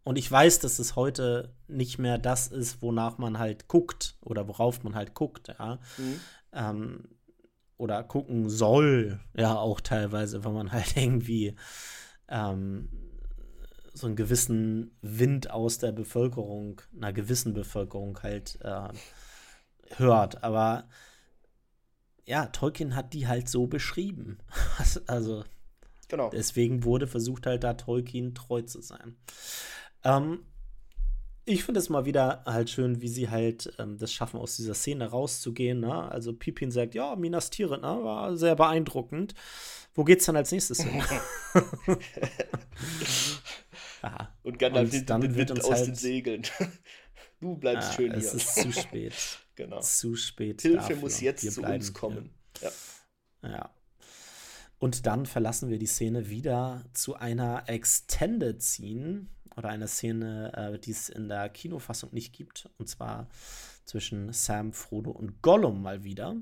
[0.02, 4.48] Und ich weiß, dass es heute nicht mehr das ist, wonach man halt guckt oder
[4.48, 5.78] worauf man halt guckt, ja.
[5.98, 6.20] Mhm.
[6.52, 7.08] Ähm,
[7.76, 11.54] oder gucken soll, ja, auch teilweise, wenn man halt irgendwie
[12.30, 12.88] ähm,
[13.92, 18.88] so einen gewissen Wind aus der Bevölkerung, einer gewissen Bevölkerung halt äh,
[19.96, 20.42] hört.
[20.42, 20.88] Aber
[22.24, 24.38] ja, Tolkien hat die halt so beschrieben.
[25.06, 25.44] also
[26.08, 26.30] genau.
[26.30, 29.16] deswegen wurde versucht halt da Tolkien treu zu sein.
[30.04, 30.44] Ähm,
[31.44, 34.74] ich finde es mal wieder halt schön, wie sie halt ähm, das schaffen, aus dieser
[34.74, 35.80] Szene rauszugehen.
[35.80, 35.92] Ne?
[35.92, 37.98] Also Pippin sagt, ja, Minas Tirith ne?
[38.02, 39.34] war sehr beeindruckend.
[39.94, 41.02] Wo geht's dann als nächstes hin?
[44.02, 44.34] ja.
[44.42, 46.42] Und Gandalf nimmt dann den Wind aus halt, den Segeln.
[47.40, 48.34] Du bleibst ja, schön es hier.
[48.34, 49.14] Es ist zu spät.
[49.54, 49.80] genau.
[49.80, 50.60] Zu spät.
[50.60, 50.96] Hilfe dafür.
[50.96, 52.34] muss jetzt Wir zu uns kommen.
[52.60, 52.70] Ja.
[53.42, 53.70] ja.
[54.78, 59.26] Und dann verlassen wir die Szene wieder zu einer Extended Scene
[59.56, 62.68] oder einer Szene, äh, die es in der Kinofassung nicht gibt.
[62.76, 63.28] Und zwar
[63.86, 66.36] zwischen Sam, Frodo und Gollum mal wieder.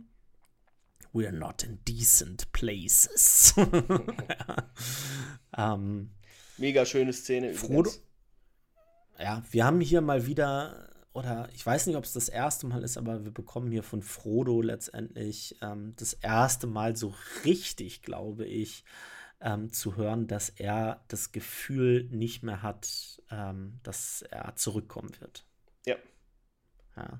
[1.18, 3.52] We're not in decent places.
[3.56, 5.74] ja.
[5.74, 6.10] ähm,
[6.58, 7.54] Mega schöne Szene.
[7.54, 7.90] Frodo.
[9.18, 12.84] Ja, wir haben hier mal wieder, oder ich weiß nicht, ob es das erste Mal
[12.84, 17.12] ist, aber wir bekommen hier von Frodo letztendlich ähm, das erste Mal so
[17.44, 18.84] richtig, glaube ich,
[19.40, 25.44] ähm, zu hören, dass er das Gefühl nicht mehr hat, ähm, dass er zurückkommen wird.
[25.84, 25.96] Ja.
[26.96, 27.18] ja.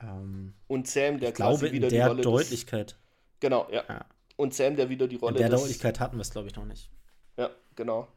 [0.00, 2.96] Ähm, und Sam, der ich glaube, wieder in der Deutlichkeit.
[3.40, 3.84] Genau, ja.
[3.88, 4.04] ja.
[4.36, 5.36] Und Sam, der wieder die Rolle.
[5.36, 6.90] In der Deutlichkeit hatten wir es, glaube ich, noch nicht.
[7.36, 8.08] Ja, genau.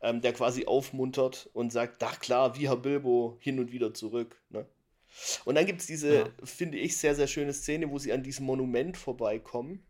[0.00, 4.40] Ähm, der quasi aufmuntert und sagt, ach klar, wie Herr Bilbo hin und wieder zurück.
[4.50, 4.66] Ne?
[5.44, 6.26] Und dann gibt es diese, ja.
[6.44, 9.84] finde ich, sehr, sehr schöne Szene, wo sie an diesem Monument vorbeikommen.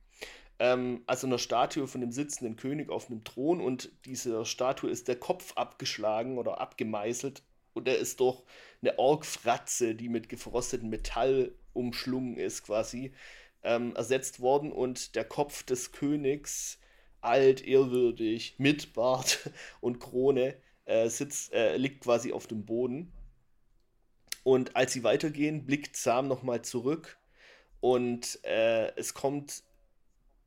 [0.59, 5.09] Ähm, also einer Statue von dem sitzenden König auf einem Thron und dieser Statue ist
[5.09, 7.43] der Kopf abgeschlagen oder abgemeißelt
[7.73, 8.43] und er ist durch
[8.81, 13.13] eine Orgfratze, die mit gefrostetem Metall umschlungen ist, quasi
[13.65, 16.79] ähm, ersetzt worden und der Kopf des Königs,
[17.21, 19.51] alt, ehrwürdig, mit Bart
[19.81, 23.13] und Krone, äh, sitzt, äh, liegt quasi auf dem Boden.
[24.43, 27.19] Und als sie weitergehen, blickt Sam nochmal zurück
[27.81, 29.63] und äh, es kommt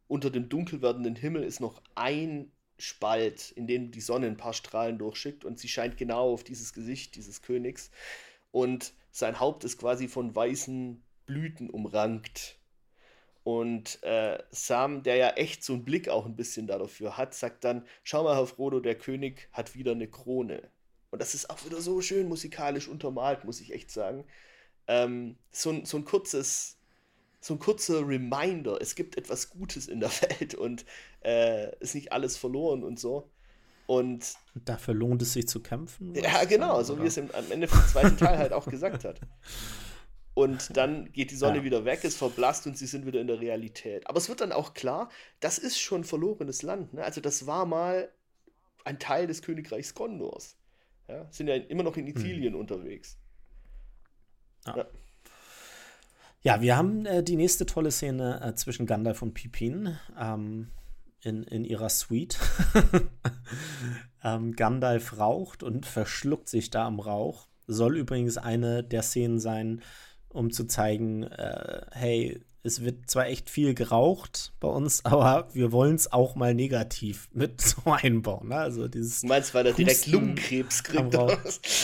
[0.07, 4.53] unter dem dunkel werdenden Himmel ist noch ein Spalt, in dem die Sonne ein paar
[4.53, 7.89] Strahlen durchschickt und sie scheint genau auf dieses Gesicht dieses Königs
[8.51, 12.57] und sein Haupt ist quasi von weißen Blüten umrankt.
[13.47, 17.63] Und äh, Sam, der ja echt so einen Blick auch ein bisschen dafür hat, sagt
[17.63, 20.69] dann: Schau mal, Herr Frodo, der König hat wieder eine Krone.
[21.11, 24.25] Und das ist auch wieder so schön musikalisch untermalt, muss ich echt sagen.
[24.87, 26.77] Ähm, so, so ein kurzes,
[27.39, 30.83] so ein kurzer Reminder, es gibt etwas Gutes in der Welt und
[31.23, 33.31] äh, ist nicht alles verloren und so.
[33.85, 36.13] Und dafür lohnt es sich zu kämpfen?
[36.15, 39.21] Ja, genau, so wie es im, am Ende vom zweiten Teil halt auch gesagt hat.
[40.37, 41.63] Und dann geht die Sonne ja.
[41.63, 44.07] wieder weg, es verblasst und sie sind wieder in der Realität.
[44.07, 45.09] Aber es wird dann auch klar,
[45.39, 46.93] das ist schon verlorenes Land.
[46.93, 47.03] Ne?
[47.03, 48.11] Also das war mal
[48.85, 50.55] ein Teil des Königreichs Gondors.
[51.07, 52.05] Ja, sind ja immer noch in.
[52.05, 52.59] Sizilien hm.
[52.59, 53.17] unterwegs.
[54.67, 54.85] Ja.
[56.43, 56.61] ja.
[56.61, 60.69] Wir haben äh, die nächste tolle Szene äh, zwischen Gandalf und Pippin ähm,
[61.21, 62.37] in, in ihrer Suite.
[64.23, 67.47] ähm, Gandalf raucht und verschluckt sich da am Rauch.
[67.65, 69.81] Soll übrigens eine der Szenen sein,
[70.37, 75.71] um zu zeigen, äh, hey, es wird zwar echt viel geraucht bei uns, aber wir
[75.71, 78.49] wollen es auch mal negativ mit so einbauen.
[78.49, 78.57] Ne?
[78.57, 81.13] Also dieses du meinst, weil er direkt Lungenkrebs kriegt?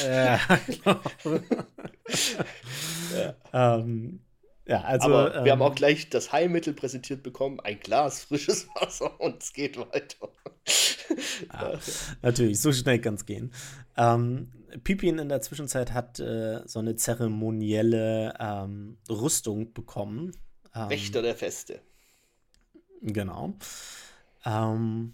[0.05, 0.99] Äh, genau.
[3.53, 3.77] ja.
[3.77, 4.19] Ähm,
[4.65, 5.07] ja, also.
[5.07, 9.19] Aber ähm, wir haben ähm, auch gleich das Heilmittel präsentiert bekommen: ein Glas frisches Wasser
[9.19, 10.30] und es geht weiter.
[11.52, 11.80] ja,
[12.22, 13.52] natürlich, so schnell kann es gehen.
[13.98, 14.52] Ähm,
[14.84, 20.31] Pippin in der Zwischenzeit hat äh, so eine zeremonielle ähm, Rüstung bekommen.
[20.73, 21.81] Ähm, Wächter der Feste.
[23.02, 23.53] Genau.
[24.45, 25.14] Ähm,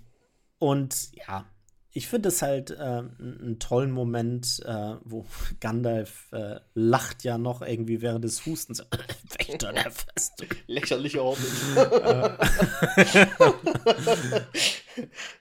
[0.59, 1.45] und ja,
[1.91, 5.25] ich finde es halt äh, einen tollen Moment, äh, wo
[5.59, 8.85] Gandalf äh, lacht ja noch irgendwie während des Hustens.
[9.37, 10.45] Wächter der Feste.
[10.67, 11.51] Lächerlicher Hobbit.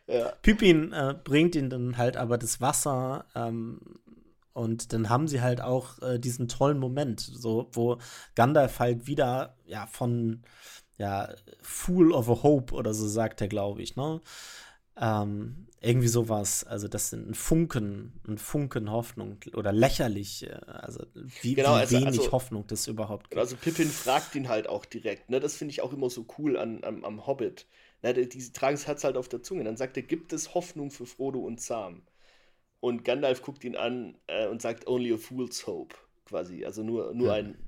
[0.07, 0.33] ja.
[0.43, 3.81] Pippin äh, bringt ihn dann halt aber das Wasser ähm,
[4.55, 7.99] und dann haben sie halt auch äh, diesen tollen Moment, so wo
[8.35, 10.43] Gandalf halt wieder ja von
[10.97, 11.29] ja
[11.61, 14.21] Fool of a Hope oder so sagt er, glaube ich, ne?
[15.01, 21.05] Ähm, irgendwie sowas, also das sind ein Funken, ein Funken Hoffnung oder lächerlich, äh, also
[21.15, 23.39] wie, genau, wie also, wenig also, Hoffnung das überhaupt gibt.
[23.41, 25.39] Also Pippin fragt ihn halt auch direkt, ne?
[25.39, 27.67] Das finde ich auch immer so cool an, am, am Hobbit.
[28.03, 28.15] Ne?
[28.15, 29.65] Die, die tragen das Herz halt auf der Zunge.
[29.65, 32.03] Dann sagt er, gibt es Hoffnung für Frodo und Sam?
[32.81, 36.65] Und Gandalf guckt ihn an äh, und sagt, only a fool's hope, quasi.
[36.65, 37.35] Also nur, nur ja.
[37.35, 37.59] ein,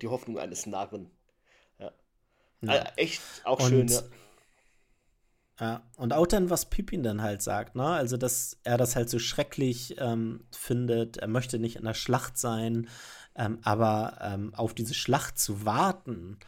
[0.00, 1.10] die Hoffnung eines Narren.
[1.78, 1.92] Ja.
[2.62, 2.68] ja.
[2.68, 4.02] Also echt auch und, schön, ja.
[5.62, 7.86] Ja, und auch dann, was Pippin dann halt sagt, ne?
[7.86, 12.36] Also, dass er das halt so schrecklich ähm, findet, er möchte nicht in der Schlacht
[12.36, 12.88] sein,
[13.36, 16.38] ähm, aber ähm, auf diese Schlacht zu warten,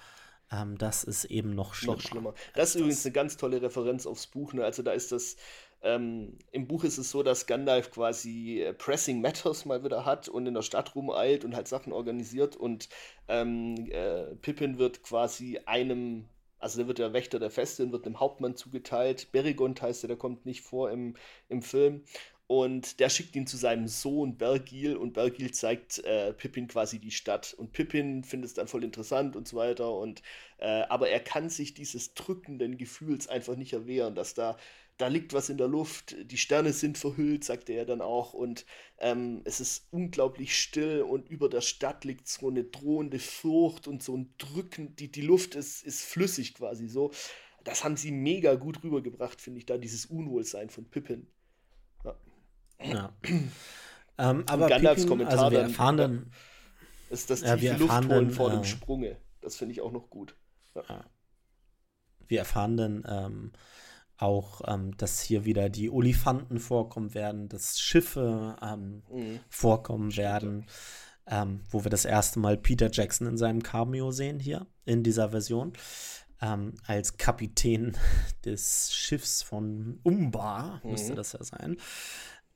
[0.50, 1.94] ähm, das ist eben noch schlimmer.
[1.94, 2.34] Noch schlimmer.
[2.56, 4.64] Das ist übrigens eine ganz tolle Referenz aufs Buch, ne?
[4.64, 5.36] Also, da ist das
[5.84, 10.28] ähm, Im Buch ist es so, dass Gandalf quasi äh, Pressing Matters mal wieder hat
[10.28, 12.88] und in der Stadt rumeilt und halt Sachen organisiert und
[13.28, 16.24] ähm, äh, Pippin wird quasi einem,
[16.64, 19.30] also der wird der Wächter der Feste und wird dem Hauptmann zugeteilt.
[19.32, 21.14] Berigond heißt er, der kommt nicht vor im,
[21.50, 22.04] im Film.
[22.46, 27.10] Und der schickt ihn zu seinem Sohn Bergil und Bergil zeigt äh, Pippin quasi die
[27.10, 27.52] Stadt.
[27.52, 29.92] Und Pippin findet es dann voll interessant und so weiter.
[29.94, 30.22] Und,
[30.56, 34.56] äh, aber er kann sich dieses drückenden Gefühls einfach nicht erwehren, dass da
[34.96, 38.64] da liegt was in der Luft, die Sterne sind verhüllt, sagte er dann auch, und
[38.98, 44.02] ähm, es ist unglaublich still und über der Stadt liegt so eine drohende Furcht und
[44.02, 47.10] so ein Drücken, die, die Luft ist, ist flüssig quasi so.
[47.64, 51.26] Das haben sie mega gut rübergebracht, finde ich, da dieses Unwohlsein von Pippin.
[52.04, 52.16] Ja.
[52.84, 53.12] ja.
[54.18, 56.32] ähm, aber Gandalfs Pippin, Kommentar also wir erfahren dann, dann
[57.10, 59.16] ist das tiefe ja, Luft holen vor äh, dem Sprunge.
[59.40, 60.36] Das finde ich auch noch gut.
[60.74, 61.04] Ja.
[62.28, 63.52] Wir erfahren dann, ähm,
[64.18, 69.40] auch, ähm, dass hier wieder die Olifanten vorkommen werden, dass Schiffe ähm, mhm.
[69.48, 70.24] vorkommen Stimmt.
[70.24, 70.66] werden,
[71.26, 75.30] ähm, wo wir das erste Mal Peter Jackson in seinem Cameo sehen hier in dieser
[75.30, 75.72] Version.
[76.40, 77.96] Ähm, als Kapitän
[78.44, 80.92] des Schiffs von Umbar, mhm.
[80.92, 81.76] müsste das ja sein.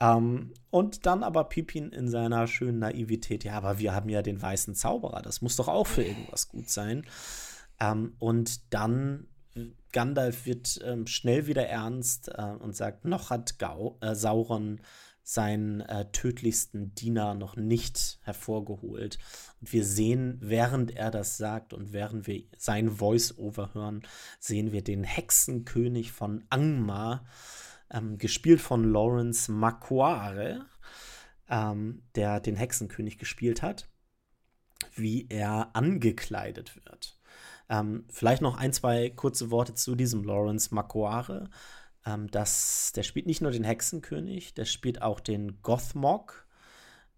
[0.00, 4.40] Ähm, und dann aber Pippin in seiner schönen Naivität, ja, aber wir haben ja den
[4.40, 7.04] weißen Zauberer, das muss doch auch für irgendwas gut sein.
[7.80, 9.26] Ähm, und dann
[9.92, 14.80] Gandalf wird ähm, schnell wieder ernst äh, und sagt, noch hat Gau äh, Sauron
[15.28, 19.18] seinen äh, tödlichsten Diener noch nicht hervorgeholt.
[19.60, 24.02] Und wir sehen, während er das sagt und während wir sein Voice-Over hören,
[24.40, 27.26] sehen wir den Hexenkönig von Angmar,
[27.90, 30.62] ähm, gespielt von Lawrence Macquarie,
[31.50, 33.86] ähm, der den Hexenkönig gespielt hat,
[34.94, 37.17] wie er angekleidet wird.
[37.68, 41.48] Ähm, vielleicht noch ein, zwei kurze Worte zu diesem Lawrence Macquarie.
[42.06, 46.46] Ähm, das, der spielt nicht nur den Hexenkönig, der spielt auch den Gothmog.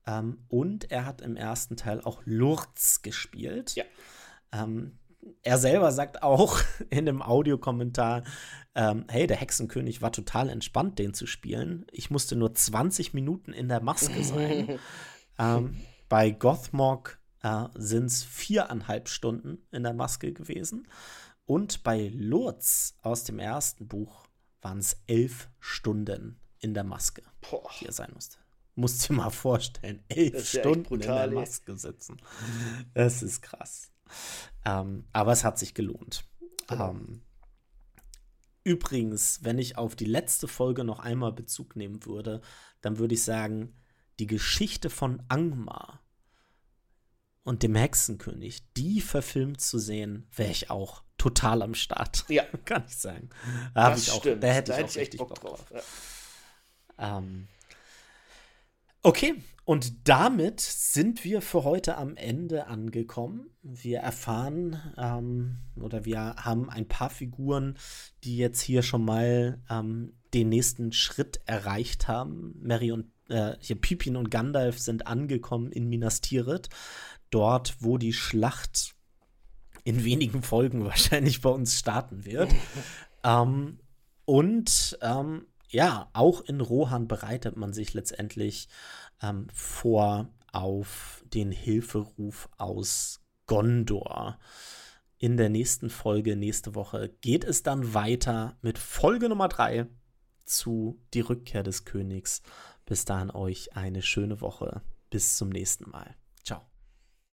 [0.07, 3.75] Ähm, und er hat im ersten Teil auch Lurz gespielt.
[3.77, 3.85] Ja.
[4.53, 4.99] Ähm,
[5.43, 6.59] er selber sagt auch
[6.91, 8.25] in einem Audiokommentar,
[8.75, 11.87] ähm, hey, der Hexenkönig war total entspannt, den zu spielen.
[11.93, 14.79] Ich musste nur 20 Minuten in der Maske sein.
[15.39, 15.77] ähm,
[16.09, 20.87] bei Gothmog äh, sind es viereinhalb Stunden in der Maske gewesen.
[21.45, 24.27] Und bei Lurz aus dem ersten Buch
[24.63, 27.69] waren es elf Stunden in der Maske, Boah.
[27.81, 28.39] die er sein musste.
[28.75, 32.19] Musst dir mal vorstellen, elf Stunden brutal, in der Maske sitzen.
[32.95, 33.91] Das ist krass.
[34.65, 36.25] Ähm, aber es hat sich gelohnt.
[36.69, 36.91] Genau.
[36.91, 37.23] Ähm,
[38.63, 42.41] übrigens, wenn ich auf die letzte Folge noch einmal Bezug nehmen würde,
[42.81, 43.75] dann würde ich sagen,
[44.19, 46.01] die Geschichte von Angmar
[47.45, 52.25] und dem Hexenkönig, die verfilmt zu sehen, wäre ich auch total am Start.
[52.29, 52.45] Ja.
[52.65, 53.31] Kann ich sagen.
[53.75, 55.65] Da, ich auch, da hätte da ich auch richtig Bock, drauf.
[55.69, 55.85] drauf.
[56.99, 57.19] Ja.
[57.19, 57.49] Ähm,
[59.03, 59.35] okay,
[59.65, 63.51] und damit sind wir für heute am Ende angekommen.
[63.63, 67.79] Wir erfahren ähm, oder wir haben ein paar Figuren,
[68.25, 72.55] die jetzt hier schon mal ähm, den nächsten Schritt erreicht haben.
[72.61, 76.69] Mary und äh, hier Pippin und Gandalf sind angekommen in Minas Tirith
[77.31, 78.95] dort, wo die Schlacht
[79.85, 82.53] in wenigen Folgen wahrscheinlich bei uns starten wird.
[83.25, 83.79] ähm,
[84.25, 88.69] und ähm, ja, auch in Rohan bereitet man sich letztendlich
[89.23, 94.39] ähm, vor auf den Hilferuf aus Gondor.
[95.19, 99.87] In der nächsten Folge, nächste Woche, geht es dann weiter mit Folge Nummer 3
[100.45, 102.43] zu Die Rückkehr des Königs.
[102.87, 104.83] Bis dahin euch eine schöne Woche.
[105.11, 106.17] Bis zum nächsten Mal.